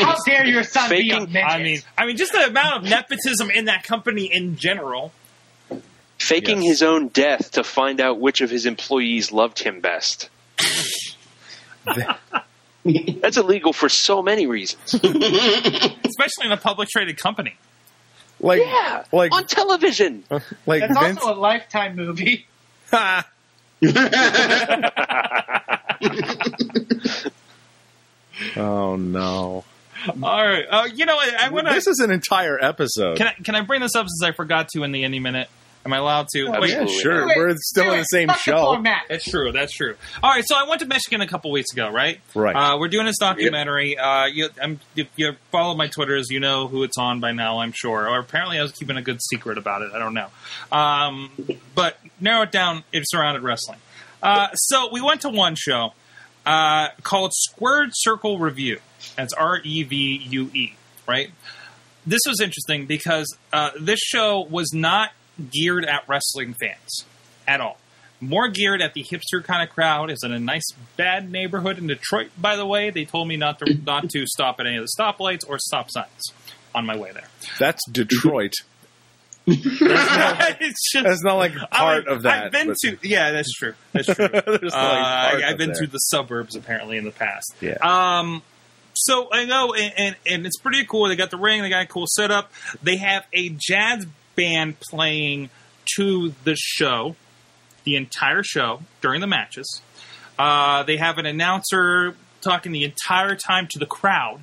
[0.01, 1.45] How dare your son be a midget?
[1.45, 5.13] I mean, I mean, just the amount of nepotism in that company in general.
[6.19, 6.67] Faking Yes.
[6.71, 10.31] his own death to find out which of his employees loved him best.
[13.23, 14.95] That's illegal for so many reasons.
[14.95, 17.57] especially in a public traded company.
[18.41, 20.25] Like, Yeah, like, on television.
[20.67, 21.19] like that's Vince.
[21.19, 22.47] also a lifetime movie.
[28.57, 29.65] Oh no!
[30.23, 31.73] All right, uh, you know, I, I want to.
[31.73, 33.17] This is an entire episode.
[33.17, 35.49] Can I, can I bring this up since I forgot to in the any minute?
[35.85, 36.47] Am I allowed to?
[36.47, 37.25] Oh, Wait, yeah, sure.
[37.25, 37.37] Do it.
[37.37, 38.65] We're still in the same Fuck the show.
[38.65, 39.03] format.
[39.09, 39.53] That's true.
[39.53, 39.97] That's true.
[40.23, 42.21] All right, so I went to Michigan a couple weeks ago, right?
[42.35, 42.57] Right.
[42.57, 43.99] Uh, we're doing this documentary.
[43.99, 47.59] Uh, you, I'm, if you follow my Twitters, you know who it's on by now,
[47.59, 48.09] I'm sure.
[48.09, 49.93] Or apparently, I was keeping a good secret about it.
[49.95, 50.29] I don't know.
[50.73, 51.31] Um,
[51.75, 52.85] but narrow it down.
[52.93, 53.79] it's surrounded wrestling.
[54.23, 55.93] Uh, so we went to one show
[56.47, 58.81] uh, called Squared Circle Review.
[59.17, 60.75] That's R E V U E.
[61.07, 61.31] Right.
[62.07, 65.11] This was interesting because uh, this show was not
[65.51, 67.05] geared at wrestling fans
[67.47, 67.79] at all.
[68.21, 70.11] More geared at the hipster kind of crowd.
[70.11, 70.65] Is in a nice
[70.97, 72.31] bad neighborhood in Detroit.
[72.39, 74.93] By the way, they told me not to not to stop at any of the
[75.03, 76.33] stoplights or stop signs
[76.75, 77.29] on my way there.
[77.59, 78.53] That's Detroit.
[79.47, 82.45] it's just That's not like part I of that.
[82.47, 83.75] I've been but- to yeah, that's true.
[83.93, 84.27] That's true.
[84.33, 85.83] Like Uh, I, I've been there.
[85.83, 87.55] to the suburbs apparently in the past.
[87.61, 87.77] Yeah.
[87.83, 88.43] Um,
[88.95, 91.09] so I know, and, and, and it's pretty cool.
[91.09, 92.51] They got the ring, they got a cool setup.
[92.83, 95.51] They have a jazz band playing
[95.97, 97.17] to the show,
[97.85, 99.81] the entire show during the matches.
[100.39, 104.43] Uh, they have an announcer talking the entire time to the crowd,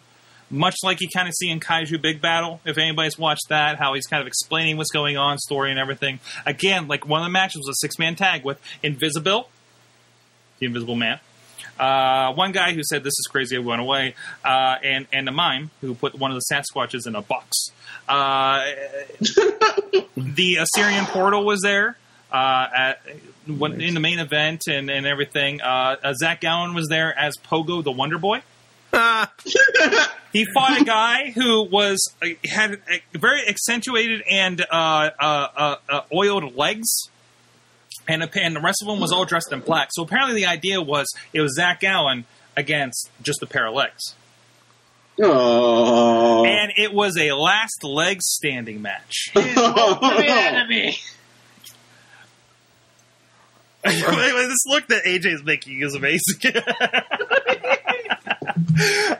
[0.50, 2.60] much like you kind of see in Kaiju Big Battel.
[2.66, 6.20] If anybody's watched that, how he's kind of explaining what's going on, story and everything.
[6.46, 9.50] Again, like one of the matches was a six man tag with Invisible,
[10.60, 11.20] the Invisible Man.
[11.80, 15.32] Uh, one guy who said this is crazy, I went away, uh, and and a
[15.32, 17.72] mime who put one of the Sasquatches in a box.
[18.08, 18.66] Uh,
[20.18, 21.98] the Assyrian portal was there
[22.32, 23.02] uh, at
[23.48, 25.62] when, in the main event and, and everything.
[25.62, 28.42] Uh, uh, Zach Gowen was there as Pogo the Wonder Boy.
[30.34, 32.14] he fought a guy who was
[32.50, 32.82] had
[33.14, 37.10] very accentuated and uh, uh, uh, uh, oiled legs.
[38.08, 39.90] And, and the rest of them was all dressed in black.
[39.92, 42.26] So apparently, the idea was it was Zach Gowen
[42.58, 44.16] against just a pair of legs.
[45.22, 46.46] Oh.
[46.46, 49.32] And it was a last leg standing match.
[49.36, 50.98] Enemy.
[53.84, 56.54] this look that AJ is making is amazing.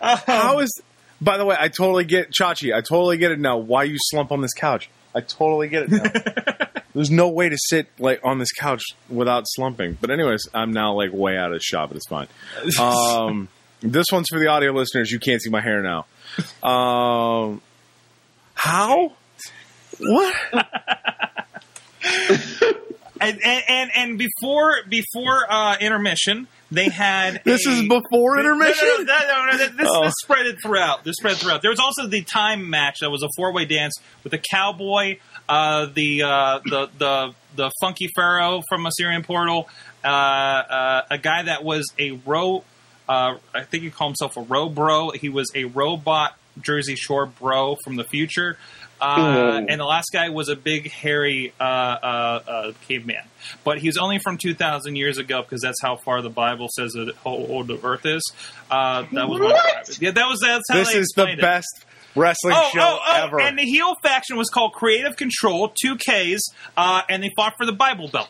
[0.26, 0.82] How is?
[1.20, 2.74] By the way, I totally get Chachi.
[2.76, 3.58] I totally get it now.
[3.58, 4.90] Why you slump on this couch?
[5.14, 6.51] I totally get it now.
[6.94, 9.98] There's no way to sit like on this couch without slumping.
[10.02, 12.28] But anyways, I'm now like way out of shot, but it's fine.
[12.80, 13.48] Um,
[13.82, 15.10] this one's for the audio listeners.
[15.12, 16.06] You can't see my hair now.
[16.68, 17.62] Um,
[18.54, 19.14] how?
[20.00, 20.36] What?
[23.22, 28.88] and, and and before before uh, intermission, they had This a- is before intermission.
[28.88, 30.04] No, no, no, no, no, this, Oh.
[30.06, 31.04] this spread it throughout.
[31.04, 31.62] This spread throughout.
[31.62, 33.94] There was also the time match that was a four way dance
[34.24, 35.18] with a cowboy,
[35.52, 39.68] uh, the uh, the the the funky pharaoh from Assyrian Portal,
[40.04, 42.64] uh, uh, a guy that was a row.
[43.10, 45.10] Uh, I think he called himself a row bro.
[45.10, 48.58] He was a robot Jersey Shore bro from the future.
[49.02, 53.24] Uh, and the last guy was a big, hairy uh, uh, uh, caveman,
[53.64, 56.92] but he's only from two thousand years ago because that's how far the Bible says
[56.94, 58.22] that how old the Earth is.
[58.70, 60.00] Uh, that was What?
[60.00, 61.40] yeah, that was that's how This is the it.
[62.16, 63.40] Best wrestling Oh, show oh, oh, ever.
[63.42, 66.42] and the heel faction was called Creative Control, two Ks,
[66.78, 68.30] uh, and they fought for the Bible belt.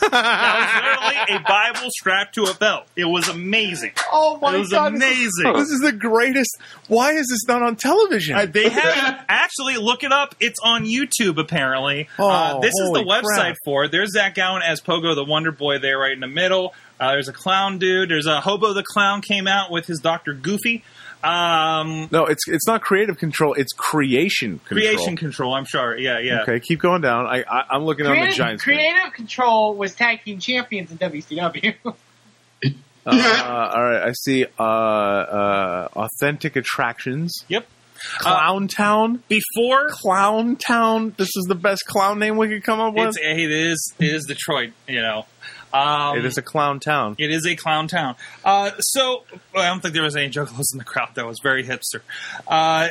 [0.00, 2.86] that was literally a Bible strapped to a belt.
[2.96, 3.92] It was amazing.
[4.10, 4.94] Oh my it was god!
[4.94, 5.52] this is- amazing.
[5.60, 6.56] this is the greatest.
[6.88, 8.34] Why is this not on television?
[8.34, 10.34] Uh, they have actually look it up.
[10.40, 12.08] It's on YouTube apparently.
[12.18, 13.56] Oh, uh, this is the website crap.
[13.64, 13.92] for it.
[13.92, 16.74] There's Zach Gowen as Pogo the Wonder Boy there, right in the middle.
[16.98, 18.10] Uh, there's a clown dude.
[18.10, 20.82] There's a Hobo the Clown came out with his Doctor Goofy.
[21.22, 23.52] Um, no, it's it's not creative control.
[23.54, 24.80] It's creation control.
[24.80, 25.54] creation control.
[25.54, 25.96] I'm sure.
[25.98, 26.42] Yeah, yeah.
[26.42, 27.26] Okay, keep going down.
[27.26, 28.62] I, I I'm looking on the Creative, Giants.
[28.62, 28.78] screen.
[28.78, 31.74] Creative Control was tag team champions in WCW.
[33.06, 37.32] Uh, all right, I see uh, uh, authentic attractions.
[37.48, 37.66] Yep.
[38.18, 39.22] Clown Town.
[39.28, 41.14] Before Clown Town.
[41.16, 43.08] This is the best clown name we could come up with.
[43.08, 45.24] it's, it is it is Detroit, you know.
[45.72, 47.16] Um, it is a clown town.
[47.18, 48.16] It is a clown town.
[48.44, 49.24] Uh, so
[49.54, 51.10] well, I don't think there was any juggalos in the crowd.
[51.14, 52.00] That was very hipster.
[52.46, 52.88] Uh,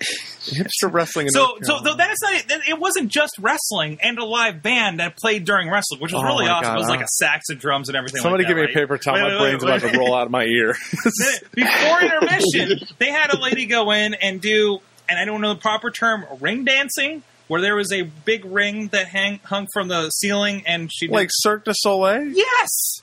[0.00, 1.26] Hipster wrestling.
[1.26, 2.34] In so, so, so that's not.
[2.34, 6.22] It, it wasn't just wrestling and a live band that played during wrestling, which was
[6.22, 6.64] Oh really awesome.
[6.72, 8.20] God, it was like a sax and drums and everything.
[8.20, 8.76] Somebody like give that, me right?
[8.76, 9.14] a paper towel.
[9.14, 10.74] Wait, My wait, brain's wait, about to roll out of my ear.
[11.54, 15.60] Before intermission, they had a lady go in and do, and I don't know the
[15.60, 17.22] proper term, ring dancing,
[17.52, 21.12] where there was a big ring that hang, hung from the ceiling, and she did
[21.12, 22.28] like Cirque du Soleil.
[22.28, 23.02] Yes!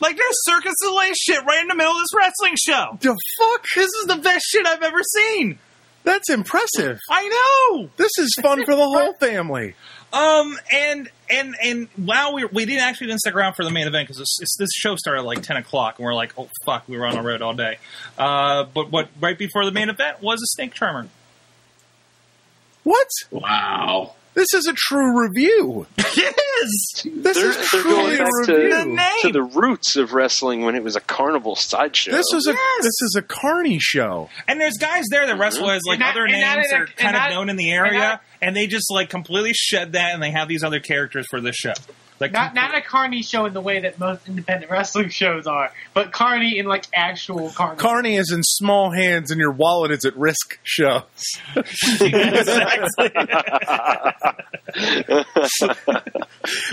[0.00, 2.98] Like there's Circus Soleil shit right in the middle of this wrestling show.
[3.00, 3.64] The fuck?
[3.76, 5.60] This is the best shit I've ever seen.
[6.02, 6.98] That's impressive.
[7.08, 7.28] I
[7.70, 7.88] know.
[7.96, 9.76] This is fun for the whole family.
[10.12, 13.86] Um, and and and wow, we we didn't actually didn't stick around for the main
[13.86, 16.88] event because this, this show started at like ten o'clock, and we're like, oh fuck,
[16.88, 17.78] we were on the road all day.
[18.18, 21.08] Uh, but what right before the main event was a snake charmer.
[22.86, 23.08] What?
[23.32, 24.12] Wow.
[24.34, 25.86] This is a true review.
[25.98, 27.02] it is.
[27.16, 28.70] This They're, is they're truly going a back review.
[28.76, 28.96] The name.
[29.22, 32.12] to, to the roots of wrestling when it was a carnival sideshow.
[32.12, 32.82] This is a Yes.
[32.84, 34.28] this is a carny show.
[34.46, 37.22] And there's guys there that wrestle as like not- other names that are kind of
[37.22, 40.22] not- known in the and area, not- and they just like completely shed that, and
[40.22, 41.72] they have these other characters for this show.
[42.18, 45.70] Like Not not a carny show in the way that most independent wrestling shows are,
[45.92, 47.76] but carny in like actual carny.
[47.78, 51.02] Carney is in small hands and your wallet is at risk shows.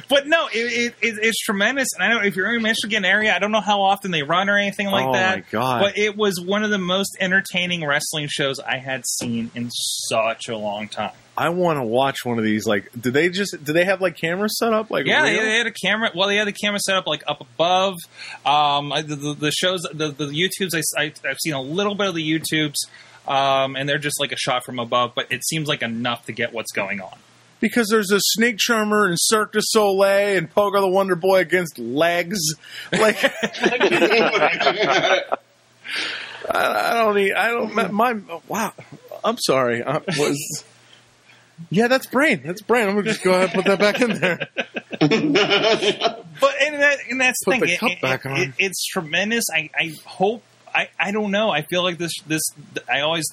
[0.08, 1.88] But no, it, it, it, it's tremendous.
[1.96, 4.22] And I don't if you're in the Michigan area, I don't know how often they
[4.22, 5.38] run or anything like Oh, that.
[5.40, 5.82] my God.
[5.82, 10.48] But it was one of the most entertaining wrestling shows I had seen in such
[10.48, 11.12] a long time.
[11.36, 12.68] I want to watch one of these.
[12.68, 14.92] Like, do they just do they have like cameras set up?
[14.92, 16.12] Like, Yeah, they, they had a camera.
[16.16, 17.96] Well, they had the camera set up like up above.
[18.46, 21.96] Um, I- the, the, the shows, the, the YouTubes, I, I, I've seen a little
[21.96, 22.76] bit of the YouTubes,
[23.28, 25.14] um, and they're just like a shot from above.
[25.16, 27.18] But it seems like enough to get what's going on.
[27.60, 31.80] because there's a snake charmer and Cirque du Soleil and Pogo the Wonder Boy against
[31.80, 32.38] legs.
[32.92, 33.18] Like,
[36.50, 37.16] I, I don't.
[37.16, 37.74] Need, I don't.
[37.74, 38.74] My, my wow.
[39.24, 39.84] I'm sorry.
[39.84, 40.64] I was.
[41.70, 42.42] Yeah, that's brain.
[42.46, 42.88] That's brain.
[42.88, 44.48] I'm gonna just go ahead and put that back in there.
[45.00, 47.60] But and, that, and that's the Put thing.
[47.62, 48.38] the It- cup it- back it- on.
[48.38, 49.46] it- it's tremendous.
[49.54, 50.44] I, I hope.
[50.76, 51.52] I, I don't know.
[51.52, 52.42] I feel like this this
[52.92, 53.26] I always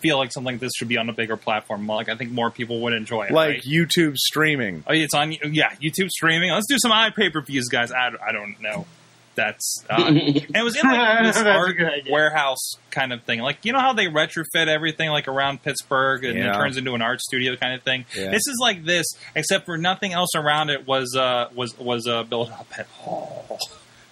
[0.00, 1.86] feel like something like this should be on a bigger platform.
[1.86, 3.30] Like I think more people would enjoy it.
[3.30, 3.62] Like right?
[3.62, 4.82] YouTube streaming.
[4.84, 5.30] Oh, it's on.
[5.30, 6.50] Yeah, YouTube streaming.
[6.50, 7.92] Let's do some eye pay per views, guys.
[7.92, 8.84] I, I don't know.
[9.38, 11.76] That's uh, and it was in like this a art
[12.10, 13.38] warehouse kind of thing.
[13.38, 16.50] Like you know how they retrofit everything like around Pittsburgh and Yeah.
[16.50, 18.04] it turns into an art studio kind of thing.
[18.16, 18.30] Yeah.
[18.32, 19.06] This is like this,
[19.36, 23.60] except for nothing else around it was uh, was was uh, built up at all.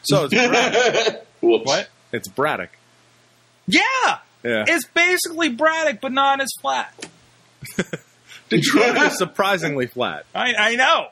[0.04, 1.26] So it's Braddock.
[1.40, 1.88] What?
[2.12, 2.70] It's Braddock.
[3.66, 3.80] Yeah,
[4.44, 4.64] Yeah.
[4.68, 6.94] it's basically Braddock, but not as flat.
[8.48, 10.24] Detroit is surprisingly flat.
[10.34, 11.08] I, I know,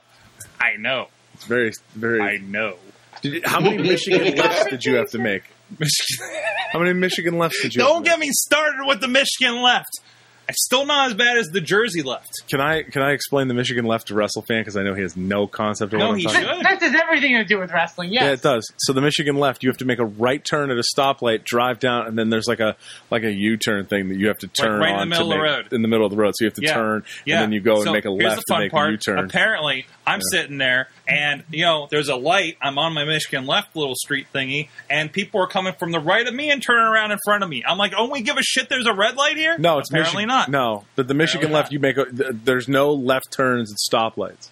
[0.61, 2.21] I know, It's very, very.
[2.21, 2.77] I know.
[3.25, 5.43] Did how many Michigan lefts did you have to make?
[6.73, 7.83] How many Michigan lefts did you?
[7.83, 8.29] have Don't to get make?
[8.29, 9.89] me started with the Michigan left.
[10.47, 12.29] It's still not as bad as the Jersey left.
[12.51, 15.01] Can I can I explain the Michigan left to Wrestle fan because I know he
[15.01, 16.51] has no concept of No, what I'm he talking should.
[16.51, 16.63] about.
[16.65, 18.13] That has everything to do with wrestling.
[18.13, 18.23] Yes.
[18.25, 18.71] Yeah, it does.
[18.77, 21.79] So the Michigan left, you have to make a right turn at a stoplight, drive
[21.79, 22.77] down, and then there's like a
[23.11, 25.35] like a U-turn thing that you have to turn right in the on middle to
[25.35, 25.73] of the road.
[25.73, 26.35] in the middle of the road.
[26.37, 26.75] So you have to Yeah.
[26.75, 27.35] turn, Yeah.
[27.37, 28.89] and then you go So and make a here's left the to fun make part.
[28.89, 29.19] a U-turn.
[29.21, 32.57] Apparently, I'm sitting there, and you know, there's a light.
[32.63, 36.27] I'm on my Michigan left little street thingy, and people are coming from the right
[36.27, 37.63] of me and turning around in front of me.
[37.67, 38.69] I'm like, oh, we give a shit.
[38.69, 39.57] There's a red light here.
[39.59, 40.29] No, it's apparently Michigan.
[40.29, 40.49] not.
[40.51, 41.73] No, but the Michigan Apparently left, not.
[41.73, 41.97] you make
[42.29, 44.49] a, th- there's no left turns at stoplights.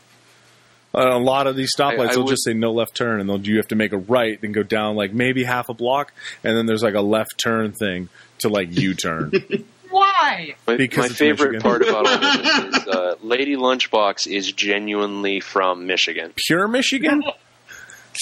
[0.95, 3.21] Uh, a lot of these stoplights, I- I they'll would- just say no left turn,
[3.21, 5.75] and they'll you have to make a right, then go down like maybe half a
[5.75, 6.13] block,
[6.45, 8.09] and then there's like a left turn thing
[8.41, 9.33] to like U-turn.
[9.93, 10.55] Why?
[10.67, 11.61] My, Because my favorite Michigan.
[11.63, 16.33] part about all this is uh, Lady Lunchbox is genuinely from Michigan.
[16.49, 17.23] Pure Michigan.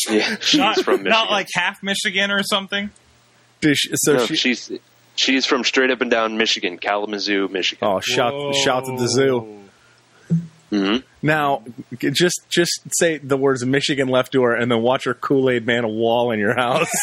[0.09, 1.11] Yeah, she's Not, from Michigan.
[1.11, 2.91] not like half Michigan or something.
[3.61, 4.71] She- so no, she, she's
[5.17, 7.89] she's from straight up and down Michigan, Kalamazoo, Michigan.
[7.89, 9.59] oh, shout shout to the zoo.
[10.71, 11.65] hmm Now,
[11.99, 15.83] just just say the words Michigan left door, and then watch her Kool Aid man
[15.83, 16.89] a wall in your house.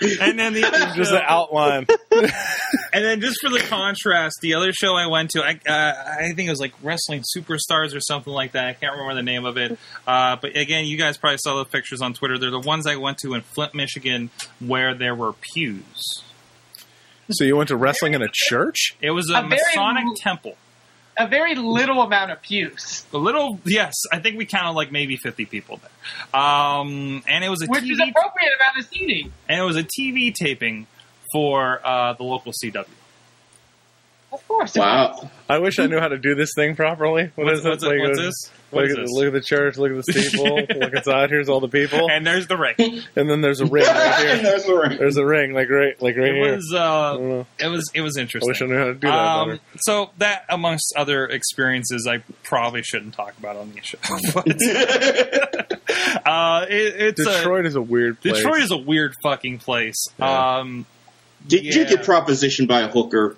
[0.00, 1.86] And then the other just show- an outline.
[2.92, 6.32] And then just for the contrast, the other show I went to, I, uh, I
[6.34, 8.66] think it was like Wrestling Superstars or something like that.
[8.66, 9.78] I can't remember the name of it.
[10.06, 12.38] Uh, but again, you guys probably saw the pictures on Twitter.
[12.38, 16.22] They're the ones I went to in Flint, Michigan, where there were pews.
[17.30, 18.96] So you went to wrestling in a church?
[19.00, 20.56] It was a, A Masonic mo- temple.
[21.18, 23.94] A very little amount of pews, A little, yes.
[24.12, 27.84] I think we counted like maybe fifty people there, um, and it was a which
[27.84, 29.32] TV is appropriate amount of seating.
[29.48, 30.86] and it was a TV taping
[31.32, 32.86] for uh, the local CW.
[34.30, 34.74] Of course.
[34.76, 35.30] Wow.
[35.48, 37.30] I wish I knew how to do this thing properly.
[37.34, 38.34] What What's, is what's, it- Like, what's this?
[38.70, 39.10] What Look is at, this?
[39.12, 42.10] look at the church, look at the steeple, look inside, here's all the people.
[42.10, 42.74] And there's the ring.
[43.16, 43.96] And then there's a ring right
[44.26, 44.50] and here.
[44.50, 44.98] there's the ring.
[44.98, 46.54] There's a ring, like right like right It here.
[46.56, 48.50] was uh, it was it was interesting.
[48.50, 48.52] I interesting.
[48.52, 49.60] wish I knew how to do that Um, better.
[49.78, 53.96] so that, amongst other experiences, I probably shouldn't talk about on the show.
[54.34, 54.48] But,
[56.26, 58.36] uh, it, it's Detroit is a weird place.
[58.36, 59.96] Detroit is a weird fucking place.
[60.18, 60.58] Yeah.
[60.58, 60.84] Um,
[61.46, 63.36] Did you get propositioned by a hooker?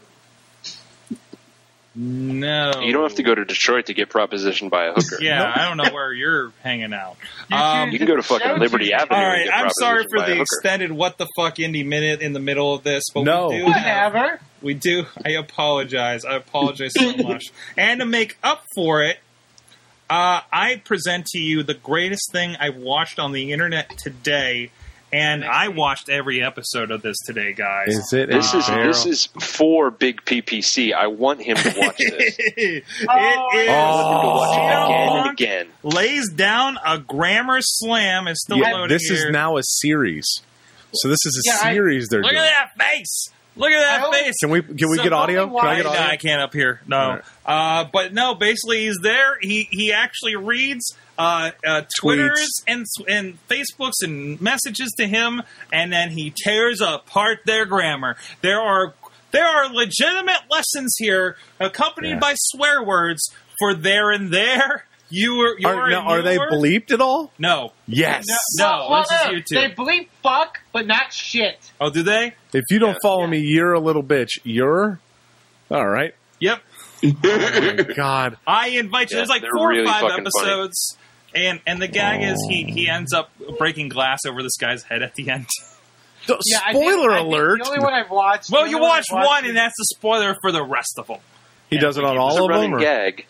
[2.03, 5.19] No, You don't have to go to Detroit to get propositioned by a hooker.
[5.21, 7.17] Yeah, I don't know where you're hanging out.
[7.51, 8.93] You Um, You can go to fucking Liberty you.
[8.93, 9.19] Avenue.
[9.21, 12.41] all and get I'm sorry for the extended what the fuck indie minute in the
[12.41, 13.49] middle of this, but No.
[13.49, 14.41] we do have Whatever.
[14.63, 15.05] We do.
[15.27, 16.25] I apologize.
[16.25, 17.45] I apologize so much.
[17.77, 19.19] And to make up for it,
[20.09, 24.71] uh, I present to you the greatest thing I've watched on the internet today.
[25.13, 27.89] And I watched every episode of this today, guys.
[27.89, 28.87] Is it This is barrel?
[28.87, 30.93] this is for Big PPC.
[30.95, 32.37] I want him to watch this.
[32.39, 32.83] it is.
[33.09, 34.21] Oh.
[34.23, 35.67] to watch it again and again.
[35.83, 38.29] Lays down a grammar slam.
[38.29, 39.27] It's still yeah, loading this here.
[39.29, 40.27] is now a series.
[40.93, 42.43] So this is a Yeah, I- series they're Look doing.
[42.45, 43.31] at that face.
[43.57, 44.35] Look at that face.
[44.41, 45.47] Can we can we So get audio?
[45.47, 46.03] Can I why- get No, audio?
[46.03, 46.81] I can't up here.
[46.87, 47.23] No, All right.
[47.47, 48.37] uh, but no.
[48.37, 49.39] Basically, he's there.
[49.41, 55.43] He he actually reads uh, uh, Twitters and and Facebooks and messages to him,
[55.73, 58.17] and then he tears apart their grammar.
[58.41, 58.95] There are
[59.33, 62.19] there are legitimate lessons here, accompanied Yeah.
[62.19, 63.21] by swear words
[63.59, 64.87] for there and there.
[65.13, 67.33] You were you Are, are now, are they bleeped at all?
[67.37, 68.25] No, Yes.
[68.59, 68.87] no.
[68.89, 69.45] Well, this is YouTube.
[69.51, 71.59] They bleep fuck, but not shit.
[71.81, 72.35] oh, do they?
[72.53, 72.99] If you don't Yeah.
[73.03, 74.39] follow me, you're a little bitch.
[74.45, 75.01] You're
[75.71, 76.15] all right.
[76.39, 76.63] Yep.
[77.05, 78.37] Oh my God.
[78.47, 79.17] I invite you.
[79.17, 80.97] Yeah, There's like four really or five episodes.
[80.97, 81.01] funny.
[81.35, 84.83] Episodes, and and the gag is he he ends up breaking glass over this guy's
[84.85, 85.47] head at the end.
[86.27, 87.61] D- Yeah, I think- Spoiler I think alert.
[87.63, 88.51] The only one I've watched.
[88.51, 90.99] well, you only one watch watched one, is- and that's the spoiler for the rest
[90.99, 91.19] of them.
[91.71, 92.81] he does it on all a of running them.
[92.81, 92.83] Or?
[92.83, 93.27] gag.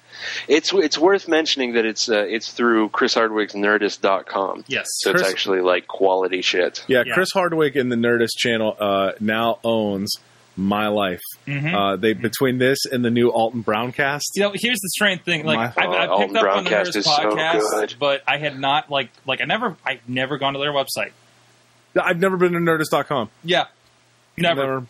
[0.48, 4.64] It's it's worth mentioning that it's uh, it's through Chris Hardwick's Nerdist.com.
[4.66, 4.86] Yes.
[4.98, 6.84] So Chris- it's actually like quality shit.
[6.88, 7.14] Yeah, Yeah.
[7.14, 10.14] Chris Hardwick in the Nerdist channel uh, now owns
[10.56, 11.22] my life.
[11.46, 11.74] Mhm.
[11.74, 14.20] Uh, they between this and the new Alton Browncast.
[14.34, 15.44] You know, here's the strange thing.
[15.44, 15.96] Like, My I, fault.
[15.96, 17.94] I Alton picked up on the Browncast Nerdist is so podcast, good.
[17.98, 21.12] but I had not like like I never I've never gone to their website.
[22.00, 23.30] I've never been to Nerdist.com.
[23.42, 23.64] Yeah,
[24.36, 24.84] never.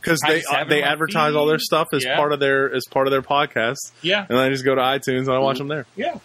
[0.00, 2.16] Because they just have it they on my advertise all their stuff as Yeah.
[2.16, 5.20] part of their as part of their podcast, Yeah, and I just go to iTunes
[5.20, 5.86] and I watch them there.
[5.96, 6.18] yeah,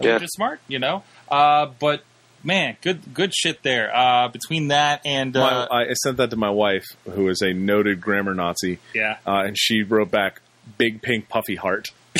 [0.00, 0.14] Yeah.
[0.14, 1.02] Which is smart, you know.
[1.30, 2.02] Uh, but
[2.42, 3.94] man, good good shit there.
[3.94, 7.52] Uh, between that and uh, my, I sent that to my wife, who is a
[7.52, 10.40] noted grammar Nazi, yeah, uh, and she wrote back,
[10.78, 12.18] "Big pink puffy heart." I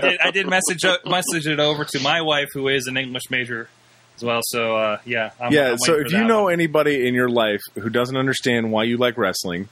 [0.00, 0.20] did.
[0.20, 3.68] I did message message it over to my wife, who is an English major
[4.16, 4.40] as well.
[4.42, 5.72] So uh, yeah, I'm, yeah.
[5.72, 6.52] I'm so if you know one.
[6.52, 9.68] anybody in your life who doesn't understand why you like wrestling,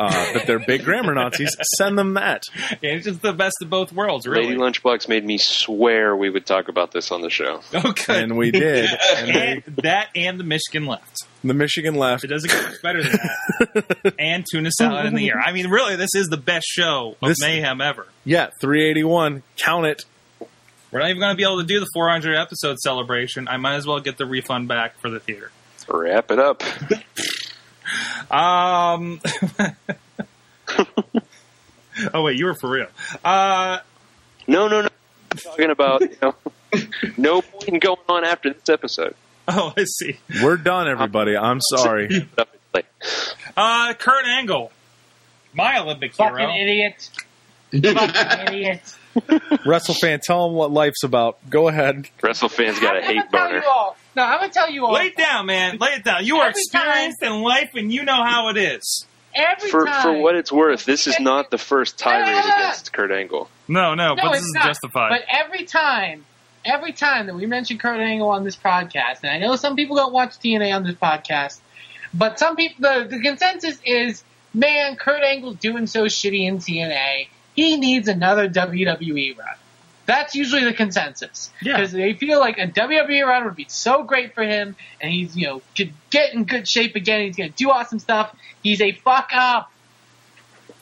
[0.00, 2.44] uh, but they're big grammar Nazis, send them that.
[2.80, 4.46] yeah, it's just the best of both worlds, really.
[4.48, 7.60] Lady Lunchbox made me swear we would talk about this on the show.
[7.72, 8.08] good.
[8.08, 8.88] And we did.
[9.16, 11.18] And they, that and the Michigan left.
[11.44, 12.24] the Michigan left.
[12.24, 14.14] It doesn't get much better than that.
[14.18, 15.38] and tuna salad in the year.
[15.38, 18.06] I mean, really, this is the best show of This- mayhem ever.
[18.24, 19.42] Yeah, 381.
[19.56, 20.04] Count it.
[20.90, 23.46] We're not even going to be able to do the 400 episode celebration.
[23.46, 25.52] I might as well get the refund back for the theater.
[25.88, 26.62] Wrap it up.
[28.30, 29.20] Um.
[32.14, 32.86] oh wait, you were for real.
[33.24, 33.78] Uh,
[34.46, 34.88] No, no, no.
[35.32, 36.34] I'm talking about you know,
[37.16, 39.14] no point going on after this episode.
[39.48, 40.18] oh, I see.
[40.42, 41.36] We're done, everybody.
[41.36, 42.28] I'm sorry.
[43.56, 44.70] Uh, Kurt Angle,
[45.54, 46.54] my Olympic Fucking hero.
[46.54, 47.10] idiot.
[47.72, 48.82] Fucking idiot.
[49.16, 51.38] WrestleFan, tell them what life's about.
[51.50, 52.08] Go ahead.
[52.22, 53.62] WrestleFans got a I'm gonna hate tell boner.
[54.20, 54.26] You.
[54.26, 54.92] No, I'm gonna tell you all.
[54.92, 55.78] Lay it down, man.
[55.78, 56.24] Lay it down.
[56.24, 59.06] You are Every time- experienced in life, and you know how it is.
[59.34, 60.02] Every For time.
[60.02, 63.48] for what it's worth, this is not the first tirade against Kurt Angle.
[63.68, 64.64] No, no, No, but this it's is not.
[64.64, 65.10] justified.
[65.10, 66.24] But every time,
[66.64, 69.94] every time that we mention Kurt Angle on this podcast, and I know some people
[69.94, 71.60] don't watch TNA on this podcast,
[72.12, 77.28] but some people, the, the consensus is, man, Kurt Angle's doing so shitty in TNA.
[77.54, 79.46] He needs another WWE run.
[80.10, 81.52] That's usually the consensus.
[81.62, 81.76] Yeah.
[81.76, 85.36] Because they feel like a WWE run would be so great for him, and he's,
[85.36, 88.34] you know, could get in good shape again, he's gonna do awesome stuff.
[88.60, 89.70] He's a fuck up.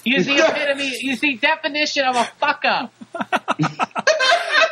[0.02, 2.94] He is the epitome, he's the definition of a fuck up.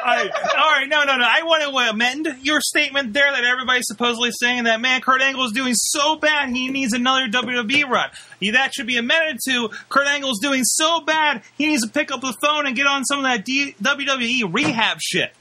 [0.07, 1.25] right, all right, no, no, no.
[1.29, 5.21] I want to uh, amend your statement there that everybody's supposedly saying that man, Kurt
[5.23, 8.11] Angle is doing so bad he needs another WWE run.
[8.53, 12.11] That should be amended to Kurt Angle is doing so bad he needs to pick
[12.11, 15.33] up the phone and get on some of that D- WWE rehab shit.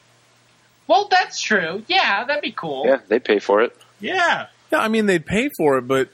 [0.88, 1.84] Well, that's true.
[1.88, 2.86] Yeah, that'd be cool.
[2.86, 3.76] Yeah, they pay for it.
[4.00, 4.48] Yeah.
[4.72, 6.10] Yeah, I mean they'd pay for it, but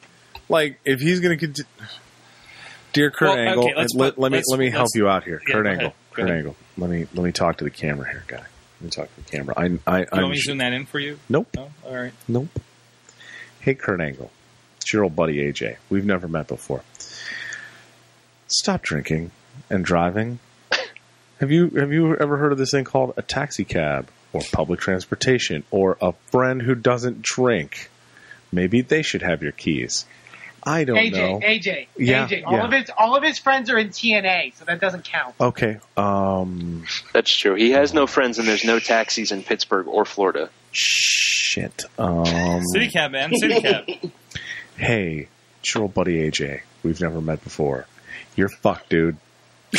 [0.49, 1.69] like if he's going to continue.
[2.93, 5.41] Dear Kurt Well, Angle, let's let, put- let me let's- me help you out here.
[5.47, 5.93] yeah, Kurt Angle, ahead.
[5.93, 6.29] Go Kurt.
[6.29, 6.55] Angle.
[6.77, 8.37] Let me let me talk to the camera here, guy.
[8.37, 9.53] Let me talk to the camera.
[9.57, 11.19] I I You I'm want me to sh- zoom that in for you?
[11.29, 11.71] nope No?
[11.85, 12.13] All right.
[12.27, 12.47] nope.
[13.59, 14.31] Hey, Kurt Angle,
[14.77, 15.77] it's your old buddy AJ.
[15.89, 16.81] We've never met before.
[18.47, 19.31] Stop drinking
[19.69, 20.39] and driving.
[21.39, 24.79] Have you have you ever heard of this thing called a taxi cab or public
[24.79, 27.89] transportation or a friend who doesn't drink?
[28.51, 30.05] Maybe they should have your keys.
[30.63, 31.39] I don't AJ, know.
[31.39, 32.43] AJ, Yeah, AJ.
[32.45, 32.65] All yeah.
[32.65, 35.35] of his all of his friends are in TNA, so that doesn't count.
[35.41, 35.79] Okay.
[35.97, 36.85] Um.
[37.13, 37.55] That's true.
[37.55, 40.49] He has no friends, and there's no taxis in Pittsburgh or Florida.
[40.71, 41.83] Shit.
[41.97, 42.63] Um.
[42.65, 43.33] City cab, man.
[43.35, 43.85] City cab.
[44.77, 45.27] Hey,
[45.59, 46.61] it's your old buddy AJ.
[46.81, 47.85] We've never met before.
[48.35, 49.17] You're fucked, dude.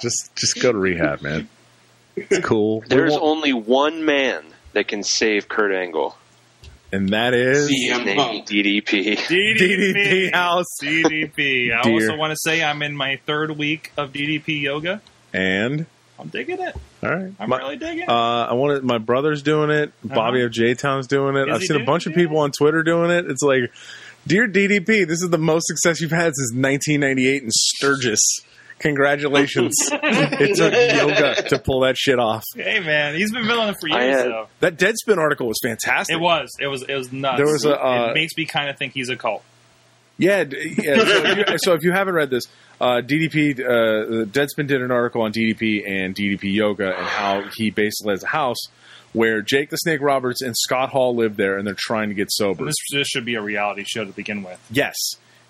[0.00, 1.48] just just go to rehab, man.
[2.16, 2.80] It's cool.
[2.80, 4.44] We There's won't- only one man
[4.74, 6.16] that can save Kurt Angle.
[6.92, 8.46] And that is His CM Punk.
[8.46, 9.16] DDP.
[9.16, 10.66] DDP House.
[10.82, 11.72] DDP.
[11.76, 11.92] I Dear.
[11.94, 15.00] also want to say I'm in my third week of DDP yoga.
[15.32, 15.86] And
[16.18, 16.76] I'm digging it.
[17.02, 18.08] all right, I'm My- really digging it.
[18.08, 19.92] Uh, I want My brother's doing it.
[20.04, 21.48] Bobby of J Town's doing it.
[21.48, 22.16] Is I've seen a bunch of it?
[22.16, 23.24] people on Twitter doing it.
[23.30, 23.72] It's like,
[24.26, 28.20] dear DDP, this is the most success you've had since 1998 in Sturgis.
[28.82, 29.74] Congratulations!
[29.92, 32.44] it took yoga to pull that shit off.
[32.54, 33.14] hey, man.
[33.14, 34.48] He's been villain it for years, had- though.
[34.60, 36.14] That Deadspin article was fantastic.
[36.16, 36.50] It was.
[36.60, 36.82] It was.
[36.82, 37.38] It was nuts.
[37.38, 39.42] There was a, uh, it makes me kind of think he's a cult.
[40.18, 40.96] Yeah, yeah.
[40.96, 42.44] So if, you, so if you haven't read this,
[42.80, 47.70] uh, DDP, uh, Deadspin did an article on DDP and DDP Yoga and how he
[47.70, 48.58] basically has a house
[49.12, 52.30] where Jake the Snake Roberts and Scott Hall live there, and they're trying to get
[52.30, 52.64] sober.
[52.66, 54.58] This, this should be a reality show to begin with.
[54.70, 54.94] yes,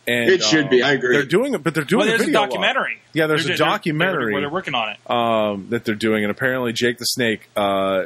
[0.06, 1.16] and It should uh, be, I agree.
[1.16, 2.50] They're doing it, but they're doing Well, a there's a video log.
[2.50, 2.98] documentary.
[3.12, 5.10] Yeah, there's They're- a they're- documentary where they're working on it.
[5.10, 8.04] um, that they're doing, and apparently Jake the Snake uh,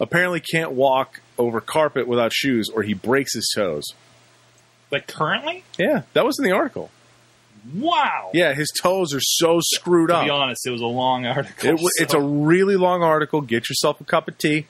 [0.00, 3.84] apparently can't walk over carpet without shoes, or he breaks his toes.
[4.90, 6.90] Like currently, Yeah, that was in the article.
[7.74, 8.30] wow.
[8.32, 10.24] Yeah, his toes are so screwed To up.
[10.24, 11.68] be honest, it was a long article.
[11.68, 13.40] It, w- it's a really long article.
[13.40, 14.66] Get yourself a cup of tea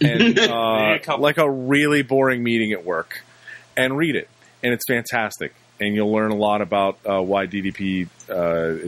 [0.00, 1.22] and uh, a couple.
[1.22, 3.22] like a really boring meeting at work,
[3.76, 4.28] and read it.
[4.62, 5.54] And it's fantastic.
[5.78, 8.34] And you'll learn a lot about uh, why DDP uh,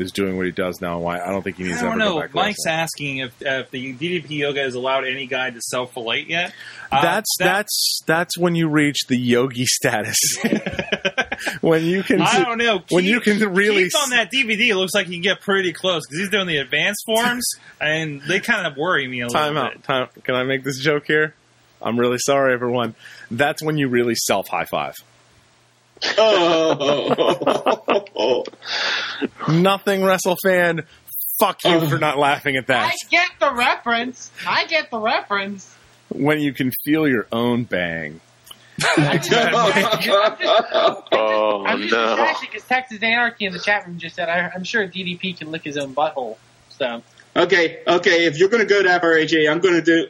[0.01, 1.89] is doing what he does now, and why I don't think he needs I to
[1.91, 2.21] don't go know.
[2.23, 2.35] back.
[2.35, 2.81] Mike's wrestling.
[2.81, 6.55] asking if, if the DDP yoga has allowed any guy to self fillet yet.
[6.91, 10.17] Uh, That's that- that's that's when you reach the yogi status.
[11.61, 12.81] when you can, I don't know.
[12.91, 15.41] when Keith- you can really Keith on that DVD, it looks like he can get
[15.41, 17.47] pretty close because he's doing the advanced forms,
[17.81, 19.73] and they kind of worry me a time little out.
[19.75, 19.85] bit.
[19.85, 20.09] Time.
[20.25, 21.35] Can I make this joke here?
[21.81, 22.95] I'm really sorry, everyone.
[23.31, 24.95] That's when you really self high five.
[26.19, 28.45] Oh.
[29.49, 30.85] Nothing wrestle fan.
[31.41, 32.93] Fuck you for not laughing at that.
[32.93, 34.33] I get the reference.
[34.47, 35.75] I get the reference.
[36.09, 38.21] When you can feel your own bang.
[41.11, 42.17] Oh I'm just no!
[42.19, 45.51] actually because Texas Anarchy in the chat room just said I, I'm sure DDP can
[45.51, 46.37] lick his own butthole.
[46.71, 47.03] So
[47.35, 48.27] okay, okay.
[48.27, 50.09] If you're going to go that far, AJ, I'm going to do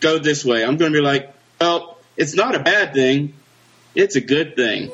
[0.00, 0.64] go this way.
[0.64, 3.34] I'm going to be like, well, it's not a bad thing.
[3.94, 4.92] It's a good thing.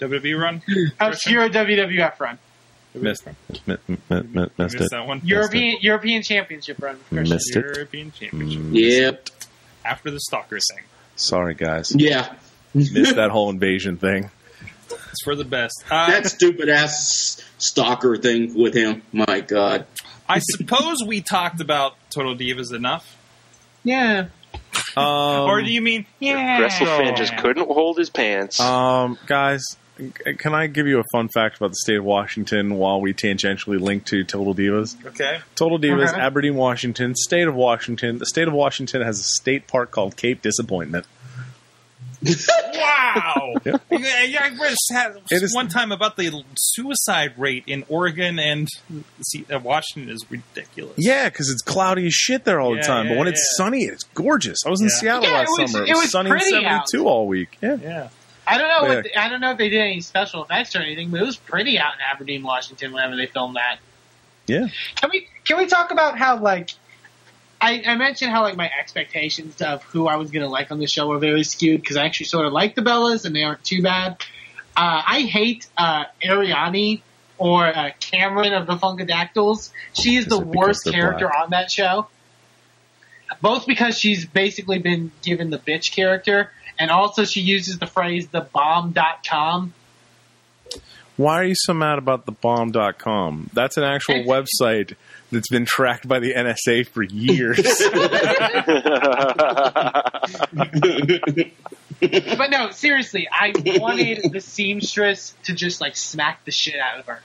[0.00, 0.62] WWE run.
[0.98, 2.38] obscure WWF run,
[2.94, 3.32] Missed, mi-
[3.66, 4.88] mi- mi- mi- missed Missed it.
[4.90, 5.20] that one.
[5.24, 6.98] European European Championship run.
[7.10, 7.64] Missed it.
[7.76, 9.28] European Championship Yep.
[9.84, 10.84] after the Stalker thing.
[11.16, 11.92] Sorry, guys.
[11.96, 12.32] Yeah.
[12.74, 14.30] Missed that whole invasion thing.
[14.90, 15.84] It's for the best.
[15.90, 19.02] Uh, that stupid ass stalker thing with him.
[19.12, 19.86] My God.
[20.28, 23.16] I suppose we talked about Total Divas enough,
[23.84, 24.26] Yeah.
[24.96, 26.60] Um, or do you mean yeah?
[26.60, 28.58] WrestleFan just couldn't hold his pants.
[28.60, 29.62] um, guys,
[30.38, 33.78] can I give you a fun fact about the state of Washington while we tangentially
[33.78, 34.96] link to Total Divas?
[35.06, 35.40] Okay.
[35.54, 36.20] Total Divas, Okay.
[36.20, 38.18] Aberdeen, Washington, state of Washington.
[38.18, 41.06] The state of Washington has a state park called Cape Disappointment.
[42.22, 43.54] Wow.
[43.64, 43.76] Yeah.
[43.90, 48.38] yeah, yeah, I read sad- It is- one time about the suicide rate in Oregon
[48.38, 48.68] and
[49.22, 50.94] see, uh, Washington is ridiculous.
[50.96, 53.06] Yeah, because it's cloudy as shit there all the Yeah, time.
[53.08, 54.58] but yeah, when it's sunny, it's gorgeous.
[54.66, 54.94] I was in Yeah.
[55.00, 55.84] Seattle Yeah, last it was- summer.
[55.86, 56.88] it was sunny and pretty out.
[56.88, 57.58] 72 all week.
[57.60, 57.76] Yeah.
[57.82, 58.08] Yeah.
[58.46, 58.88] I don't know.
[58.88, 58.94] Yeah.
[58.96, 61.26] What the, I don't know if they did any special effects or anything, but it
[61.26, 63.78] was pretty out in Aberdeen, Washington, whenever they filmed that.
[64.46, 64.66] Yeah.
[64.96, 66.70] Can we can we talk about how like
[67.60, 70.86] I, I mentioned how like my expectations of who I was gonna like on the
[70.86, 73.62] show were very skewed because I actually sort of like the Bellas and they aren't
[73.64, 74.12] too bad.
[74.76, 77.02] Uh, I hate uh, Ariani
[77.36, 79.70] or uh, Cameron of the Funkadactyls.
[79.92, 81.42] She is the Is because worst character black?
[81.44, 82.08] on that show.
[83.40, 88.28] Both because she's basically been given the bitch character, and also she uses the phrase
[88.28, 89.72] the bomb.com.
[91.20, 93.50] Why are you so mad about the bomb.com?
[93.52, 94.94] That's an actual website
[95.30, 97.58] that's been tracked by the NSA for years.
[102.38, 107.04] but no, seriously, I wanted the seamstress to just like smack the shit out of
[107.04, 107.20] her.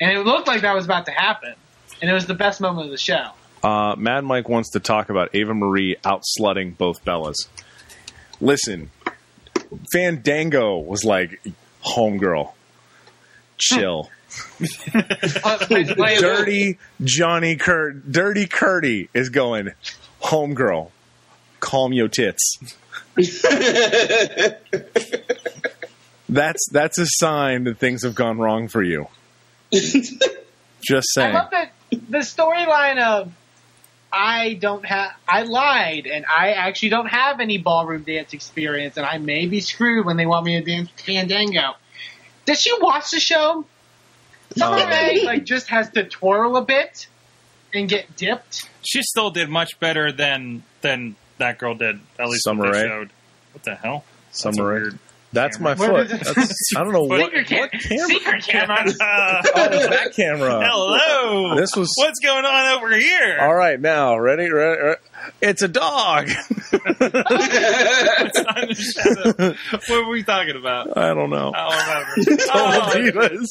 [0.00, 1.52] And it looked like that was about to happen.
[2.00, 3.26] And it was the best moment of the show.
[3.62, 7.46] uh, Mad Mike wants to talk about Eva Marie outslutting both Bellas.
[8.40, 8.90] Listen,
[9.92, 11.42] Fandango was like,
[11.84, 12.52] homegirl,
[13.62, 14.10] chill.
[15.60, 19.72] Play- play- Dirty Johnny Curt, Dirty Curdy is going,
[20.22, 20.90] homegirl,
[21.60, 22.56] calm your tits.
[26.28, 29.08] That's that's a sign that things have gone wrong for you.
[29.70, 30.16] Just saying.
[30.88, 31.34] I saying.
[31.34, 33.32] love that the storyline of
[34.10, 39.04] I don't have I lied and I actually don't have any ballroom dance experience and
[39.04, 41.74] I may be screwed when they want me to dance Fandango.
[42.46, 43.64] Does she watch the show?
[44.56, 44.86] Summer No.
[44.86, 47.06] Rae like just has to twirl a bit
[47.72, 48.68] and get dipped.
[48.82, 52.00] She still did much better than than that girl did.
[52.18, 52.88] At least Summer what they Rae?
[52.88, 53.10] showed.
[53.52, 54.04] What the hell?
[54.32, 54.90] Summer Rae.
[55.34, 56.04] Weird That's my camera.
[56.06, 56.10] foot.
[56.10, 56.34] What is it?
[56.36, 58.06] That's, I don't know what, Secret, cam- what camera.
[58.08, 58.84] secret camera.
[59.54, 60.60] Oh, it's that camera.
[60.66, 61.56] Hello.
[61.56, 63.38] This was What's going on over here?
[63.40, 63.80] all right.
[63.80, 64.50] Now, ready?
[64.50, 65.00] ready, ready?
[65.40, 66.28] It's a dog.
[66.72, 67.00] what
[69.88, 70.96] were we talking about?
[70.96, 71.52] I don't know.
[71.54, 71.78] I don't
[72.16, 72.42] remember.
[72.46, 73.46] Total Oh, divas.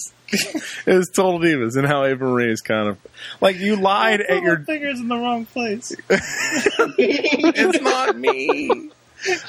[0.88, 2.98] it was total divas, and how Eva Marie is kind of
[3.42, 4.60] like you lied at your.
[4.60, 5.94] fingers in the wrong place.
[6.10, 8.90] it's not me.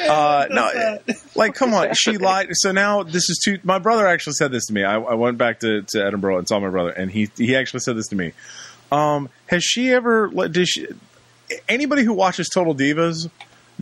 [0.01, 0.99] Uh, no,
[1.35, 2.49] like come on, she lied.
[2.53, 3.59] So now this is too.
[3.63, 4.85] My brother actually said this to me.
[4.85, 7.81] I, I went back to, to Edinburgh and saw my brother, and he he actually
[7.81, 8.33] said this to me.
[8.91, 10.29] Um, has she ever?
[10.49, 10.87] Does she?
[11.69, 13.31] Anybody who watches Total Divas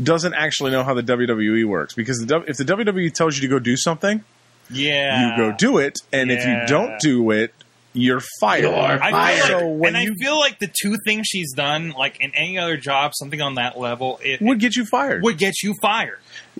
[0.00, 3.48] doesn't actually know how the WWE works because the, if the WWE tells you to
[3.48, 4.24] go do something,
[4.70, 5.30] Yeah.
[5.30, 7.52] you go do it, and if you don't do it,
[7.92, 8.66] you're fired.
[9.00, 11.90] I feel so like, when and you I feel like the two things she's done,
[11.90, 15.22] like in any other job, something on that level, it would get you fired.
[15.22, 16.18] would get you fired.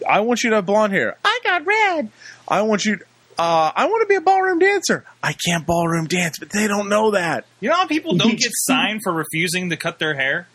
[0.09, 1.17] I want you to have blonde hair.
[1.25, 2.09] I got red.
[2.49, 2.99] I want you.
[3.39, 5.05] Uh, I want to be a ballroom dancer.
[5.23, 7.47] I can't ballroom dance, but they don't know that.
[7.61, 10.47] You know how people don't get signed for refusing to cut their hair?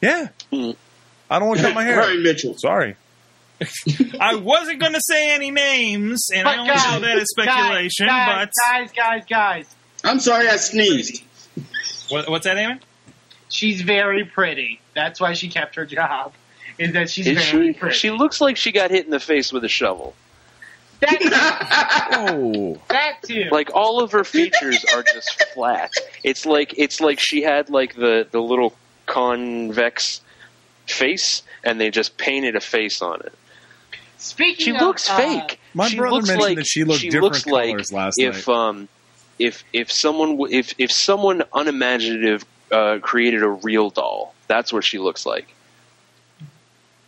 [0.00, 0.28] Yeah.
[0.52, 1.98] I don't want to cut my hair.
[1.98, 2.54] Ryan Mitchell.
[2.56, 2.96] Sorry.
[4.20, 8.06] I wasn't going to say any names, and But I only know that as speculation.
[8.06, 9.76] guys, guys, guys, guys.
[10.04, 11.22] I'm sorry I sneezed.
[12.08, 12.80] what, what's that, Eamon?
[13.48, 14.80] She's very pretty.
[14.94, 16.32] That's why she kept her job.
[16.78, 17.78] Is that she's Is very she?
[17.78, 17.94] pretty.
[17.96, 20.14] She looks like she got hit in the face with a shovel.
[21.00, 23.44] that, Oh, that too.
[23.50, 25.90] Like all of her features are just flat.
[26.22, 28.74] It's like it's like she had like the the little
[29.06, 30.20] convex
[30.86, 33.32] face, and they just painted a face on it.
[34.18, 35.60] Speaking She of, looks uh, fake.
[35.74, 38.46] My she brother looks mentioned like, that she looked different looks like colors last if
[38.46, 38.54] night.
[38.54, 38.88] um
[39.40, 44.98] if if someone if if someone unimaginative uh, created a real doll, that's what she
[44.98, 45.48] looks like.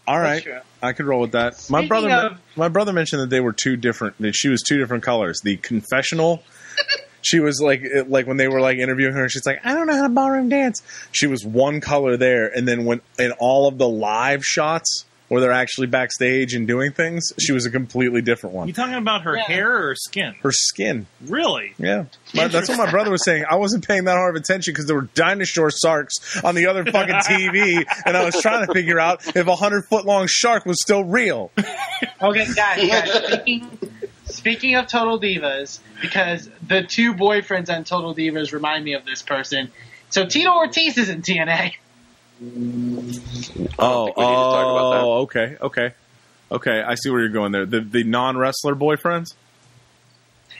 [0.08, 0.42] all That's right.
[0.42, 0.60] true.
[0.82, 1.64] I could roll with that.
[1.70, 4.18] my brother, of- my brother mentioned that they were two different.
[4.18, 5.40] That she was two different colors.
[5.42, 6.42] The confessional.
[7.24, 9.94] She was like, like when they were like interviewing her, she's like, I don't know
[9.94, 10.82] how to ballroom dance.
[11.12, 15.40] She was one color there, and then when in all of the live shots where
[15.40, 18.68] they're actually backstage and doing things, she was a completely different one.
[18.68, 19.44] You talking about her Yeah.
[19.44, 20.34] hair or skin?
[20.42, 21.72] Her skin, Really?
[21.78, 22.04] yeah,
[22.34, 23.44] My- that's what my brother was saying.
[23.50, 26.84] I wasn't paying that hard of attention because there were dinosaur sharks on the other
[26.84, 30.66] fucking TV, and I was trying to figure out if a hundred foot long shark
[30.66, 31.50] was still real.
[32.20, 33.24] Okay, guys, guys.
[33.32, 33.78] Speaking,
[34.26, 39.22] speaking of Total Divas, because the two boyfriends on Total Divas remind me of this
[39.22, 39.70] person.
[40.10, 41.72] So Tito Ortiz is in TNA.
[43.78, 45.00] Oh, think we need to talk about that.
[45.02, 45.92] oh, okay, okay,
[46.50, 46.82] okay.
[46.82, 47.66] I see where you're going there.
[47.66, 49.34] The the non wrestler boyfriends.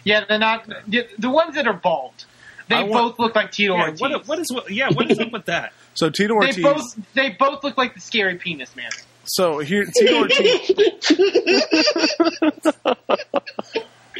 [0.05, 2.25] Yeah, they're not the, the ones that are bald.
[2.69, 4.01] They I want- both look like Tito Yeah, Ortiz.
[4.01, 4.71] what, what is what?
[4.71, 5.73] Yeah, what is up with that?
[5.95, 6.63] So Tito they Ortiz.
[6.65, 8.89] both they both look like the scary penis man.
[9.25, 10.71] So here, Tito Ortiz.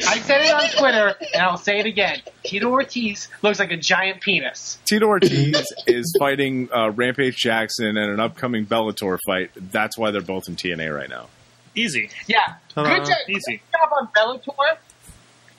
[0.07, 2.21] I said it on Twitter, and I'll say it again.
[2.43, 4.79] Tito Ortiz looks like a giant penis.
[4.85, 9.51] Tito Ortiz is fighting uh, Rampage Jackson in an upcoming Bellator fight.
[9.55, 11.27] That's why they're both in TNA right now.
[11.75, 12.09] Easy.
[12.27, 12.97] Yeah, Ta-da.
[12.97, 13.61] good job, Easy.
[13.71, 14.77] good job on Bellator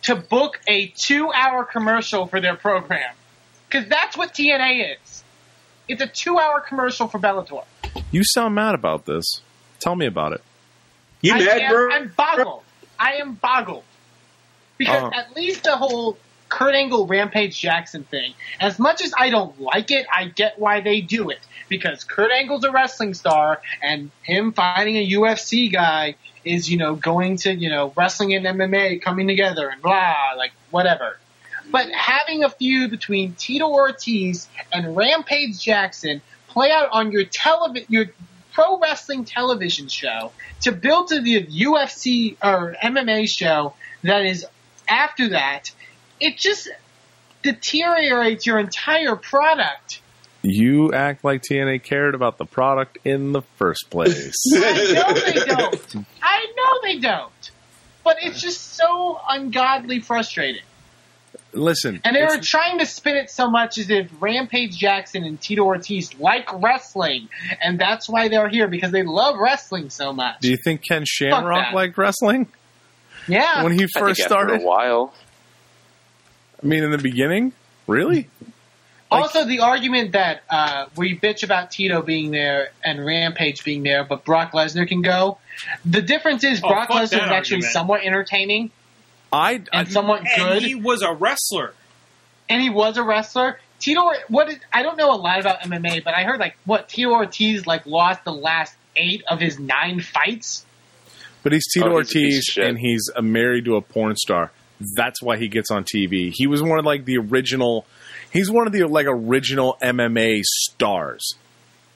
[0.02, 3.14] to book a two-hour commercial for their program,
[3.68, 5.24] because that's what TNA is.
[5.88, 7.64] It's a two-hour commercial for Bellator.
[8.10, 9.24] You sound mad about this.
[9.80, 10.42] Tell me about it.
[11.20, 11.88] You I mad, am, bro?
[11.92, 12.62] I'm boggled.
[12.98, 13.84] I am boggled
[14.84, 15.18] because Oh.
[15.18, 16.16] at least the whole
[16.48, 18.34] Kurt Angle Rampage Jackson thing.
[18.60, 22.30] As much as I don't like it, I get why they do it because Kurt
[22.30, 27.54] Angle's a wrestling star, and him fighting a UFC guy is you know going to
[27.54, 31.18] you know wrestling and MMA coming together and blah like whatever.
[31.70, 37.86] But having a feud between Tito Ortiz and Rampage Jackson play out on your television,
[37.88, 38.06] your
[38.52, 40.30] pro wrestling television show
[40.60, 44.46] to build to the UFC or MMA show that is
[44.88, 45.70] after that,
[46.20, 46.68] it just
[47.42, 50.00] deteriorates your entire product.
[50.42, 54.34] You act like TNA cared about the product in the first place.
[54.54, 56.06] I know they don't.
[56.22, 57.50] I know they don't.
[58.04, 60.62] But it's just so ungodly frustrating.
[61.54, 65.40] Listen, And they were trying to spin it so much as if Rampage Jackson and
[65.40, 67.28] Tito Ortiz like wrestling,
[67.62, 70.40] and that's why they're here because they love wrestling so much.
[70.40, 72.48] do you think Ken Shamrock liked wrestling
[73.28, 73.62] Yeah.
[73.62, 74.60] when he I first think after started?
[74.62, 75.14] a while.
[76.62, 77.52] I mean, in the beginning,
[77.86, 78.28] really?
[79.10, 84.02] also, the argument that uh, we bitch about Tito being there and Rampage being there,
[84.02, 85.38] but Brock Lesnar can go.
[85.84, 87.64] The difference is Oh, Brock Lesnar is actually argument.
[87.72, 88.70] somewhat entertaining
[89.32, 90.62] I, I and somewhat And good.
[90.64, 91.74] he was a wrestler.
[92.48, 93.60] and he was a wrestler.
[93.78, 96.88] Tito, what is, I don't know a lot about MMA, but I heard like what
[96.88, 100.64] Tito Ortiz like lost the last eight of his nine fights.
[101.44, 102.66] But he's Tito Oh, he's a piece of Ortiz, shit.
[102.66, 104.50] and he's uh, married to a porn star.
[104.96, 106.32] That's why he gets on TV.
[106.34, 107.86] He was one of like the original.
[108.32, 111.34] He's one of the like original MMA stars.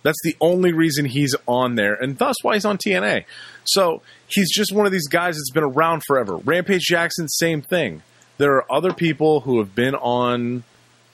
[0.04, 3.24] That's the only reason he's on there, and thus why he's on TNA.
[3.64, 6.36] So he's just one of these guys that's been around forever.
[6.36, 8.02] Rampage Jackson, same thing.
[8.38, 10.62] There are other people who have been on.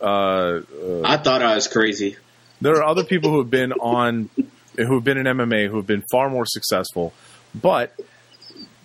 [0.00, 0.60] Uh,
[1.02, 2.16] I thought I was crazy.
[2.60, 4.28] there are other people who have been on,
[4.76, 7.14] who have been in MMA, who have been far more successful,
[7.54, 7.98] but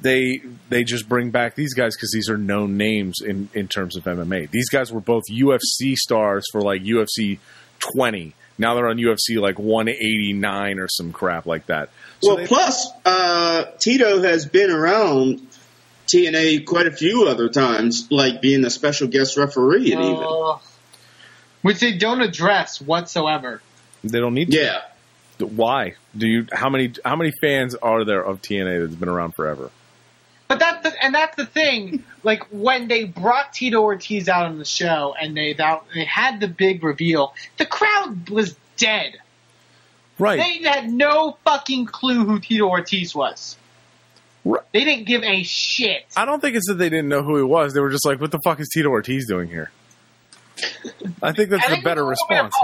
[0.01, 3.95] they they just bring back these guys because these are known names in in terms
[3.97, 4.49] of MMA.
[4.51, 7.39] These guys were both UFC stars for like UFC
[7.95, 8.33] 20.
[8.57, 11.89] Now they're on UFC like 189 or some crap like that.
[12.21, 15.45] So well, they- plus uh, Tito has been around
[16.07, 20.57] TNA quite a few other times, like being a special guest referee, and even Uh,
[21.61, 23.61] which they don't address whatsoever.
[24.03, 24.57] they don't need to.
[24.57, 24.81] yeah.
[25.39, 26.47] Why do you?
[26.51, 29.71] How many how many fans are there of TNA that's been around forever?
[31.01, 32.03] But that's the, and that's the thing.
[32.21, 36.49] Like when they brought Tito Ortiz out on the show and they they had the
[36.49, 39.17] big reveal, the crowd was dead.
[40.17, 40.37] Right.
[40.37, 43.55] They had no fucking clue who Tito Ortiz was.
[44.43, 44.61] Right.
[44.73, 46.07] They didn't give a shit.
[46.17, 47.73] I don't think it's that they didn't know who he was.
[47.73, 49.71] They were just like, "What the fuck is Tito Ortiz doing here?"
[51.23, 52.55] I think that's I the better it was a little bit of response.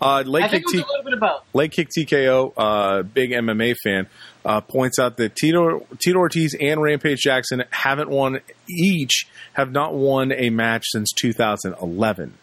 [0.00, 1.70] Uh, Leg I Kick think it was T- a little bit of both.
[1.72, 4.06] Kick TKO, uh, big MMA fan,
[4.44, 9.94] uh, points out that Tito Tito Ortiz and Rampage Jackson haven't won each have not
[9.94, 12.34] won a match since 2011.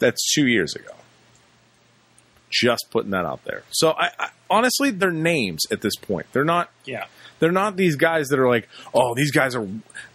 [0.00, 0.90] That's two years ago.
[2.50, 3.62] Just putting that out there.
[3.70, 6.26] So I, I honestly, they're names at this point.
[6.32, 7.06] They're not Yeah.
[7.38, 9.66] They're not these guys that are like, oh, these guys are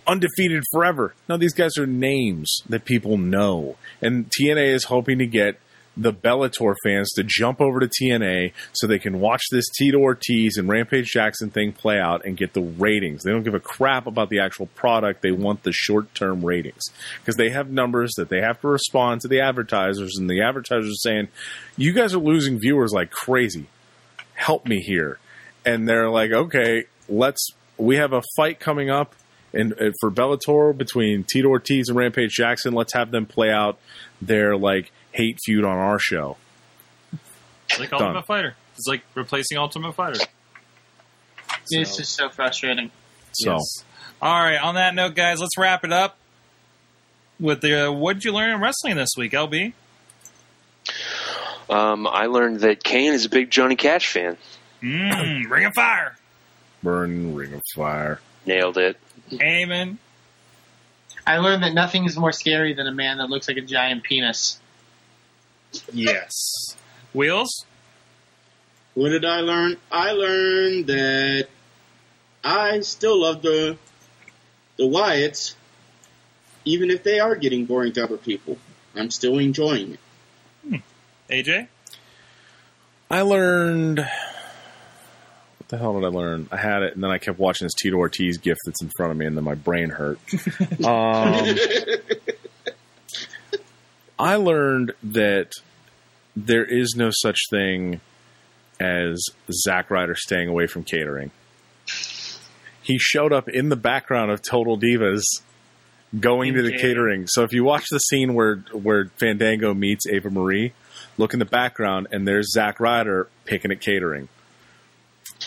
[0.07, 1.13] undefeated forever.
[1.27, 3.77] No, these guys are names that people know.
[4.01, 5.59] And TNA is hoping to get
[5.99, 10.55] the Bellator fans to jump over to TNA so they can watch this Tito Ortiz
[10.57, 13.23] and Rampage Jackson thing play out and get the ratings.
[13.23, 15.21] They don't give a crap about the actual product.
[15.21, 16.83] They want the short term ratings
[17.19, 20.89] because they have numbers that they have to respond to the advertisers, and the advertisers
[20.89, 21.27] are saying,
[21.75, 23.67] you guys are losing viewers like crazy.
[24.35, 25.19] Help me here.
[25.65, 27.49] And they're like, okay, let's.
[27.77, 29.15] We have a fight coming up
[29.53, 32.73] in, uh, for Bellator between Tito Ortiz and Rampage Jackson.
[32.73, 33.79] Let's have them play out
[34.21, 36.37] their like hate feud on our show.
[37.77, 38.01] Like Done.
[38.01, 38.55] Ultimate Fighter.
[38.75, 40.19] It's like replacing Ultimate Fighter.
[41.71, 42.91] It's just so frustrating.
[43.33, 43.83] So Yes.
[44.21, 44.57] All right.
[44.57, 46.17] On that note, guys, let's wrap it up
[47.39, 49.73] with the uh, what did you learn in wrestling this week, LB?
[51.69, 54.37] Um, I learned that Kane is a big Johnny Cash fan.
[54.81, 56.15] Mm, Ring of Fire.
[56.83, 58.19] Burn ring of fire.
[58.45, 58.97] Nailed it.
[59.33, 59.99] Amen.
[61.25, 64.03] I learned that nothing is more scary than a man that looks like a giant
[64.03, 64.59] penis.
[65.93, 66.75] Yes.
[67.13, 67.65] Wheels.
[68.95, 69.77] What did I learn?
[69.91, 71.47] I learned that
[72.43, 73.77] I still love the
[74.77, 75.55] the Wyatts,
[76.65, 78.57] even if they are getting boring to other people.
[78.95, 79.99] I'm still enjoying it.
[80.67, 80.75] Hmm.
[81.29, 81.67] AJ.
[83.11, 84.07] I learned.
[85.69, 86.47] What the hell did I learn?
[86.51, 89.11] I had it, and then I kept watching this Tito Ortiz gift that's in front
[89.11, 90.17] of me, and then my brain hurt.
[90.83, 91.45] um,
[94.17, 95.51] I learned that
[96.35, 98.01] there is no such thing
[98.79, 101.29] as Zack Ryder staying away from catering.
[102.81, 105.21] He showed up in the background of Total Divas
[106.19, 106.81] going In to the catering.
[106.81, 107.27] catering.
[107.27, 110.73] So if you watch the scene where where Fandango meets Eva Marie,
[111.19, 114.29] look in the background and there's Zack Ryder picking at catering.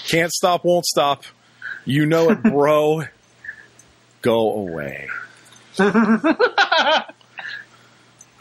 [0.09, 1.25] Can't stop, won't stop.
[1.85, 3.03] You know it, bro.
[4.23, 5.09] Go away.
[5.79, 7.05] I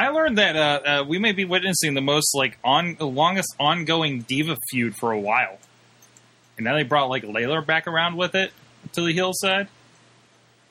[0.10, 4.22] learned that uh, uh, we may be witnessing the most like on the longest ongoing
[4.22, 5.57] diva feud for a while,
[6.57, 8.52] and now they brought like Layla back around with it
[8.94, 9.68] to the heel side.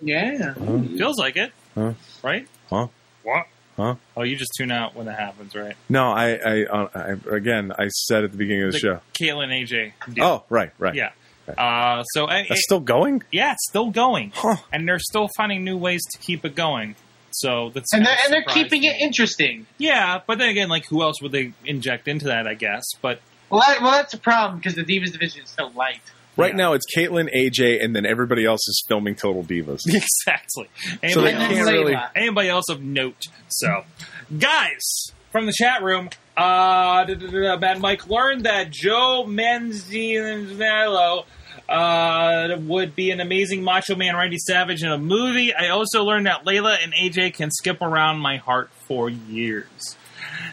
[0.01, 0.55] Yeah.
[0.55, 1.93] Feels like it, Huh?
[2.25, 2.49] right?
[2.69, 2.89] Huh?
[3.23, 3.47] What?
[3.81, 3.95] Huh?
[4.17, 5.75] Oh, you just tune out when that happens, right?
[5.89, 9.01] No, I, I, uh, I again, I said at the beginning of the, show.
[9.15, 9.93] Kaitlyn AJ.
[10.15, 10.25] deal.
[10.25, 10.95] Oh, right, right.
[10.95, 11.11] yeah.
[11.59, 13.23] Uh, so I, That's still going?
[13.33, 14.57] yeah, it's still going, Huh.
[14.73, 16.95] and they're still finding new ways to keep it going.
[17.33, 18.63] So that's And they're, and they're surprising.
[18.65, 19.67] keeping it interesting.
[19.79, 22.47] Yeah, but then again, like who else would they inject into that?
[22.47, 25.69] I guess, but Well, that, well, that's a problem because the Divas division is so
[25.69, 26.03] light.
[26.41, 26.57] Right Yeah.
[26.57, 29.81] now, it's Kaitlyn, AJ, and then everybody else is filming Total Divas.
[29.87, 30.69] exactly.
[31.09, 31.97] So Anybody they can't really.
[32.17, 33.27] Anybody else of note.
[33.49, 33.85] So,
[34.39, 34.81] guys
[35.31, 41.25] from the chat room, uh, da- da- da- da, Mad Mike learned that Joe Manganiello
[41.69, 45.55] uh, would be an amazing Macho Man Randy Savage in a movie.
[45.55, 49.97] I also learned that Layla and AJ can skip around my heart for years.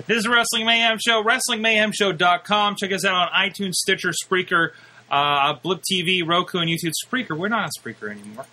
[0.05, 2.75] This is Wrestling Mayhem Show, WrestlingMayhemShow.com.
[2.75, 4.71] Check us out on iTunes, Stitcher, Spreaker,
[5.09, 6.93] uh, Blip TV, Roku, and YouTube.
[7.05, 8.45] Spreaker, we're not on Spreaker anymore.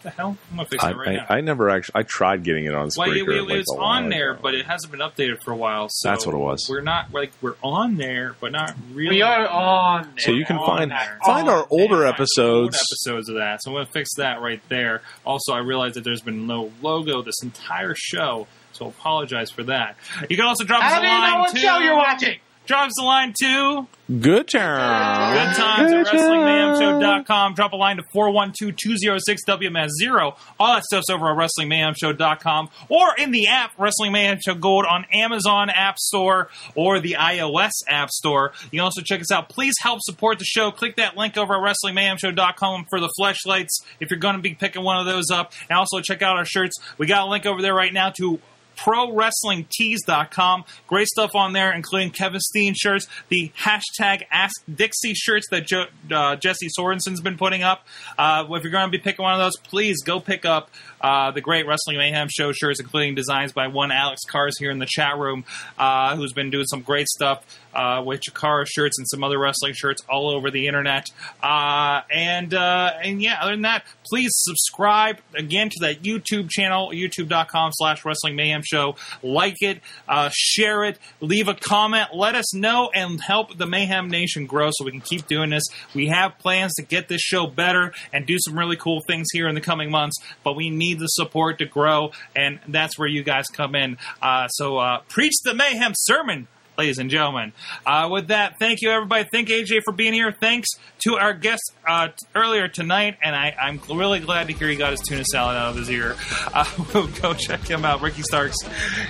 [0.00, 0.38] What the hell?
[0.50, 1.26] I'm going to fix I, it right now.
[1.28, 2.00] I, I never actually.
[2.00, 2.96] I tried getting it on Spreaker.
[2.96, 4.40] Well, it, it, like, it's a on there, ago.
[4.42, 5.88] but it hasn't been updated for a while.
[5.90, 6.66] So That's what it was.
[6.70, 9.16] We're not like we're on there, but not really.
[9.16, 10.04] We are on.
[10.04, 10.12] There.
[10.18, 11.18] So you can find there.
[11.24, 12.06] find our older there.
[12.06, 12.76] Old episodes.
[12.76, 13.62] episodes of that.
[13.62, 15.02] So I'm going to fix that right there.
[15.26, 19.96] Also, I realized that there's been no logo this entire show, so apologize for that.
[20.30, 21.58] You can also drop us How a do you line know what too.
[21.58, 22.38] show you're watching?
[22.70, 23.88] Drop us a line too.
[24.20, 25.34] Good time.
[25.34, 27.54] Good times at WrestlingMayhemShow.com.
[27.54, 30.36] Drop a line to 412-206-WMS0.
[30.60, 35.04] All that stuff's over at WrestlingMayhemShow.com or in the app Wrestling Mayhem Show Gold on
[35.12, 38.52] Amazon App Store or the iOS App Store.
[38.70, 39.48] You can also check us out.
[39.48, 40.70] Please help support the show.
[40.70, 44.84] Click that link over at WrestlingMayhemShow.com for the fleshlights if you're going to be picking
[44.84, 45.52] one of those up.
[45.68, 46.76] And also check out our shirts.
[46.98, 48.38] We got a link over there right now to
[48.80, 50.64] ProWrestlingTees.com.
[50.86, 55.86] Great stuff on there, including Kevin Steen shirts, the hashtag Ask Dixie shirts that jo-
[56.10, 57.86] uh, Jesse Sorensen's been putting up.
[58.16, 60.70] Uh, if you're going to be picking one of those, please go pick up
[61.00, 64.78] uh, the great Wrestling Mayhem show shirts, including designs by one Alex Cars here in
[64.78, 65.44] the chat room,
[65.78, 67.44] uh, who's been doing some great stuff
[67.74, 71.06] uh, with Chikara shirts and some other wrestling shirts all over the internet.
[71.42, 77.70] Uh, and and yeah, other than that, please subscribe again to that YouTube channel, youtube.com
[77.72, 78.96] slash wrestling mayhem show.
[79.22, 84.08] Like it, uh, share it, leave a comment, let us know, and help the Mayhem
[84.08, 85.64] Nation grow so we can keep doing this.
[85.94, 89.48] We have plans to get this show better and do some really cool things here
[89.48, 93.22] in the coming months, but we need the support to grow, and that's where you
[93.22, 93.98] guys come in.
[94.22, 96.48] Uh, so uh, preach the Mayhem sermon
[96.80, 97.52] ladies and gentlemen.
[97.84, 99.28] Uh, with that, thank you, everybody.
[99.30, 100.32] Thank AJ for being here.
[100.32, 100.66] Thanks
[101.04, 104.76] to our guest uh, t- earlier tonight, and I, I'm really glad to hear he
[104.76, 106.16] got his tuna salad out of his ear.
[106.52, 108.56] Uh, we'll go check him out, Ricky Starks,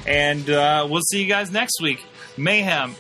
[0.07, 2.05] and uh, we'll see you guys next week.
[2.37, 2.95] Mayhem